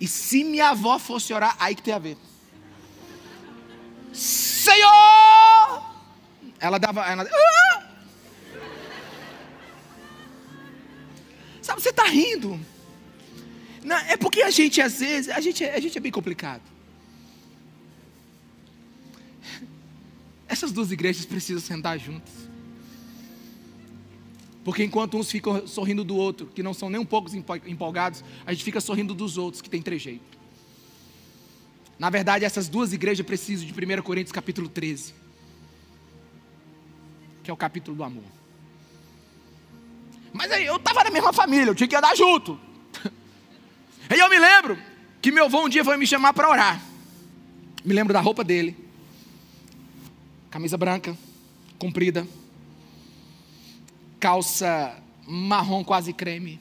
E 0.00 0.06
se 0.06 0.44
minha 0.44 0.68
avó 0.68 0.96
fosse 0.96 1.34
orar, 1.34 1.56
aí 1.58 1.74
que 1.74 1.82
tem 1.82 1.94
a 1.94 1.98
ver. 1.98 2.16
Senhor! 4.12 5.82
Ela 6.60 6.78
dava. 6.78 7.04
Ela, 7.04 7.24
ah! 7.24 7.91
Sabe, 11.62 11.80
você 11.80 11.90
está 11.90 12.04
rindo. 12.04 12.60
Não, 13.84 13.96
é 13.96 14.16
porque 14.16 14.42
a 14.42 14.50
gente, 14.50 14.80
às 14.80 14.98
vezes, 14.98 15.30
a 15.30 15.40
gente, 15.40 15.64
a 15.64 15.80
gente 15.80 15.96
é 15.96 16.00
bem 16.00 16.12
complicado. 16.12 16.62
Essas 20.48 20.72
duas 20.72 20.90
igrejas 20.90 21.24
precisam 21.24 21.62
sentar 21.62 21.98
juntas. 21.98 22.32
Porque 24.64 24.84
enquanto 24.84 25.16
uns 25.16 25.30
ficam 25.30 25.66
sorrindo 25.66 26.04
do 26.04 26.14
outro, 26.14 26.46
que 26.46 26.62
não 26.62 26.74
são 26.74 26.90
nem 26.90 27.00
um 27.00 27.06
pouco 27.06 27.30
empolgados, 27.66 28.22
a 28.44 28.52
gente 28.52 28.62
fica 28.62 28.80
sorrindo 28.80 29.14
dos 29.14 29.38
outros, 29.38 29.60
que 29.60 29.70
tem 29.70 29.80
trejeito. 29.82 30.38
Na 31.98 32.10
verdade, 32.10 32.44
essas 32.44 32.68
duas 32.68 32.92
igrejas 32.92 33.24
precisam 33.24 33.66
de 33.66 33.72
1 33.72 34.02
Coríntios 34.02 34.32
capítulo 34.32 34.68
13, 34.68 35.14
que 37.42 37.50
é 37.50 37.54
o 37.54 37.56
capítulo 37.56 37.96
do 37.96 38.04
amor. 38.04 38.41
Mas 40.32 40.50
aí 40.50 40.64
eu 40.64 40.76
estava 40.76 41.04
na 41.04 41.10
mesma 41.10 41.32
família, 41.32 41.70
eu 41.70 41.74
tinha 41.74 41.88
que 41.88 41.96
andar 41.96 42.16
junto. 42.16 42.58
Aí 44.08 44.18
eu 44.20 44.28
me 44.30 44.38
lembro 44.38 44.78
que 45.20 45.30
meu 45.30 45.44
avô 45.44 45.64
um 45.64 45.68
dia 45.68 45.84
foi 45.84 45.96
me 45.96 46.06
chamar 46.06 46.32
para 46.32 46.48
orar. 46.48 46.82
Me 47.84 47.92
lembro 47.92 48.12
da 48.12 48.20
roupa 48.20 48.42
dele. 48.42 48.76
Camisa 50.50 50.76
branca, 50.76 51.16
comprida. 51.78 52.26
Calça 54.18 54.96
marrom 55.26 55.84
quase 55.84 56.12
creme. 56.12 56.60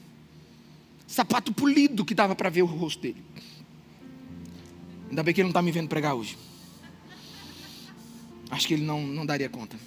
Sapato 1.07 1.53
polido 1.53 2.05
que 2.05 2.13
dava 2.13 2.36
para 2.36 2.49
ver 2.49 2.63
o 2.63 2.65
rosto 2.65 3.01
dele. 3.01 3.24
Ainda 5.09 5.24
bem 5.24 5.34
que 5.34 5.41
ele 5.41 5.45
não 5.45 5.51
está 5.51 5.61
me 5.61 5.72
vendo 5.72 5.89
pregar 5.89 6.15
hoje. 6.15 6.38
Acho 8.49 8.67
que 8.67 8.74
ele 8.74 8.84
não, 8.84 9.01
não 9.05 9.26
daria 9.26 9.49
conta. 9.49 9.78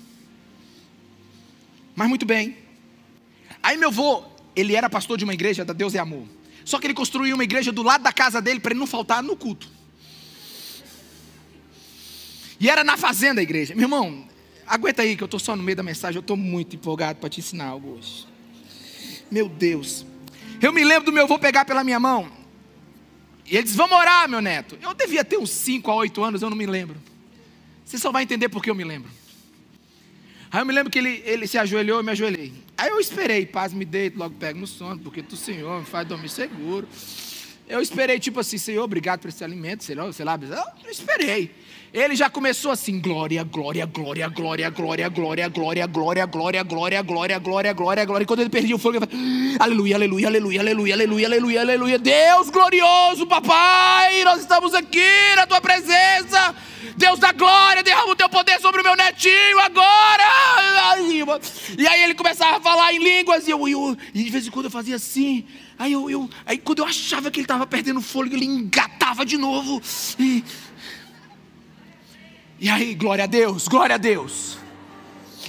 Mas 1.97 2.09
muito 2.09 2.27
bem. 2.27 2.64
Aí 3.65 3.79
meu 3.79 3.89
avô, 3.89 4.23
ele 4.55 4.77
era 4.77 4.91
pastor 4.91 5.17
de 5.17 5.25
uma 5.25 5.33
igreja 5.33 5.65
da 5.65 5.73
Deus 5.73 5.95
é 5.95 5.99
Amor. 5.99 6.29
Só 6.67 6.79
que 6.79 6.87
ele 6.87 6.93
construiu 6.93 7.35
uma 7.35 7.45
igreja 7.45 7.73
do 7.73 7.83
lado 7.83 8.03
da 8.03 8.13
casa 8.13 8.41
dele 8.43 8.61
para 8.61 8.73
ele 8.73 8.79
não 8.79 8.87
faltar 8.87 9.23
no 9.23 9.35
culto. 9.35 9.67
E 12.61 12.69
era 12.69 12.85
na 12.85 12.99
fazenda 12.99 13.41
a 13.41 13.43
igreja. 13.43 13.75
Meu 13.75 13.85
irmão, 13.85 14.29
aguenta 14.67 15.01
aí 15.01 15.17
que 15.17 15.23
eu 15.23 15.25
estou 15.25 15.41
só 15.41 15.57
no 15.57 15.63
meio 15.63 15.77
da 15.77 15.83
mensagem. 15.83 16.17
Eu 16.17 16.21
estou 16.21 16.37
muito 16.37 16.77
empolgado 16.77 17.19
para 17.19 17.31
te 17.31 17.41
ensinar 17.41 17.69
algo 17.69 17.97
hoje. 17.97 18.27
Meu 19.31 19.49
Deus. 19.49 20.05
Eu 20.61 20.71
me 20.71 20.85
lembro 20.85 21.07
do 21.07 21.13
meu 21.13 21.25
avô 21.25 21.39
pegar 21.39 21.65
pela 21.65 21.83
minha 21.83 21.99
mão. 21.99 22.31
E 23.47 23.57
ele 23.57 23.63
disse: 23.63 23.79
Vamos 23.79 23.97
orar, 23.97 24.29
meu 24.29 24.43
neto. 24.43 24.79
Eu 24.83 24.93
devia 24.93 25.25
ter 25.25 25.39
uns 25.39 25.51
5 25.51 25.91
a 25.91 25.95
8 25.95 26.23
anos, 26.23 26.43
eu 26.43 26.51
não 26.51 26.57
me 26.57 26.67
lembro. 26.67 27.01
Você 27.83 27.97
só 27.97 28.13
vai 28.13 28.25
entender 28.25 28.51
porque 28.51 28.69
eu 28.69 28.75
me 28.75 28.85
lembro. 28.85 29.11
Aí 30.55 30.61
eu 30.61 30.65
me 30.65 30.73
lembro 30.73 30.89
que 30.89 31.01
ele, 31.01 31.21
ele 31.27 31.49
se 31.49 31.59
ajoelhou 31.59 31.99
e 31.99 32.05
me 32.05 32.13
ajoelhei. 32.13 32.53
Aí 32.79 32.89
eu 32.89 33.01
esperei, 33.01 33.45
paz, 33.45 33.73
me 33.73 33.85
deito, 33.85 34.17
logo 34.17 34.37
pego 34.37 34.61
no 34.61 34.69
sono, 34.69 35.01
porque 35.01 35.21
tu, 35.21 35.35
Senhor, 35.35 35.81
me 35.81 35.85
faz 35.85 36.07
dormir 36.07 36.29
seguro. 36.29 36.87
Eu 37.67 37.81
esperei, 37.81 38.21
tipo 38.21 38.39
assim, 38.39 38.57
Senhor, 38.57 38.85
obrigado 38.85 39.19
por 39.19 39.31
esse 39.31 39.43
alimento, 39.43 39.83
sei 39.83 39.97
lá, 39.97 40.13
sei 40.13 40.25
lá, 40.25 40.39
eu 40.85 40.91
esperei. 40.93 41.51
Ele 41.95 42.17
já 42.17 42.29
começou 42.29 42.73
assim, 42.73 42.99
glória, 42.99 43.45
glória, 43.45 43.87
glória, 43.87 44.29
glória, 44.29 44.69
glória, 44.69 45.09
glória, 45.09 45.47
glória, 45.47 45.87
glória, 45.87 46.27
glória, 46.27 46.63
glória, 46.65 47.01
glória, 47.01 47.39
glória, 47.39 47.73
glória, 47.73 48.05
glória. 48.05 48.25
E 48.25 48.27
quando 48.27 48.41
ele 48.41 48.51
perdia 48.51 48.75
o 48.75 48.79
fogo, 48.81 48.97
ele 48.97 49.57
aleluia, 49.61 49.95
aleluia, 49.95 50.27
aleluia, 50.27 50.61
aleluia, 50.61 50.95
aleluia, 50.95 51.27
aleluia, 51.29 51.61
aleluia. 51.61 51.99
Deus 52.01 52.51
glorioso, 52.51 53.29
papai, 53.29 54.25
nós 54.25 54.41
estamos 54.41 54.75
aqui 54.75 55.07
na 55.37 55.47
tua 55.47 55.61
presença. 55.61 56.57
Deus 56.97 57.21
da 57.21 57.31
glória, 57.31 57.85
derrama 57.85 58.13
o 58.13 58.17
teu 58.17 58.29
poder 58.29 58.61
sobre 58.61 58.81
o 58.81 58.85
meu 58.85 58.97
netinho 58.97 59.61
agora. 59.61 60.25
E 61.79 61.87
aí 61.87 62.03
ele 62.03 62.15
começava 62.15 62.57
a 62.57 62.61
falar 62.61 62.93
em 62.93 62.99
línguas, 62.99 63.47
e, 63.47 63.53
eu, 63.53 63.69
eu, 63.69 63.97
e 64.13 64.25
de 64.25 64.31
vez 64.31 64.47
em 64.47 64.51
quando 64.51 64.65
eu 64.65 64.71
fazia 64.71 64.97
assim. 64.97 65.45
Aí, 65.79 65.93
eu, 65.93 66.09
eu, 66.09 66.31
aí 66.47 66.59
quando 66.59 66.81
eu 66.81 66.85
achava 66.85 67.31
que 67.31 67.41
ele 67.41 67.45
estava 67.45 67.67
perdendo 67.67 68.01
fôlego, 68.01 68.35
ele 68.35 68.47
engatava 68.47 69.25
de 69.25 69.37
novo. 69.37 69.81
E, 70.19 70.45
e 72.61 72.69
aí, 72.69 72.95
glória 72.95 73.25
a 73.25 73.27
Deus, 73.27 73.69
glória 73.69 73.95
a 73.95 73.99
Deus. 73.99 74.59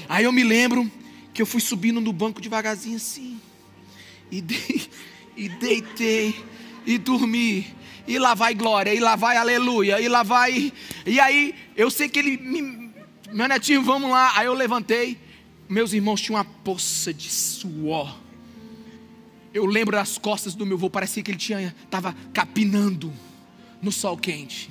Aí 0.10 0.26
eu 0.26 0.32
me 0.32 0.44
lembro 0.44 0.90
que 1.34 1.42
eu 1.42 1.46
fui 1.46 1.62
subindo 1.62 2.02
no 2.02 2.12
banco 2.14 2.42
devagarzinho 2.42 2.98
assim. 2.98 3.40
E, 4.32 4.42
de, 4.42 4.90
e 5.36 5.50
deitei 5.50 6.36
e 6.86 6.98
dormi 6.98 7.76
e 8.08 8.20
lá 8.20 8.34
vai 8.34 8.54
glória, 8.54 8.94
e 8.94 9.00
lá 9.00 9.16
vai 9.16 9.38
aleluia, 9.38 10.00
e 10.00 10.08
lá 10.08 10.24
vai. 10.24 10.72
E 11.06 11.20
aí, 11.20 11.56
eu 11.76 11.90
sei 11.90 12.08
que 12.08 12.20
ele, 12.20 12.38
me, 12.38 12.92
meu 13.32 13.48
netinho, 13.48 13.82
vamos 13.82 14.12
lá. 14.12 14.38
Aí 14.38 14.46
eu 14.46 14.54
levantei, 14.54 15.18
meus 15.68 15.94
irmãos 15.94 16.22
tinham 16.22 16.38
uma 16.38 16.46
poça 16.46 17.14
de 17.14 17.30
suor. 17.30 18.16
Eu 19.54 19.66
lembro 19.66 19.96
das 19.96 20.18
costas 20.18 20.54
do 20.54 20.66
meu 20.66 20.78
avô, 20.78 20.90
parecia 20.90 21.24
que 21.24 21.32
ele 21.32 21.38
tinha, 21.38 21.76
estava 21.84 22.16
capinando 22.34 23.12
no 23.82 23.92
sol 23.92 24.18
quente. 24.18 24.70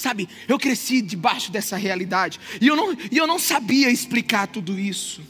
Sabe, 0.00 0.28
eu 0.48 0.58
cresci 0.58 1.02
debaixo 1.02 1.52
dessa 1.52 1.76
realidade, 1.76 2.40
e 2.60 2.66
eu 2.66 2.76
não, 2.76 2.96
e 3.10 3.18
eu 3.18 3.26
não 3.26 3.38
sabia 3.38 3.90
explicar 3.90 4.46
tudo 4.46 4.78
isso. 4.78 5.20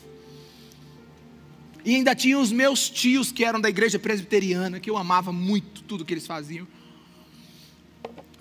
E 1.85 1.97
ainda 1.97 2.15
tinha 2.15 2.39
os 2.39 2.53
meus 2.53 2.89
tios 2.89 3.33
que 3.33 3.45
eram 3.45 3.61
da 3.61 3.69
igreja 3.69 3.99
presbiteriana, 3.99 4.79
que 4.79 4.89
eu 4.89 4.97
amava 4.97 5.33
muito 5.33 5.83
tudo 5.83 6.05
que 6.05 6.15
eles 6.15 6.27
faziam 6.27 6.69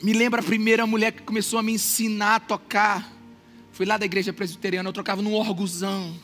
me 0.02 0.14
lembra 0.14 0.40
a 0.40 0.44
primeira 0.44 0.88
mulher 0.88 1.12
que 1.12 1.22
começou 1.24 1.60
a 1.60 1.64
me 1.64 1.74
ensinar 1.74 2.36
a 2.36 2.40
tocar. 2.40 3.12
Fui 3.72 3.86
lá 3.86 3.98
da 3.98 4.06
igreja 4.06 4.32
presbiteriana, 4.32 4.90
eu 4.90 4.94
tocava 4.94 5.22
num 5.22 5.34
orguzão. 5.34 6.16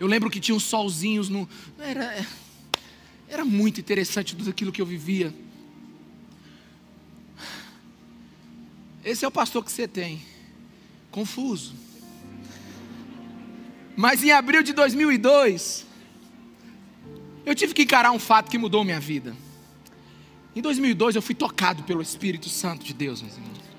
Eu 0.00 0.06
lembro 0.06 0.30
que 0.30 0.40
tinha 0.40 0.54
uns 0.54 0.64
solzinhos 0.64 1.28
no. 1.28 1.48
Era, 1.78 2.26
era 3.28 3.44
muito 3.44 3.80
interessante 3.80 4.34
tudo 4.34 4.50
aquilo 4.50 4.72
que 4.72 4.80
eu 4.80 4.86
vivia. 4.86 5.32
Esse 9.14 9.24
é 9.24 9.28
o 9.28 9.30
pastor 9.30 9.64
que 9.64 9.70
você 9.70 9.86
tem. 9.86 10.20
Confuso. 11.12 11.72
Mas 13.94 14.24
em 14.24 14.32
abril 14.32 14.60
de 14.60 14.72
2002, 14.72 15.86
eu 17.46 17.54
tive 17.54 17.72
que 17.72 17.82
encarar 17.82 18.10
um 18.10 18.18
fato 18.18 18.50
que 18.50 18.58
mudou 18.58 18.82
minha 18.82 18.98
vida. 18.98 19.36
Em 20.56 20.60
2002 20.60 21.14
eu 21.14 21.22
fui 21.22 21.32
tocado 21.32 21.84
pelo 21.84 22.02
Espírito 22.02 22.48
Santo 22.48 22.84
de 22.84 22.92
Deus, 22.92 23.22
meus 23.22 23.36
irmãos. 23.36 23.73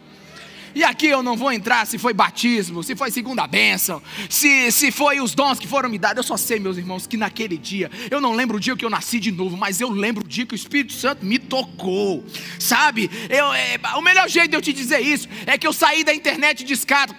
E 0.75 0.83
aqui 0.83 1.07
eu 1.07 1.23
não 1.23 1.37
vou 1.37 1.53
entrar 1.53 1.87
se 1.87 1.97
foi 1.97 2.13
batismo, 2.13 2.83
se 2.83 2.97
foi 2.97 3.09
segunda 3.09 3.47
bênção, 3.47 4.03
se, 4.29 4.69
se 4.73 4.91
foi 4.91 5.21
os 5.21 5.33
dons 5.33 5.57
que 5.57 5.65
foram 5.65 5.87
me 5.87 5.97
dados. 5.97 6.17
Eu 6.17 6.23
só 6.23 6.35
sei, 6.35 6.59
meus 6.59 6.75
irmãos, 6.75 7.07
que 7.07 7.15
naquele 7.15 7.57
dia, 7.57 7.89
eu 8.11 8.19
não 8.19 8.33
lembro 8.33 8.57
o 8.57 8.59
dia 8.59 8.75
que 8.75 8.83
eu 8.83 8.89
nasci 8.89 9.17
de 9.17 9.31
novo, 9.31 9.55
mas 9.55 9.79
eu 9.79 9.89
lembro 9.89 10.25
o 10.25 10.27
dia 10.27 10.45
que 10.45 10.53
o 10.53 10.55
Espírito 10.55 10.91
Santo 10.91 11.25
me 11.25 11.39
tocou. 11.39 12.25
Sabe? 12.59 13.09
Eu, 13.29 13.53
é, 13.53 13.79
o 13.95 14.01
melhor 14.01 14.27
jeito 14.27 14.49
de 14.49 14.57
eu 14.57 14.61
te 14.61 14.73
dizer 14.73 14.99
isso 14.99 15.29
é 15.45 15.57
que 15.57 15.65
eu 15.65 15.71
saí 15.71 16.03
da 16.03 16.13
internet 16.13 16.65
de 16.65 16.73
escada 16.73 17.15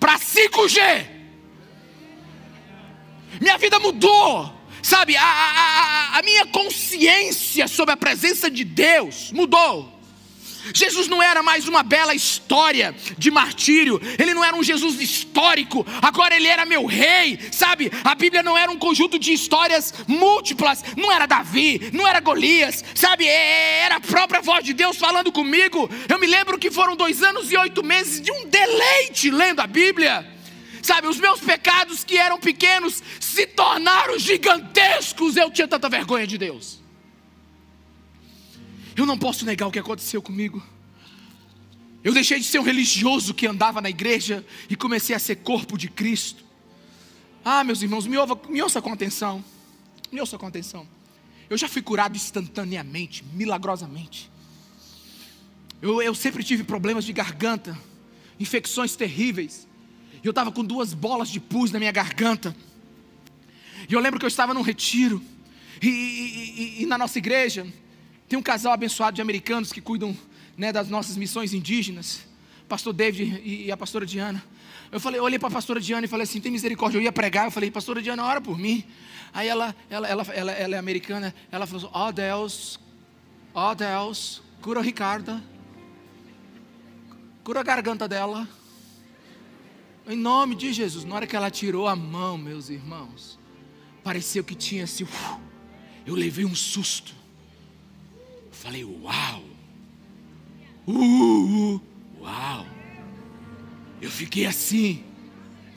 para 0.00 0.18
5G. 0.18 1.06
Minha 3.40 3.56
vida 3.56 3.78
mudou. 3.78 4.52
Sabe, 4.82 5.16
a, 5.16 5.22
a, 5.22 6.18
a 6.18 6.22
minha 6.22 6.46
consciência 6.46 7.68
sobre 7.68 7.94
a 7.94 7.96
presença 7.96 8.50
de 8.50 8.64
Deus 8.64 9.30
mudou. 9.30 9.99
Jesus 10.74 11.08
não 11.08 11.22
era 11.22 11.42
mais 11.42 11.68
uma 11.68 11.82
bela 11.82 12.14
história 12.14 12.94
de 13.18 13.30
martírio, 13.30 14.00
ele 14.18 14.32
não 14.32 14.44
era 14.44 14.56
um 14.56 14.62
Jesus 14.62 15.00
histórico, 15.00 15.86
agora 16.00 16.34
ele 16.34 16.46
era 16.46 16.64
meu 16.64 16.86
rei, 16.86 17.38
sabe? 17.52 17.90
A 18.04 18.14
Bíblia 18.14 18.42
não 18.42 18.56
era 18.56 18.70
um 18.70 18.78
conjunto 18.78 19.18
de 19.18 19.32
histórias 19.32 19.92
múltiplas, 20.06 20.82
não 20.96 21.10
era 21.12 21.26
Davi, 21.26 21.90
não 21.92 22.06
era 22.06 22.20
Golias, 22.20 22.84
sabe? 22.94 23.26
É, 23.26 23.50
é, 23.50 23.84
era 23.84 23.96
a 23.96 24.00
própria 24.00 24.40
voz 24.40 24.64
de 24.64 24.72
Deus 24.72 24.96
falando 24.96 25.32
comigo. 25.32 25.90
Eu 26.08 26.18
me 26.18 26.26
lembro 26.26 26.58
que 26.58 26.70
foram 26.70 26.94
dois 26.94 27.22
anos 27.22 27.50
e 27.50 27.56
oito 27.56 27.82
meses 27.82 28.20
de 28.20 28.30
um 28.30 28.46
deleite 28.46 29.30
lendo 29.30 29.60
a 29.60 29.66
Bíblia. 29.66 30.26
Sabe, 30.82 31.08
os 31.08 31.18
meus 31.18 31.40
pecados 31.40 32.04
que 32.04 32.16
eram 32.16 32.38
pequenos 32.38 33.02
se 33.18 33.46
tornaram 33.46 34.18
gigantescos. 34.18 35.36
Eu 35.36 35.50
tinha 35.50 35.68
tanta 35.68 35.88
vergonha 35.88 36.26
de 36.26 36.38
Deus. 36.38 36.79
Eu 39.00 39.06
não 39.06 39.16
posso 39.16 39.46
negar 39.46 39.66
o 39.66 39.70
que 39.70 39.78
aconteceu 39.78 40.20
comigo. 40.20 40.62
Eu 42.04 42.12
deixei 42.12 42.38
de 42.38 42.44
ser 42.44 42.58
um 42.58 42.62
religioso 42.62 43.32
que 43.32 43.46
andava 43.46 43.80
na 43.80 43.88
igreja 43.88 44.44
e 44.68 44.76
comecei 44.76 45.16
a 45.16 45.18
ser 45.18 45.36
corpo 45.36 45.78
de 45.78 45.88
Cristo. 45.88 46.44
Ah, 47.42 47.64
meus 47.64 47.80
irmãos, 47.80 48.06
me, 48.06 48.18
me 48.50 48.60
ouça 48.60 48.82
com 48.82 48.92
atenção. 48.92 49.42
Me 50.12 50.20
ouça 50.20 50.36
com 50.36 50.46
atenção. 50.46 50.86
Eu 51.48 51.56
já 51.56 51.66
fui 51.66 51.80
curado 51.80 52.14
instantaneamente, 52.14 53.24
milagrosamente. 53.32 54.30
Eu, 55.80 56.02
eu 56.02 56.14
sempre 56.14 56.44
tive 56.44 56.62
problemas 56.62 57.02
de 57.02 57.14
garganta, 57.14 57.78
infecções 58.38 58.96
terríveis. 58.96 59.66
Eu 60.22 60.28
estava 60.28 60.52
com 60.52 60.62
duas 60.62 60.92
bolas 60.92 61.30
de 61.30 61.40
pus 61.40 61.72
na 61.72 61.78
minha 61.78 61.90
garganta. 61.90 62.54
E 63.88 63.94
eu 63.94 63.98
lembro 63.98 64.20
que 64.20 64.26
eu 64.26 64.28
estava 64.28 64.52
num 64.52 64.60
retiro. 64.60 65.22
E, 65.80 65.88
e, 65.88 65.90
e, 65.90 66.82
e 66.82 66.86
na 66.86 66.98
nossa 66.98 67.16
igreja 67.16 67.66
tem 68.30 68.38
um 68.38 68.42
casal 68.42 68.72
abençoado 68.72 69.16
de 69.16 69.20
americanos 69.20 69.72
que 69.72 69.80
cuidam 69.80 70.16
né, 70.56 70.72
das 70.72 70.88
nossas 70.88 71.16
missões 71.16 71.52
indígenas. 71.52 72.20
pastor 72.68 72.92
David 72.92 73.42
e 73.44 73.72
a 73.72 73.76
pastora 73.76 74.06
Diana. 74.06 74.40
Eu 74.92 75.00
falei, 75.00 75.18
eu 75.18 75.24
olhei 75.24 75.36
para 75.36 75.48
a 75.48 75.50
pastora 75.50 75.80
Diana 75.80 76.06
e 76.06 76.08
falei 76.08 76.22
assim: 76.22 76.40
tem 76.40 76.52
misericórdia. 76.52 76.96
Eu 76.96 77.02
ia 77.02 77.10
pregar, 77.10 77.46
eu 77.46 77.50
falei, 77.50 77.72
pastora 77.72 78.00
Diana, 78.00 78.24
ora 78.24 78.40
por 78.40 78.56
mim. 78.56 78.84
Aí 79.32 79.48
ela, 79.48 79.74
ela, 79.90 80.06
ela, 80.06 80.22
ela, 80.32 80.52
ela 80.52 80.76
é 80.76 80.78
americana, 80.78 81.34
ela 81.50 81.66
falou 81.66 81.88
assim: 81.88 81.92
oh 81.92 82.12
Deus, 82.12 82.80
oh 83.52 83.74
Deus, 83.74 84.40
cura 84.62 84.80
Ricarda, 84.80 85.42
cura 87.42 87.58
a 87.58 87.64
garganta 87.64 88.06
dela. 88.06 88.48
Em 90.08 90.16
nome 90.16 90.54
de 90.54 90.72
Jesus. 90.72 91.04
Na 91.04 91.16
hora 91.16 91.26
que 91.26 91.34
ela 91.34 91.50
tirou 91.50 91.88
a 91.88 91.96
mão, 91.96 92.38
meus 92.38 92.70
irmãos, 92.70 93.40
pareceu 94.04 94.44
que 94.44 94.54
tinha 94.54 94.84
assim. 94.84 95.04
Eu 96.06 96.14
levei 96.14 96.44
um 96.44 96.54
susto. 96.54 97.18
Falei, 98.60 98.84
uau! 98.84 99.42
Uh, 100.86 100.92
uh, 100.92 101.82
uau! 102.20 102.66
Eu 104.02 104.10
fiquei 104.10 104.44
assim. 104.44 105.02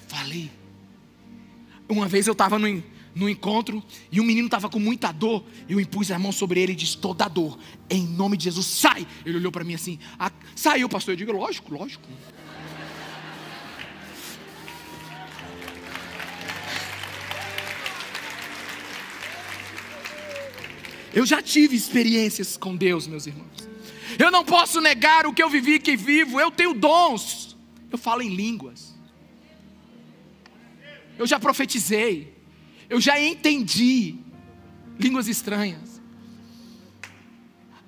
Falei. 0.05 0.51
Uma 1.88 2.09
vez 2.09 2.27
eu 2.27 2.34
estava 2.34 2.59
no, 2.59 2.84
no 3.15 3.29
encontro 3.29 3.81
e 4.11 4.19
um 4.19 4.25
menino 4.25 4.47
estava 4.47 4.67
com 4.67 4.79
muita 4.79 5.13
dor. 5.13 5.45
Eu 5.69 5.79
impus 5.79 6.11
a 6.11 6.19
mão 6.19 6.34
sobre 6.34 6.59
ele 6.59 6.73
e 6.73 6.75
disse: 6.75 6.97
Toda 6.97 7.25
dor, 7.29 7.57
em 7.89 8.05
nome 8.05 8.36
de 8.36 8.43
Jesus, 8.43 8.65
sai. 8.65 9.07
Ele 9.25 9.38
olhou 9.38 9.51
para 9.51 9.63
mim 9.63 9.75
assim: 9.75 9.97
Saiu, 10.53 10.89
pastor. 10.89 11.13
Eu 11.13 11.17
digo: 11.17 11.31
Lógico, 11.31 11.73
lógico. 11.73 12.05
Eu 21.14 21.26
já 21.26 21.41
tive 21.41 21.76
experiências 21.76 22.57
com 22.57 22.76
Deus, 22.76 23.07
meus 23.07 23.28
irmãos. 23.28 23.70
Eu 24.18 24.32
não 24.32 24.43
posso 24.43 24.82
negar 24.82 25.26
o 25.26 25.34
que 25.34 25.41
eu 25.41 25.49
vivi, 25.49 25.80
que 25.80 25.95
vivo. 25.95 26.39
Eu 26.39 26.49
tenho 26.49 26.74
dons. 26.74 27.55
Eu 27.91 27.97
falo 27.97 28.22
em 28.22 28.30
línguas. 28.30 28.93
Eu 31.18 31.28
já 31.28 31.39
profetizei. 31.39 32.34
Eu 32.89 32.99
já 32.99 33.20
entendi 33.20 34.16
línguas 34.99 35.28
estranhas. 35.28 36.01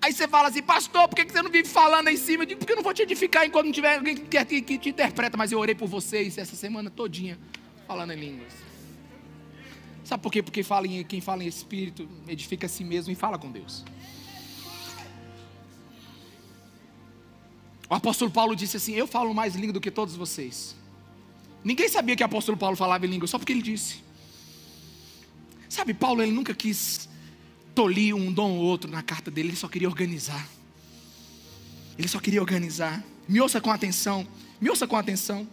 Aí 0.02 0.14
você 0.14 0.28
fala 0.28 0.50
assim, 0.50 0.62
pastor, 0.62 1.08
por 1.08 1.16
que 1.16 1.26
você 1.26 1.42
não 1.42 1.50
vive 1.50 1.68
falando 1.68 2.10
aí 2.10 2.14
em 2.14 2.18
cima? 2.18 2.44
Eu 2.44 2.48
digo, 2.48 2.60
porque 2.60 2.74
eu 2.74 2.76
não 2.76 2.84
vou 2.84 2.94
te 2.94 3.02
edificar 3.02 3.44
enquanto 3.44 3.66
não 3.66 3.74
tiver 3.74 3.98
alguém 3.98 4.16
que, 4.16 4.62
que 4.62 4.78
te 4.78 4.90
interpreta. 4.90 5.36
Mas 5.36 5.52
eu 5.52 5.58
orei 5.58 5.74
por 5.74 5.88
vocês 5.88 6.38
essa 6.38 6.56
semana 6.56 6.92
todinha 6.92 7.40
falando 7.88 8.12
em 8.12 8.20
línguas. 8.20 8.65
Sabe 10.06 10.22
por 10.22 10.32
quê? 10.32 10.44
Porque 10.44 10.62
fala 10.62 10.86
em, 10.86 11.04
quem 11.04 11.20
fala 11.20 11.44
em 11.44 11.48
espírito 11.48 12.08
edifica 12.28 12.68
a 12.68 12.70
si 12.70 12.84
mesmo 12.84 13.12
e 13.12 13.16
fala 13.16 13.40
com 13.40 13.52
Deus. 13.52 13.84
O 17.90 17.94
apóstolo 17.96 18.30
Paulo 18.30 18.56
disse 18.56 18.78
assim: 18.78 18.94
Eu 18.94 19.08
falo 19.08 19.34
mais 19.34 19.56
língua 19.56 19.74
do 19.74 19.82
que 19.82 19.90
todos 19.90 20.16
vocês. 20.16 20.76
Ninguém 21.64 21.90
sabia 21.90 22.16
que 22.16 22.22
o 22.22 22.26
apóstolo 22.26 22.56
Paulo 22.56 22.76
falava 22.78 23.06
em 23.08 23.10
língua, 23.10 23.28
só 23.28 23.40
porque 23.40 23.52
ele 23.52 23.64
disse. 23.64 24.04
Sabe, 25.68 25.96
Paulo 25.96 26.22
ele 26.22 26.32
nunca 26.32 26.54
quis 26.54 27.10
tolir 27.74 28.16
um 28.16 28.32
dom 28.32 28.52
ou 28.52 28.64
outro 28.64 28.90
na 28.90 29.02
carta 29.02 29.32
dele, 29.32 29.50
ele 29.50 29.58
só 29.58 29.68
queria 29.68 29.90
organizar. 29.90 30.48
Ele 31.98 32.08
só 32.08 32.20
queria 32.20 32.42
organizar. 32.42 33.04
Me 33.28 33.42
ouça 33.42 33.60
com 33.60 33.72
atenção, 33.72 34.28
me 34.62 34.70
ouça 34.70 34.86
com 34.86 34.96
atenção. 34.96 35.48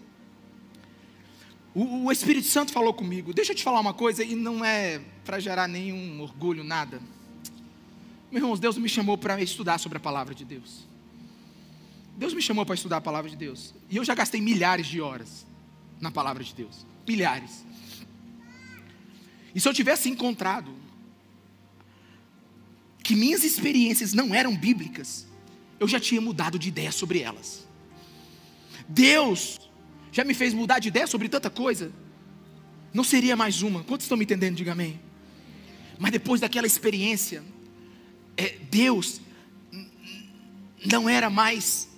O, 1.74 2.06
o 2.06 2.12
Espírito 2.12 2.46
Santo 2.46 2.72
falou 2.72 2.92
comigo. 2.92 3.32
Deixa 3.32 3.52
eu 3.52 3.56
te 3.56 3.62
falar 3.62 3.80
uma 3.80 3.94
coisa, 3.94 4.22
e 4.22 4.34
não 4.34 4.64
é 4.64 5.00
para 5.24 5.40
gerar 5.40 5.66
nenhum 5.66 6.20
orgulho, 6.20 6.62
nada. 6.62 7.00
Meus 8.30 8.42
irmãos, 8.42 8.60
Deus 8.60 8.78
me 8.78 8.88
chamou 8.88 9.16
para 9.16 9.40
estudar 9.42 9.78
sobre 9.78 9.98
a 9.98 10.00
palavra 10.00 10.34
de 10.34 10.44
Deus. 10.44 10.86
Deus 12.16 12.34
me 12.34 12.42
chamou 12.42 12.64
para 12.64 12.74
estudar 12.74 12.98
a 12.98 13.00
palavra 13.00 13.30
de 13.30 13.36
Deus. 13.36 13.74
E 13.90 13.96
eu 13.96 14.04
já 14.04 14.14
gastei 14.14 14.40
milhares 14.40 14.86
de 14.86 15.00
horas 15.00 15.46
na 16.00 16.10
palavra 16.10 16.44
de 16.44 16.54
Deus. 16.54 16.86
Milhares. 17.06 17.64
E 19.54 19.60
se 19.60 19.68
eu 19.68 19.74
tivesse 19.74 20.08
encontrado 20.08 20.74
que 23.02 23.14
minhas 23.14 23.44
experiências 23.44 24.12
não 24.12 24.34
eram 24.34 24.56
bíblicas, 24.56 25.26
eu 25.80 25.88
já 25.88 25.98
tinha 25.98 26.20
mudado 26.20 26.58
de 26.58 26.68
ideia 26.68 26.92
sobre 26.92 27.20
elas. 27.20 27.66
Deus 28.88 29.58
já 30.12 30.22
me 30.22 30.34
fez 30.34 30.52
mudar 30.52 30.78
de 30.78 30.88
ideia 30.88 31.06
sobre 31.06 31.28
tanta 31.28 31.48
coisa. 31.48 31.90
Não 32.92 33.02
seria 33.02 33.34
mais 33.34 33.62
uma. 33.62 33.82
Quantos 33.82 34.04
estão 34.04 34.18
me 34.18 34.24
entendendo? 34.24 34.56
Diga 34.56 34.72
amém. 34.72 35.00
Mas 35.98 36.12
depois 36.12 36.40
daquela 36.40 36.66
experiência, 36.66 37.42
é, 38.36 38.58
Deus 38.70 39.20
não 40.84 41.08
era 41.08 41.30
mais 41.30 41.88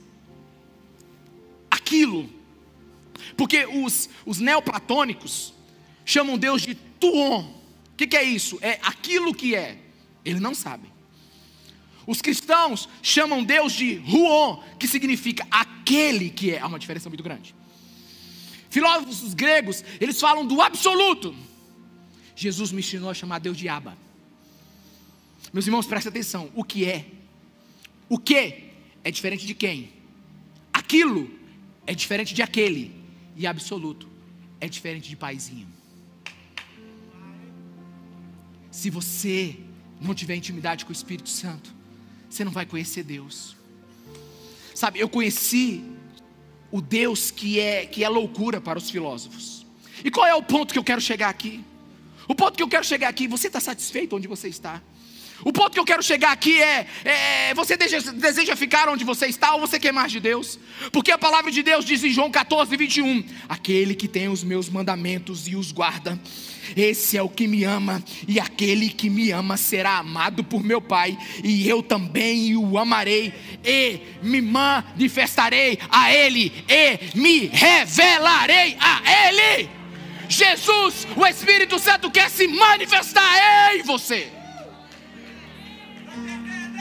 aquilo. 1.69 2.31
Porque 3.37 3.67
os, 3.67 4.09
os 4.25 4.39
neoplatônicos 4.39 5.53
chamam 6.05 6.39
Deus 6.39 6.63
de 6.63 6.75
tuon. 6.75 7.41
O 7.93 7.97
que, 7.97 8.07
que 8.07 8.17
é 8.17 8.23
isso? 8.23 8.59
É 8.63 8.79
aquilo 8.83 9.35
que 9.35 9.57
é. 9.57 9.79
Eles 10.25 10.41
não 10.41 10.55
sabem. 10.55 10.93
Os 12.07 12.21
cristãos 12.21 12.89
chamam 13.03 13.43
Deus 13.43 13.73
de 13.73 13.97
ruon, 13.97 14.63
que 14.79 14.87
significa 14.87 15.47
aquele 15.51 16.31
que 16.31 16.53
é. 16.53 16.61
Há 16.61 16.67
uma 16.67 16.79
diferença 16.79 17.09
muito 17.09 17.25
grande. 17.25 17.55
Filósofos 18.75 19.35
gregos, 19.35 19.85
eles 20.01 20.19
falam 20.19 20.45
do 20.45 20.61
absoluto. 20.61 21.33
Jesus 22.35 22.73
me 22.73 22.81
ensinou 22.81 23.09
a 23.09 23.15
chamar 23.15 23.39
Deus 23.39 23.57
de 23.57 23.69
Abba. 23.69 23.97
Meus 25.53 25.65
irmãos, 25.65 25.87
prestem 25.87 26.11
atenção. 26.11 26.51
O 26.57 26.65
que 26.65 26.85
é? 26.85 27.07
O 28.09 28.19
que 28.19 28.73
é 29.05 29.11
diferente 29.13 29.47
de 29.47 29.55
quem? 29.55 29.93
Aquilo 30.73 31.31
é 31.87 31.95
diferente 31.95 32.35
de 32.35 32.43
aquele. 32.43 32.93
E 33.37 33.47
absoluto 33.47 34.09
é 34.61 34.67
diferente 34.67 35.09
de 35.09 35.15
paizinho. 35.15 35.69
Se 38.73 38.91
você 38.91 39.57
não 40.01 40.17
tiver 40.17 40.35
intimidade 40.35 40.85
com 40.85 40.91
o 40.91 40.93
Espírito 40.93 41.29
Santo, 41.29 41.73
você 42.29 42.45
não 42.45 42.51
vai 42.51 42.67
conhecer 42.67 43.05
Deus. 43.05 43.57
Sabe, 44.75 44.99
eu 44.99 45.09
conheci 45.09 45.94
o 46.75 46.81
Deus 46.81 47.31
que 47.31 47.61
é, 47.61 47.87
que 47.87 48.03
é 48.03 48.09
loucura 48.09 48.61
para 48.61 48.77
os 48.77 48.91
filósofos. 48.91 49.65
E 50.05 50.11
qual 50.11 50.27
é 50.27 50.35
o 50.35 50.43
ponto 50.43 50.73
que 50.73 50.79
eu 50.79 50.83
quero 50.83 51.01
chegar 51.01 51.29
aqui? 51.29 51.65
O 52.27 52.35
ponto 52.35 52.57
que 52.57 52.63
eu 52.65 52.69
quero 52.69 52.85
chegar 52.85 53.09
aqui, 53.09 53.29
você 53.29 53.47
está 53.47 53.61
satisfeito 53.61 54.17
onde 54.17 54.27
você 54.27 54.49
está? 54.49 54.83
O 55.43 55.53
ponto 55.53 55.73
que 55.73 55.81
eu 55.81 55.85
quero 55.85 56.03
chegar 56.03 56.33
aqui 56.33 56.63
é: 56.63 56.87
é 57.05 57.55
você 57.55 57.77
deseja, 57.77 58.13
deseja, 58.13 58.55
ficar 58.55 58.89
onde 58.89 59.05
você 59.05 59.27
está 59.27 59.55
ou 59.55 59.61
você 59.61 59.81
quer 59.81 59.93
mais 59.93 60.13
de 60.13 60.21
Deus? 60.21 60.59
Porque 60.93 61.11
a 61.11 61.19
palavra 61.19 61.51
de 61.51 61.63
Deus 61.63 61.85
diz 61.85 62.05
em 62.05 62.11
João 62.11 62.31
14, 62.31 62.77
21: 62.77 63.25
Aquele 63.49 63.95
que 63.95 64.07
tem 64.07 64.29
os 64.29 64.45
meus 64.45 64.69
mandamentos 64.69 65.49
e 65.49 65.57
os 65.57 65.73
guarda, 65.73 66.19
esse 66.77 67.17
é 67.17 67.23
o 67.23 67.29
que 67.29 67.47
me 67.47 67.65
ama, 67.65 68.03
e 68.29 68.39
aquele 68.39 68.89
que 68.89 69.11
me 69.11 69.31
ama 69.33 69.57
será 69.57 69.99
amado 69.99 70.45
por 70.45 70.63
meu 70.63 70.81
Pai, 70.81 71.19
e 71.43 71.69
eu 71.69 71.83
também 71.83 72.57
o 72.57 72.79
amarei, 72.79 73.33
e 73.65 74.01
me 74.23 74.41
manifestarei 74.41 75.79
a 75.91 76.13
Ele, 76.13 76.53
e 76.69 77.19
me 77.19 77.47
revelarei 77.47 78.77
a 78.79 79.03
Ele. 79.29 79.69
Jesus, 80.29 81.07
o 81.17 81.27
Espírito 81.27 81.79
Santo 81.79 82.11
quer 82.11 82.31
se 82.31 82.47
manifestar 82.47 83.75
em 83.75 83.83
você. 83.83 84.44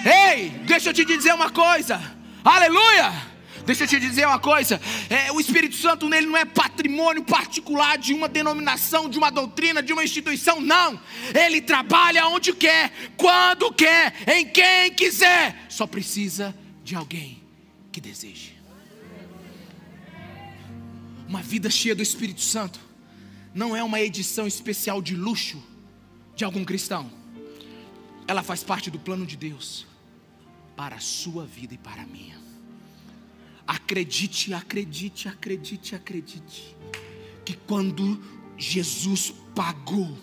Ei, 0.06 0.50
deixa 0.66 0.90
eu 0.90 0.94
te 0.94 1.06
dizer 1.06 1.34
uma 1.34 1.50
coisa. 1.50 2.02
Aleluia! 2.44 3.34
Deixa 3.66 3.86
eu 3.86 3.88
te 3.88 4.00
dizer 4.00 4.28
uma 4.28 4.40
coisa: 4.40 4.80
é, 5.10 5.32
o 5.32 5.40
Espírito 5.40 5.76
Santo 5.76 6.10
nele 6.10 6.28
não 6.28 6.38
é 6.38 6.44
patrimônio 6.44 7.24
particular 7.24 7.98
de 7.98 8.14
uma 8.14 8.28
denominação, 8.28 9.10
de 9.10 9.18
uma 9.18 9.30
doutrina, 9.30 9.82
de 9.82 9.94
uma 9.94 10.04
instituição, 10.04 10.60
não. 10.60 11.00
Ele 11.34 11.62
trabalha 11.62 12.28
onde 12.28 12.54
quer, 12.54 12.92
quando 13.16 13.72
quer, 13.72 14.14
em 14.28 14.46
quem 14.46 14.92
quiser. 14.92 15.66
Só 15.70 15.88
precisa 15.88 16.54
de 16.84 16.96
alguém 16.96 17.42
que 17.92 18.02
deseje. 18.02 18.58
Uma 21.28 21.42
vida 21.42 21.70
cheia 21.70 21.96
do 21.96 22.04
Espírito 22.04 22.42
Santo 22.42 22.80
não 23.56 23.76
é 23.76 23.82
uma 23.82 24.02
edição 24.02 24.46
especial 24.46 25.02
de 25.02 25.16
luxo 25.16 25.64
de 26.36 26.44
algum 26.44 26.66
cristão. 26.66 27.10
Ela 28.28 28.44
faz 28.44 28.64
parte 28.64 28.92
do 28.92 29.00
plano 29.00 29.26
de 29.26 29.38
Deus 29.38 29.93
para 30.76 30.96
a 30.96 31.00
sua 31.00 31.46
vida 31.46 31.74
e 31.74 31.78
para 31.78 32.02
a 32.02 32.06
minha. 32.06 32.38
Acredite, 33.66 34.54
acredite, 34.54 35.28
acredite, 35.28 35.96
acredite, 35.96 36.76
que 37.46 37.54
quando 37.54 38.22
Jesus 38.58 39.34
pagou 39.56 40.18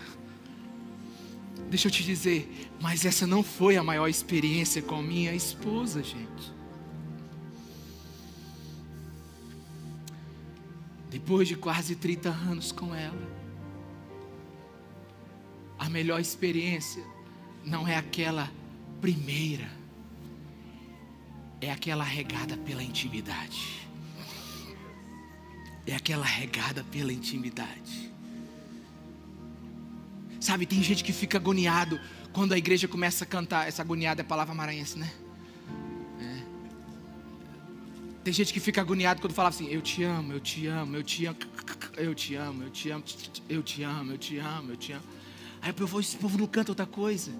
Deixa 1.69 1.87
eu 1.87 1.93
te 1.93 2.03
dizer, 2.03 2.69
mas 2.81 3.05
essa 3.05 3.29
não 3.29 3.45
foi 3.45 3.77
a 3.77 3.83
maior 3.83 4.09
experiência 4.09 4.83
com 4.83 5.01
minha 5.01 5.33
esposa, 5.33 6.03
gente. 6.03 6.53
Depois 11.09 11.47
de 11.47 11.55
quase 11.55 11.95
30 11.95 12.29
anos 12.29 12.73
com 12.73 12.93
ela, 12.93 13.41
a 15.79 15.89
melhor 15.89 16.21
experiência 16.21 17.05
não 17.65 17.87
é 17.87 17.97
aquela 17.97 18.51
primeira 19.01 19.80
é 21.61 21.71
aquela 21.71 22.05
regada 22.05 22.57
pela 22.57 22.83
intimidade. 22.83 23.89
É 25.87 25.95
aquela 25.95 26.25
regada 26.25 26.85
pela 26.85 27.13
intimidade. 27.13 28.11
Sabe, 30.41 30.65
tem 30.65 30.83
gente 30.83 31.05
que 31.05 31.13
fica 31.13 31.37
agoniado 31.37 32.01
quando 32.33 32.53
a 32.53 32.59
igreja 32.59 32.89
começa 32.89 33.25
a 33.25 33.27
cantar. 33.27 33.69
Essa 33.69 33.83
agoniada 33.83 34.23
é 34.23 34.25
palavra 34.25 34.55
maranhense, 34.55 34.99
né? 34.99 35.11
É. 36.21 36.43
Tem 38.25 38.33
gente 38.33 38.53
que 38.53 38.61
fica 38.61 38.81
agoniado 38.81 39.21
quando 39.21 39.35
fala 39.35 39.51
assim: 39.51 39.69
Eu 39.69 39.83
te 39.83 40.03
amo, 40.03 40.33
eu 40.33 40.41
te 40.41 40.67
amo, 40.67 40.97
eu 40.97 41.03
te 41.03 41.27
amo, 41.27 41.43
eu 41.97 42.15
te 42.15 42.35
amo, 42.37 42.63
eu 42.63 42.71
te 42.71 42.91
amo, 42.91 43.05
eu 43.49 43.63
te 43.63 43.83
amo, 43.83 44.13
eu 44.13 44.19
te 44.19 44.39
amo, 44.39 44.73
eu 44.73 44.77
te 44.77 44.93
amo. 44.93 45.20
Aí 45.63 45.71
o 45.71 45.75
povo, 45.75 46.01
esse 46.01 46.17
povo 46.17 46.39
não 46.39 46.47
canta 46.47 46.71
outra 46.73 46.87
coisa. 46.87 47.31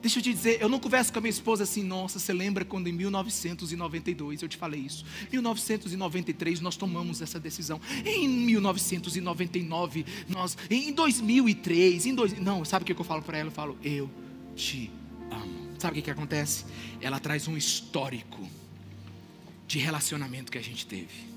Deixa 0.00 0.18
eu 0.18 0.22
te 0.22 0.32
dizer, 0.34 0.60
eu 0.60 0.68
não 0.68 0.78
converso 0.78 1.10
com 1.12 1.18
a 1.18 1.22
minha 1.22 1.30
esposa 1.30 1.62
assim, 1.62 1.82
nossa, 1.82 2.18
você 2.18 2.32
lembra 2.32 2.62
quando 2.64 2.88
em 2.88 2.92
1992 2.92 4.42
eu 4.42 4.48
te 4.48 4.56
falei 4.56 4.80
isso? 4.80 5.04
1993 5.32 6.60
nós 6.60 6.76
tomamos 6.76 7.22
essa 7.22 7.40
decisão. 7.40 7.80
Em 8.04 8.28
1999 8.28 10.04
nós, 10.28 10.58
em 10.68 10.92
2003, 10.92 12.06
em 12.06 12.14
dois, 12.14 12.38
não, 12.38 12.64
sabe 12.66 12.82
o 12.82 12.86
que 12.86 12.92
eu 12.92 13.04
falo 13.04 13.22
para 13.22 13.38
ela? 13.38 13.48
Eu 13.48 13.52
falo, 13.52 13.78
eu 13.82 14.10
te 14.54 14.90
amo. 15.30 15.70
Sabe 15.78 15.92
o 15.92 15.94
que, 15.96 16.02
que 16.02 16.10
acontece? 16.10 16.66
Ela 17.00 17.18
traz 17.18 17.48
um 17.48 17.56
histórico 17.56 18.46
de 19.66 19.78
relacionamento 19.78 20.52
que 20.52 20.58
a 20.58 20.62
gente 20.62 20.86
teve. 20.86 21.32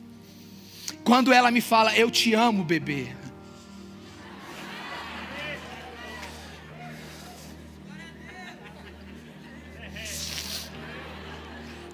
Quando 1.03 1.31
ela 1.31 1.49
me 1.51 1.61
fala, 1.61 1.97
eu 1.97 2.11
te 2.11 2.33
amo, 2.33 2.63
bebê. 2.63 3.15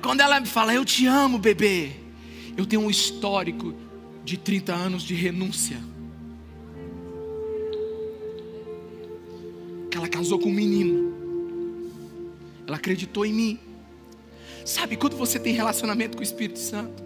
Quando 0.03 0.19
ela 0.19 0.37
me 0.37 0.45
fala, 0.45 0.73
eu 0.73 0.83
te 0.83 1.07
amo, 1.07 1.39
bebê, 1.39 1.93
eu 2.57 2.65
tenho 2.65 2.81
um 2.81 2.89
histórico 2.89 3.73
de 4.25 4.35
30 4.35 4.73
anos 4.73 5.01
de 5.01 5.13
renúncia. 5.15 5.79
Que 9.89 9.97
ela 9.97 10.09
casou 10.09 10.37
com 10.37 10.49
um 10.49 10.53
menino. 10.53 11.13
Ela 12.67 12.75
acreditou 12.75 13.25
em 13.25 13.33
mim. 13.33 13.59
Sabe, 14.65 14.97
quando 14.97 15.15
você 15.15 15.39
tem 15.39 15.53
relacionamento 15.53 16.17
com 16.17 16.21
o 16.21 16.23
Espírito 16.23 16.59
Santo, 16.59 17.01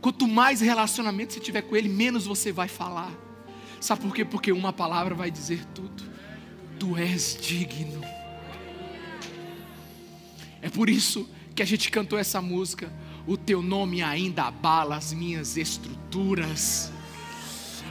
quanto 0.00 0.26
mais 0.26 0.62
relacionamento 0.62 1.34
você 1.34 1.40
tiver 1.40 1.62
com 1.62 1.76
Ele, 1.76 1.90
menos 1.90 2.24
você 2.24 2.50
vai 2.50 2.66
falar. 2.66 3.12
Sabe 3.78 4.00
por 4.00 4.14
quê? 4.14 4.24
Porque 4.24 4.50
uma 4.50 4.72
palavra 4.72 5.14
vai 5.14 5.30
dizer 5.30 5.62
tudo. 5.74 6.02
Tu 6.78 6.96
és 6.96 7.36
digno. 7.38 8.00
É 10.62 10.70
por 10.70 10.88
isso 10.88 11.28
que 11.54 11.62
a 11.62 11.66
gente 11.66 11.90
cantou 11.90 12.18
essa 12.18 12.40
música. 12.40 12.92
O 13.26 13.36
teu 13.36 13.62
nome 13.62 14.02
ainda 14.02 14.44
abala 14.44 14.96
as 14.96 15.12
minhas 15.12 15.56
estruturas. 15.56 16.92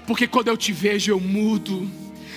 Porque 0.05 0.27
quando 0.27 0.49
eu 0.49 0.57
te 0.57 0.71
vejo 0.71 1.11
eu 1.11 1.19
mudo. 1.19 1.89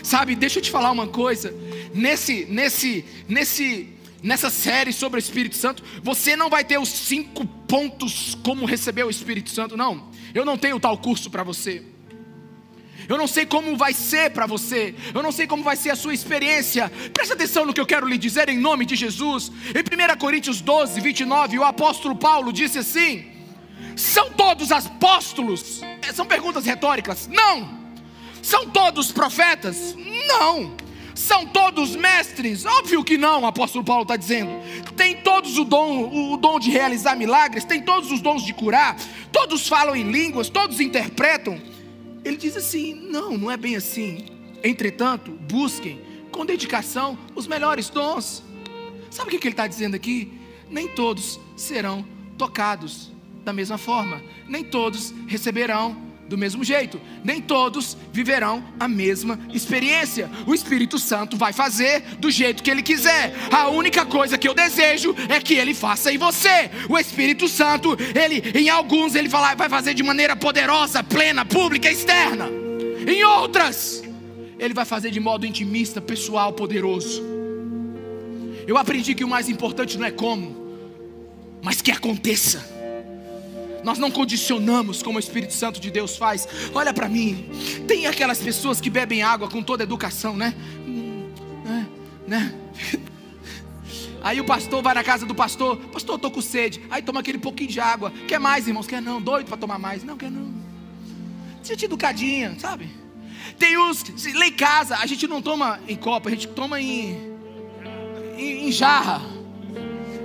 Sabe, 0.03 0.35
deixa 0.37 0.59
eu 0.59 0.63
te 0.63 0.71
falar 0.71 0.93
uma 0.93 1.09
coisa. 1.09 1.53
Nesse, 1.93 2.45
nesse, 2.47 3.05
nesse, 3.29 3.89
nessa 4.23 4.51
série 4.51 4.93
sobre 4.93 5.19
o 5.19 5.21
Espírito 5.21 5.57
Santo, 5.57 5.83
você 6.03 6.37
não 6.37 6.49
vai 6.49 6.65
ter 6.65 6.79
os 6.79 6.89
cinco 6.89 7.45
pontos 7.45 8.37
como 8.43 8.65
receber 8.67 9.05
o 9.05 9.11
Espírito 9.11 9.51
Santo, 9.51 9.77
não. 9.77 10.11
Eu 10.33 10.45
não 10.45 10.57
tenho 10.57 10.79
tal 10.79 10.97
curso 10.97 11.29
para 11.29 11.43
você. 11.43 11.83
Eu 13.09 13.17
não 13.17 13.27
sei 13.27 13.47
como 13.47 13.77
vai 13.77 13.93
ser 13.93 14.31
para 14.31 14.47
você. 14.47 14.95
Eu 15.15 15.23
não 15.23 15.33
sei 15.33 15.47
como 15.47 15.63
vai 15.63 15.77
ser 15.77 15.91
a 15.91 15.97
sua 15.97 16.15
experiência. 16.15 16.91
Presta 17.13 17.35
atenção 17.35 17.65
no 17.65 17.73
que 17.73 17.81
eu 17.81 17.87
quero 17.87 18.07
lhe 18.07 18.19
dizer 18.19 18.49
em 18.49 18.59
nome 18.59 18.85
de 18.85 18.97
Jesus. 18.97 19.51
Em 19.75 20.15
1 20.15 20.19
Coríntios 20.19 20.61
12, 20.61 21.01
29, 21.01 21.59
o 21.59 21.65
apóstolo 21.65 22.17
Paulo 22.17 22.53
disse 22.53 22.79
assim: 22.79 23.27
São 23.95 24.31
todos 24.33 24.73
apóstolos? 24.73 25.83
É, 26.03 26.13
são 26.13 26.27
perguntas 26.27 26.65
retóricas? 26.65 27.29
Não. 27.29 27.87
São 28.43 28.69
todos 28.69 29.13
profetas? 29.13 29.97
Não. 30.29 30.77
São 31.17 31.47
todos 31.47 31.97
mestres? 31.97 32.67
Óbvio 32.67 33.03
que 33.03 33.17
não, 33.17 33.43
o 33.43 33.47
apóstolo 33.47 33.83
Paulo 33.83 34.03
está 34.03 34.17
dizendo. 34.17 34.51
Tem 34.95 35.17
todos 35.17 35.57
o 35.57 35.65
dom, 35.65 36.33
o 36.33 36.37
dom 36.37 36.61
de 36.61 36.71
realizar 36.71 37.17
milagres, 37.17 37.65
tem 37.65 37.81
todos 37.81 38.13
os 38.13 38.21
dons 38.21 38.45
de 38.45 38.53
curar, 38.53 38.97
todos 39.33 39.67
falam 39.67 39.97
em 39.97 40.11
línguas, 40.11 40.51
todos 40.51 40.79
interpretam. 40.79 41.59
Ele 42.27 42.37
diz 42.37 42.57
assim: 42.57 42.93
não, 42.93 43.39
não 43.39 43.51
é 43.51 43.57
bem 43.57 43.77
assim. 43.77 44.27
Entretanto, 44.65 45.31
busquem 45.31 46.01
com 46.33 46.45
dedicação 46.45 47.17
os 47.37 47.47
melhores 47.47 47.89
dons. 47.89 48.43
Sabe 49.13 49.29
o 49.29 49.39
que 49.39 49.47
ele 49.47 49.53
está 49.53 49.69
dizendo 49.69 49.95
aqui? 49.95 50.33
Nem 50.69 50.89
todos 50.89 51.39
serão 51.57 52.05
tocados 52.37 53.13
da 53.45 53.53
mesma 53.53 53.79
forma, 53.79 54.21
nem 54.49 54.65
todos 54.65 55.15
receberão 55.29 55.97
do 56.29 56.37
mesmo 56.37 56.65
jeito. 56.65 57.01
Nem 57.25 57.41
todos 57.41 57.97
viverão 58.13 58.65
a 58.79 58.89
mesma 58.89 59.39
experiência. 59.53 60.31
O 60.47 60.55
Espírito 60.55 60.99
Santo 60.99 61.37
vai 61.37 61.53
fazer 61.53 62.03
do 62.19 62.31
jeito 62.31 62.63
que 62.63 62.71
ele 62.71 62.83
quiser. 62.83 63.35
A 63.51 63.69
única 63.69 64.05
coisa 64.05 64.39
que 64.39 64.49
eu 64.49 64.55
desejo 64.55 65.15
é 65.29 65.41
que 65.41 65.55
ele 65.55 65.75
faça 65.75 66.13
em 66.13 66.19
você. 66.19 66.71
O 66.89 66.99
Espírito 66.99 67.49
Santo, 67.49 67.97
ele 68.15 68.59
em 68.59 68.69
alguns 68.69 69.15
ele 69.15 69.29
vai 69.29 69.69
fazer 69.69 69.95
de 69.95 70.03
maneira 70.03 70.37
poderosa, 70.37 71.03
plena, 71.03 71.45
pública, 71.45 71.91
externa. 71.91 72.49
Em 73.07 73.23
outras, 73.25 74.03
ele 74.59 74.75
vai 74.75 74.85
fazer 74.85 75.11
de 75.11 75.21
modo 75.21 75.47
intimista, 75.47 76.01
pessoal, 76.01 76.53
poderoso. 76.53 77.23
Eu 78.67 78.77
aprendi 78.77 79.15
que 79.15 79.25
o 79.25 79.29
mais 79.29 79.49
importante 79.49 79.97
não 79.97 80.07
é 80.07 80.11
como, 80.11 80.57
mas 81.63 81.81
que 81.81 81.93
aconteça. 81.93 82.76
Nós 83.87 83.99
não 83.99 84.11
condicionamos 84.11 85.01
como 85.01 85.17
o 85.17 85.21
Espírito 85.21 85.55
Santo 85.55 85.79
de 85.79 85.93
Deus 85.93 86.17
faz. 86.17 86.49
Olha 86.75 86.93
para 86.93 87.09
mim. 87.09 87.49
Tem 87.87 88.09
aquelas 88.09 88.41
pessoas 88.41 88.81
que 88.81 88.91
bebem 88.91 89.23
água 89.23 89.49
com 89.49 89.63
toda 89.63 89.85
educação, 89.85 90.37
né? 90.37 90.57
né? 91.65 91.87
né? 92.27 92.55
Aí 94.25 94.41
o 94.41 94.45
pastor 94.45 94.83
vai 94.83 94.93
na 94.93 95.05
casa 95.05 95.25
do 95.25 95.37
pastor, 95.37 95.77
pastor, 95.77 96.17
estou 96.17 96.33
com 96.33 96.43
sede. 96.43 96.83
Aí 96.91 97.01
toma 97.01 97.21
aquele 97.21 97.39
pouquinho 97.39 97.71
de 97.71 97.79
água. 97.79 98.13
Quer 98.27 98.41
mais, 98.41 98.67
irmãos? 98.67 98.89
Quer 98.89 99.01
não? 99.01 99.23
Doido 99.23 99.47
para 99.47 99.57
tomar 99.57 99.79
mais? 99.79 100.03
Não, 100.03 100.17
quer 100.17 100.33
não. 100.33 100.53
Gente 101.63 101.85
educadinha, 101.85 102.57
sabe? 102.59 102.91
Tem 103.57 103.79
uns, 103.79 104.03
lá 104.35 104.49
em 104.49 104.53
casa, 104.53 104.97
a 104.97 105.07
gente 105.07 105.29
não 105.29 105.41
toma 105.41 105.79
em 105.87 105.95
copo, 105.95 106.27
a 106.27 106.33
gente 106.33 106.49
toma 106.49 106.81
em, 106.81 107.39
em, 108.37 108.67
em 108.67 108.73
jarra. 108.73 109.23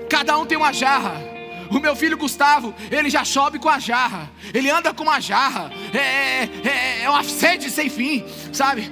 Cada 0.09 0.35
um 0.39 0.47
tem 0.47 0.57
uma 0.57 0.73
jarra. 0.73 1.30
O 1.71 1.79
meu 1.79 1.95
filho 1.95 2.17
Gustavo, 2.17 2.75
ele 2.91 3.09
já 3.09 3.23
sobe 3.23 3.57
com 3.57 3.69
a 3.69 3.79
jarra. 3.79 4.29
Ele 4.53 4.69
anda 4.69 4.93
com 4.93 5.03
uma 5.03 5.21
jarra. 5.21 5.71
É, 5.93 5.97
é, 5.97 6.49
é, 6.65 7.03
é 7.03 7.09
uma 7.09 7.23
sede 7.23 7.71
sem 7.71 7.89
fim, 7.89 8.25
sabe? 8.51 8.91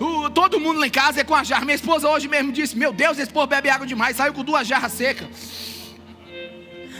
O, 0.00 0.30
todo 0.30 0.58
mundo 0.58 0.80
lá 0.80 0.86
em 0.86 0.90
casa 0.90 1.20
é 1.20 1.24
com 1.24 1.34
a 1.34 1.44
jarra. 1.44 1.64
Minha 1.64 1.76
esposa 1.76 2.08
hoje 2.08 2.26
mesmo 2.26 2.50
disse: 2.50 2.76
Meu 2.76 2.92
Deus, 2.92 3.18
esse 3.18 3.30
povo 3.30 3.46
bebe 3.46 3.68
água 3.68 3.86
demais. 3.86 4.16
Saiu 4.16 4.32
com 4.32 4.42
duas 4.42 4.66
jarras 4.66 4.92
secas. 4.92 5.28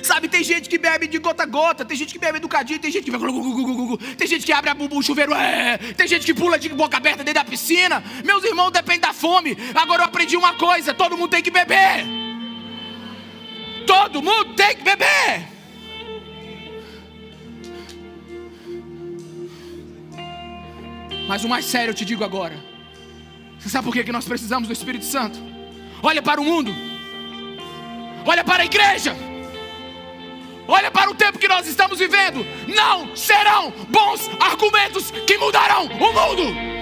Sabe, 0.02 0.28
tem 0.28 0.44
gente 0.44 0.68
que 0.68 0.76
bebe 0.76 1.06
de 1.06 1.16
gota 1.16 1.44
a 1.44 1.46
gota, 1.46 1.82
tem 1.82 1.96
gente 1.96 2.12
que 2.12 2.18
bebe 2.18 2.36
educadinho, 2.36 2.78
tem 2.78 2.92
gente 2.92 3.10
que 3.10 4.16
tem 4.18 4.26
gente 4.28 4.44
que 4.44 4.52
abre 4.52 4.68
a 4.68 4.76
o 4.78 5.02
chuveiro, 5.02 5.32
é, 5.32 5.78
tem 5.78 6.06
gente 6.06 6.26
que 6.26 6.34
pula 6.34 6.58
de 6.58 6.68
boca 6.68 6.98
aberta 6.98 7.24
dentro 7.24 7.42
da 7.42 7.44
piscina. 7.44 8.04
Meus 8.22 8.44
irmãos 8.44 8.70
dependem 8.70 9.00
da 9.00 9.14
fome. 9.14 9.56
Agora 9.74 10.02
eu 10.02 10.06
aprendi 10.06 10.36
uma 10.36 10.52
coisa: 10.54 10.92
todo 10.92 11.16
mundo 11.16 11.30
tem 11.30 11.42
que 11.42 11.50
beber. 11.50 12.23
Todo 13.86 14.22
mundo 14.22 14.54
tem 14.54 14.76
que 14.76 14.82
beber. 14.82 15.54
Mas 21.26 21.42
o 21.44 21.48
mais 21.48 21.64
sério 21.64 21.90
eu 21.90 21.94
te 21.94 22.04
digo 22.04 22.22
agora. 22.24 22.54
Você 23.58 23.68
sabe 23.68 23.84
por 23.84 23.94
que 23.94 24.12
nós 24.12 24.26
precisamos 24.26 24.68
do 24.68 24.72
Espírito 24.72 25.04
Santo? 25.04 25.38
Olha 26.02 26.20
para 26.20 26.40
o 26.40 26.44
mundo. 26.44 26.74
Olha 28.26 28.44
para 28.44 28.62
a 28.62 28.66
igreja. 28.66 29.16
Olha 30.68 30.90
para 30.90 31.10
o 31.10 31.14
tempo 31.14 31.38
que 31.38 31.48
nós 31.48 31.66
estamos 31.66 31.98
vivendo. 31.98 32.46
Não 32.68 33.16
serão 33.16 33.72
bons 33.88 34.30
argumentos 34.40 35.10
que 35.26 35.36
mudarão 35.38 35.86
o 35.86 36.12
mundo. 36.12 36.74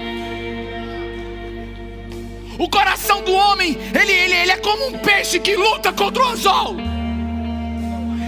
O 2.59 2.69
coração 2.69 3.23
do 3.23 3.33
homem, 3.33 3.77
ele, 3.99 4.11
ele, 4.11 4.35
ele 4.35 4.51
é 4.51 4.57
como 4.57 4.87
um 4.87 4.99
peixe 4.99 5.39
que 5.39 5.55
luta 5.55 5.91
contra 5.91 6.23
o 6.23 6.27
anzol. 6.27 6.92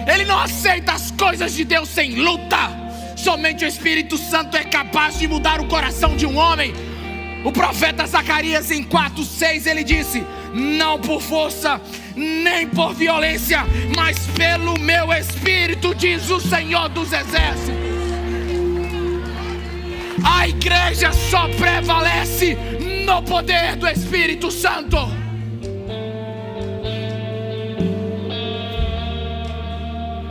Ele 0.08 0.26
não 0.26 0.40
aceita 0.40 0.94
as 0.94 1.12
coisas 1.12 1.54
de 1.54 1.64
Deus 1.64 1.90
sem 1.90 2.16
luta. 2.16 2.58
Somente 3.16 3.66
o 3.66 3.68
Espírito 3.68 4.18
Santo 4.18 4.56
é 4.56 4.64
capaz 4.64 5.18
de 5.18 5.28
mudar 5.28 5.60
o 5.60 5.68
coração 5.68 6.16
de 6.16 6.26
um 6.26 6.38
homem. 6.38 6.74
O 7.44 7.52
profeta 7.52 8.06
Zacarias 8.06 8.72
em 8.72 8.84
4:6 8.84 9.66
ele 9.66 9.84
disse: 9.84 10.24
"Não 10.54 11.00
por 11.00 11.22
força, 11.22 11.82
nem 12.16 12.68
por 12.68 12.94
violência, 12.94 13.66
mas 13.96 14.18
pelo 14.36 14.80
meu 14.80 15.12
espírito", 15.14 15.94
diz 15.96 16.30
o 16.30 16.40
Senhor 16.40 16.90
dos 16.90 17.12
exércitos. 17.12 17.86
A 20.24 20.48
igreja 20.48 21.12
só 21.12 21.48
prevalece 21.50 22.58
no 23.06 23.22
poder 23.22 23.76
do 23.76 23.88
Espírito 23.88 24.50
Santo. 24.50 25.25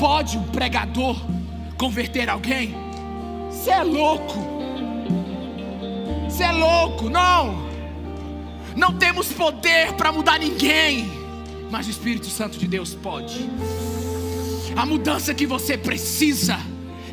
Pode 0.04 0.36
um 0.36 0.42
pregador 0.42 1.16
converter 1.78 2.28
alguém? 2.28 2.74
Você 3.50 3.70
é 3.70 3.82
louco. 3.82 4.34
Você 6.28 6.42
é 6.42 6.52
louco, 6.52 7.08
não. 7.08 7.66
Não 8.76 8.98
temos 8.98 9.32
poder 9.32 9.94
para 9.94 10.12
mudar 10.12 10.38
ninguém, 10.38 11.10
mas 11.70 11.86
o 11.86 11.90
Espírito 11.90 12.26
Santo 12.26 12.58
de 12.58 12.68
Deus 12.68 12.94
pode. 12.94 13.48
A 14.76 14.84
mudança 14.84 15.32
que 15.32 15.46
você 15.46 15.78
precisa, 15.78 16.58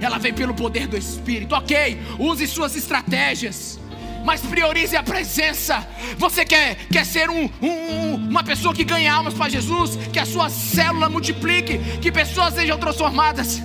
ela 0.01 0.17
vem 0.17 0.33
pelo 0.33 0.53
poder 0.53 0.85
do 0.85 0.97
Espírito. 0.97 1.55
Ok, 1.55 1.97
use 2.19 2.45
suas 2.45 2.75
estratégias 2.75 3.79
mas 4.23 4.41
priorize 4.41 4.95
a 4.95 5.03
presença. 5.03 5.85
Você 6.17 6.45
quer, 6.45 6.75
quer 6.91 7.05
ser 7.05 7.29
um, 7.29 7.49
um, 7.61 8.15
uma 8.15 8.43
pessoa 8.43 8.73
que 8.73 8.83
ganha 8.83 9.13
almas 9.13 9.33
para 9.33 9.49
Jesus, 9.49 9.97
que 10.11 10.19
a 10.19 10.25
sua 10.25 10.49
célula 10.49 11.09
multiplique, 11.09 11.79
que 12.01 12.11
pessoas 12.11 12.53
sejam 12.53 12.77
transformadas. 12.77 13.61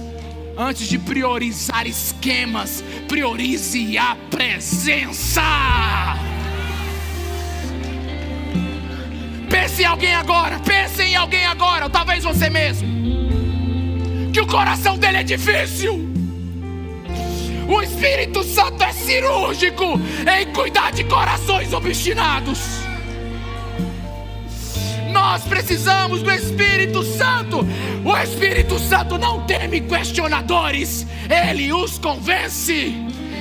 Antes 0.59 0.89
de 0.89 0.99
priorizar 0.99 1.87
esquemas, 1.87 2.83
priorize 3.07 3.99
a 3.99 4.17
presença. 4.31 5.43
Pense 9.51 9.83
em 9.83 9.85
alguém 9.85 10.15
agora, 10.15 10.59
pense 10.61 11.03
em 11.03 11.15
alguém 11.15 11.45
agora, 11.45 11.85
ou 11.85 11.91
talvez 11.91 12.25
você 12.25 12.49
mesmo. 12.49 12.89
Que 14.33 14.41
o 14.41 14.47
coração 14.47 14.99
dele 14.99 15.19
é 15.19 15.23
difícil. 15.23 16.16
O 17.69 17.83
Espírito 17.83 18.45
Santo 18.45 18.83
é 18.83 18.93
cirúrgico 18.93 20.01
em 20.41 20.53
cuidar 20.53 20.93
de 20.93 21.05
corações 21.05 21.73
obstinados. 21.73 22.61
Nós 25.11 25.43
precisamos 25.45 26.23
do 26.23 26.31
Espírito 26.31 27.03
Santo. 27.03 27.67
O 28.05 28.17
Espírito 28.17 28.79
Santo 28.79 29.19
não 29.19 29.45
teme 29.47 29.81
questionadores, 29.81 31.07
ele 31.29 31.73
os 31.73 31.99
convence. 31.99 32.95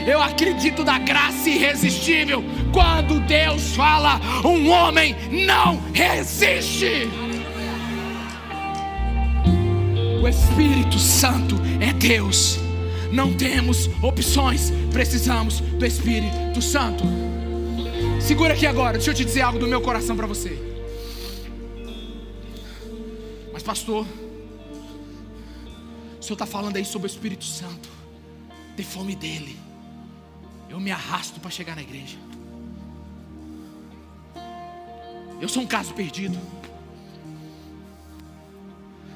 Eu 0.07 0.21
acredito 0.21 0.83
na 0.83 0.99
graça 0.99 1.49
irresistível. 1.49 2.43
Quando 2.71 3.19
Deus 3.21 3.75
fala, 3.75 4.19
um 4.43 4.69
homem 4.69 5.15
não 5.31 5.81
resiste. 5.93 7.09
O 10.21 10.27
Espírito 10.27 10.97
Santo 10.97 11.55
é 11.79 11.91
Deus. 11.93 12.64
Não 13.15 13.33
temos 13.33 13.89
opções, 14.03 14.71
precisamos 14.91 15.61
do 15.61 15.85
Espírito 15.85 16.61
Santo. 16.61 17.03
Segura 18.21 18.53
aqui 18.53 18.67
agora, 18.67 18.97
deixa 18.97 19.11
eu 19.11 19.15
te 19.15 19.25
dizer 19.25 19.41
algo 19.41 19.57
do 19.57 19.67
meu 19.67 19.81
coração 19.81 20.15
para 20.15 20.27
você 20.27 20.75
pastor, 23.65 24.05
o 26.19 26.23
senhor 26.23 26.35
está 26.35 26.45
falando 26.45 26.77
aí 26.77 26.85
sobre 26.85 27.07
o 27.07 27.09
Espírito 27.09 27.43
Santo, 27.43 27.89
ter 28.77 28.83
fome 28.83 29.15
dele. 29.15 29.57
Eu 30.69 30.79
me 30.79 30.91
arrasto 30.91 31.39
para 31.39 31.49
chegar 31.49 31.75
na 31.75 31.81
igreja. 31.81 32.17
Eu 35.41 35.49
sou 35.49 35.63
um 35.63 35.67
caso 35.67 35.93
perdido. 35.93 36.39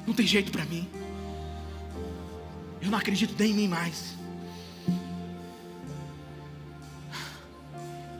Não 0.06 0.12
tem 0.14 0.26
jeito 0.26 0.50
para 0.50 0.64
mim. 0.64 0.88
Eu 2.80 2.90
não 2.90 2.98
acredito 2.98 3.34
nem 3.38 3.50
em 3.50 3.54
mim 3.54 3.68
mais. 3.68 4.14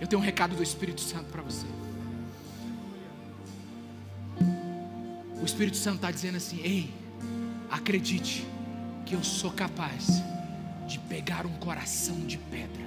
Eu 0.01 0.07
tenho 0.07 0.21
um 0.21 0.25
recado 0.25 0.55
do 0.57 0.63
Espírito 0.63 1.01
Santo 1.01 1.27
para 1.27 1.43
você. 1.43 1.67
O 5.41 5.45
Espírito 5.45 5.77
Santo 5.77 5.97
está 5.97 6.11
dizendo 6.11 6.37
assim: 6.37 6.61
ei, 6.63 6.91
acredite 7.71 8.47
que 9.07 9.15
eu 9.15 9.23
sou 9.25 9.51
capaz 9.51 10.23
de 10.87 10.99
pegar 10.99 11.47
um 11.47 11.53
coração 11.55 12.17
de 12.27 12.37
pedra 12.37 12.87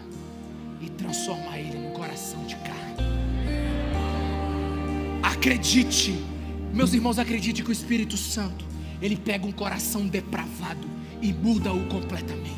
e 0.82 0.90
transformar 0.90 1.60
ele 1.60 1.78
num 1.78 1.92
coração 1.92 2.46
de 2.46 2.56
carne. 2.58 3.04
Acredite, 5.22 6.12
meus 6.74 6.94
irmãos, 6.94 7.18
acredite 7.18 7.64
que 7.64 7.70
o 7.70 7.72
Espírito 7.72 8.18
Santo 8.18 8.66
ele 9.02 9.18
pega 9.18 9.46
um 9.46 9.52
coração 9.52 10.08
depravado 10.08 10.88
e 11.24 11.32
muda-o 11.32 11.86
completamente. 11.88 12.54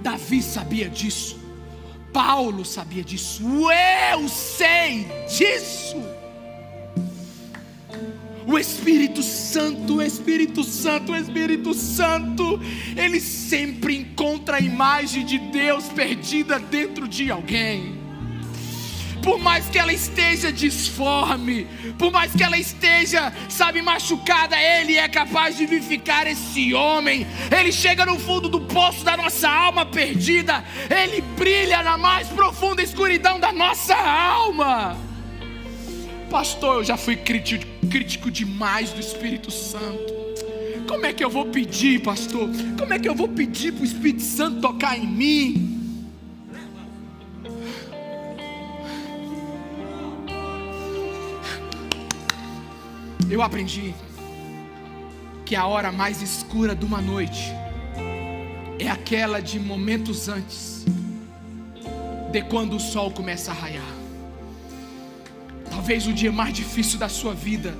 Davi 0.00 0.40
sabia 0.40 0.88
disso, 0.88 1.38
Paulo 2.12 2.64
sabia 2.64 3.02
disso, 3.02 3.42
eu 4.12 4.28
sei 4.28 5.06
disso. 5.28 5.96
O 8.46 8.58
Espírito 8.58 9.22
Santo, 9.22 9.96
o 9.96 10.02
Espírito 10.02 10.64
Santo, 10.64 11.12
o 11.12 11.16
Espírito 11.16 11.74
Santo, 11.74 12.60
ele 12.96 13.20
sempre 13.20 13.96
encontra 13.96 14.56
a 14.56 14.60
imagem 14.60 15.24
de 15.24 15.38
Deus 15.38 15.84
perdida 15.88 16.58
dentro 16.58 17.06
de 17.06 17.30
alguém. 17.30 18.01
Por 19.22 19.38
mais 19.38 19.66
que 19.66 19.78
ela 19.78 19.92
esteja 19.92 20.52
disforme, 20.52 21.66
por 21.96 22.10
mais 22.10 22.32
que 22.34 22.42
ela 22.42 22.58
esteja, 22.58 23.32
sabe, 23.48 23.80
machucada, 23.80 24.56
Ele 24.60 24.96
é 24.96 25.08
capaz 25.08 25.56
de 25.56 25.64
vivificar 25.64 26.26
esse 26.26 26.74
homem. 26.74 27.26
Ele 27.56 27.70
chega 27.70 28.04
no 28.04 28.18
fundo 28.18 28.48
do 28.48 28.60
poço 28.62 29.04
da 29.04 29.16
nossa 29.16 29.48
alma 29.48 29.86
perdida, 29.86 30.64
Ele 30.90 31.20
brilha 31.20 31.82
na 31.82 31.96
mais 31.96 32.28
profunda 32.28 32.82
escuridão 32.82 33.38
da 33.38 33.52
nossa 33.52 33.94
alma. 33.94 34.96
Pastor, 36.28 36.76
eu 36.76 36.84
já 36.84 36.96
fui 36.96 37.14
crítico, 37.14 37.64
crítico 37.88 38.30
demais 38.30 38.90
do 38.90 39.00
Espírito 39.00 39.50
Santo. 39.50 40.12
Como 40.88 41.06
é 41.06 41.12
que 41.12 41.24
eu 41.24 41.30
vou 41.30 41.46
pedir, 41.46 42.00
pastor? 42.02 42.48
Como 42.78 42.92
é 42.92 42.98
que 42.98 43.08
eu 43.08 43.14
vou 43.14 43.28
pedir 43.28 43.72
para 43.72 43.82
o 43.82 43.84
Espírito 43.84 44.22
Santo 44.22 44.60
tocar 44.60 44.98
em 44.98 45.06
mim? 45.06 45.81
Eu 53.30 53.42
aprendi 53.42 53.94
que 55.44 55.56
a 55.56 55.66
hora 55.66 55.90
mais 55.90 56.22
escura 56.22 56.74
de 56.74 56.84
uma 56.84 57.00
noite 57.00 57.52
é 58.78 58.88
aquela 58.88 59.40
de 59.40 59.58
momentos 59.58 60.28
antes 60.28 60.84
de 62.30 62.42
quando 62.42 62.76
o 62.76 62.80
sol 62.80 63.10
começa 63.10 63.50
a 63.50 63.54
raiar. 63.54 63.94
Talvez 65.70 66.06
o 66.06 66.12
dia 66.12 66.32
mais 66.32 66.54
difícil 66.54 66.98
da 66.98 67.08
sua 67.08 67.34
vida 67.34 67.74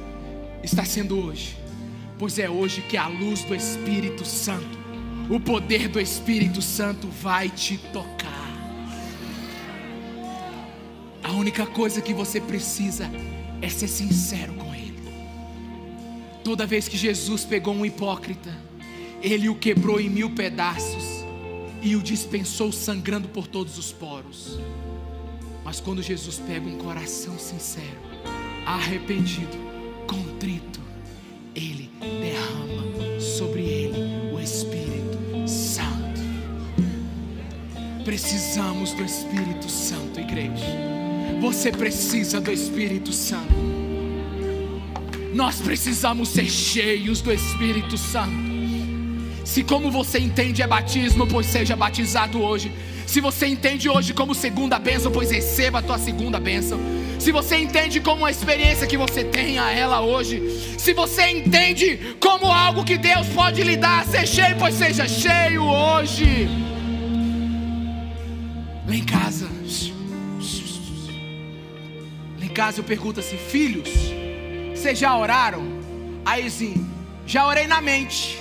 está 0.63 0.85
sendo 0.85 1.19
hoje, 1.19 1.57
pois 2.19 2.39
é 2.39 2.49
hoje 2.49 2.83
que 2.83 2.97
a 2.97 3.09
luz 3.09 3.43
do 3.45 3.55
Espírito 3.55 4.25
Santo, 4.25 4.79
o 5.31 5.41
poder 5.41 5.89
do 5.89 6.01
Espírito 6.01 6.61
Santo 6.61 7.09
vai 7.09 7.49
te 7.49 7.79
tocar. 7.79 8.33
A 11.23 11.33
única 11.33 11.65
coisa 11.65 12.01
que 12.01 12.13
você 12.13 12.41
precisa 12.41 13.11
é 13.61 13.69
ser 13.69 13.89
sincero. 13.89 14.62
Toda 16.45 16.67
vez 16.67 16.89
que 16.89 16.97
Jesus 16.97 17.45
pegou 17.45 17.75
um 17.75 17.87
hipócrita, 17.87 18.51
Ele 19.23 19.49
o 19.49 19.55
quebrou 19.55 20.01
em 20.01 20.11
mil 20.11 20.31
pedaços 20.31 21.25
e 21.81 21.95
o 21.95 22.03
dispensou 22.03 22.73
sangrando 22.73 23.29
por 23.29 23.47
todos 23.47 23.79
os 23.79 23.93
poros. 23.93 24.59
Mas 25.65 25.81
quando 25.81 26.03
Jesus 26.03 26.39
pega 26.39 26.67
um 26.67 26.79
coração 26.79 27.39
sincero, 27.39 27.99
arrependido, 28.67 29.57
contrito, 30.07 30.81
Ele 31.55 31.91
derrama 32.01 33.21
sobre 33.21 33.61
ele 33.63 34.33
o 34.35 34.41
Espírito 34.41 35.19
Santo. 35.47 36.21
Precisamos 38.05 38.93
do 38.93 39.05
Espírito 39.05 39.69
Santo, 39.69 40.19
igreja. 40.19 40.67
Você 41.41 41.71
precisa 41.71 42.41
do 42.41 42.51
Espírito 42.51 43.13
Santo. 43.13 43.82
Nós 45.35 45.61
precisamos 45.61 46.29
ser 46.29 46.45
cheios 46.45 47.21
do 47.23 47.33
Espírito 47.33 47.97
Santo. 47.97 48.53
Se 49.45 49.63
como 49.63 49.91
você 49.91 50.19
entende 50.19 50.63
é 50.63 50.67
batismo, 50.67 51.27
pois 51.27 51.47
seja 51.47 51.75
batizado 51.75 52.41
hoje. 52.43 52.71
Se 53.07 53.21
você 53.21 53.47
entende 53.47 53.89
hoje 53.89 54.15
como 54.15 54.35
segunda 54.35 54.79
bênção, 54.79 55.11
pois 55.11 55.31
receba 55.31 55.79
a 55.79 55.83
tua 55.83 55.99
segunda 55.99 56.39
bênção. 56.39 56.79
Se 57.19 57.33
você 57.33 57.57
entende 57.57 58.01
como 58.01 58.23
uma 58.23 58.31
experiência 58.31 58.87
que 58.87 58.97
você 58.97 59.25
tenha 59.25 59.71
ela 59.71 60.01
hoje. 60.01 60.77
Se 60.79 60.93
você 60.93 61.29
entende 61.31 62.17
como 62.21 62.47
algo 62.47 62.85
que 62.85 62.99
Deus 62.99 63.27
pode 63.29 63.63
lhe 63.63 63.77
dar, 63.77 64.05
ser 64.07 64.27
cheio, 64.27 64.57
pois 64.59 64.75
seja 64.75 65.09
cheio 65.09 65.63
hoje. 65.63 66.49
Lá 68.87 68.95
em 68.95 69.05
casa. 69.05 69.49
Lá 72.39 72.45
em 72.45 72.49
casa 72.49 72.81
eu 72.81 72.85
pergunto 72.85 73.21
assim: 73.21 73.37
filhos, 73.37 74.12
vocês 74.83 74.99
já 74.99 75.17
oraram? 75.17 75.63
Aí 76.25 76.51
sim, 76.51 76.91
já 77.25 77.47
orei 77.47 77.69
na 77.69 77.81
mente. 77.81 78.37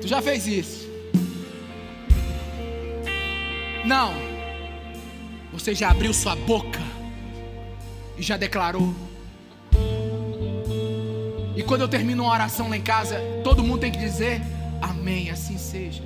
Tu 0.00 0.08
já 0.08 0.22
fez 0.22 0.46
isso? 0.46 0.88
Não. 3.84 4.14
Você 5.52 5.74
já 5.74 5.90
abriu 5.90 6.14
sua 6.14 6.34
boca 6.34 6.80
e 8.16 8.22
já 8.22 8.38
declarou. 8.38 8.94
E 11.54 11.62
quando 11.62 11.82
eu 11.82 11.88
termino 11.88 12.22
uma 12.22 12.32
oração 12.32 12.70
lá 12.70 12.76
em 12.78 12.82
casa, 12.82 13.20
todo 13.44 13.62
mundo 13.62 13.80
tem 13.80 13.92
que 13.92 13.98
dizer 13.98 14.40
amém, 14.80 15.28
assim 15.28 15.58
seja. 15.58 16.02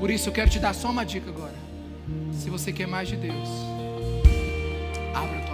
Por 0.00 0.10
isso 0.10 0.28
eu 0.28 0.32
quero 0.32 0.50
te 0.50 0.58
dar 0.58 0.74
só 0.74 0.90
uma 0.90 1.04
dica 1.04 1.30
agora. 1.30 1.54
Se 2.32 2.50
você 2.50 2.72
quer 2.72 2.88
mais 2.88 3.06
de 3.06 3.14
Deus, 3.14 3.77
abra 5.18 5.47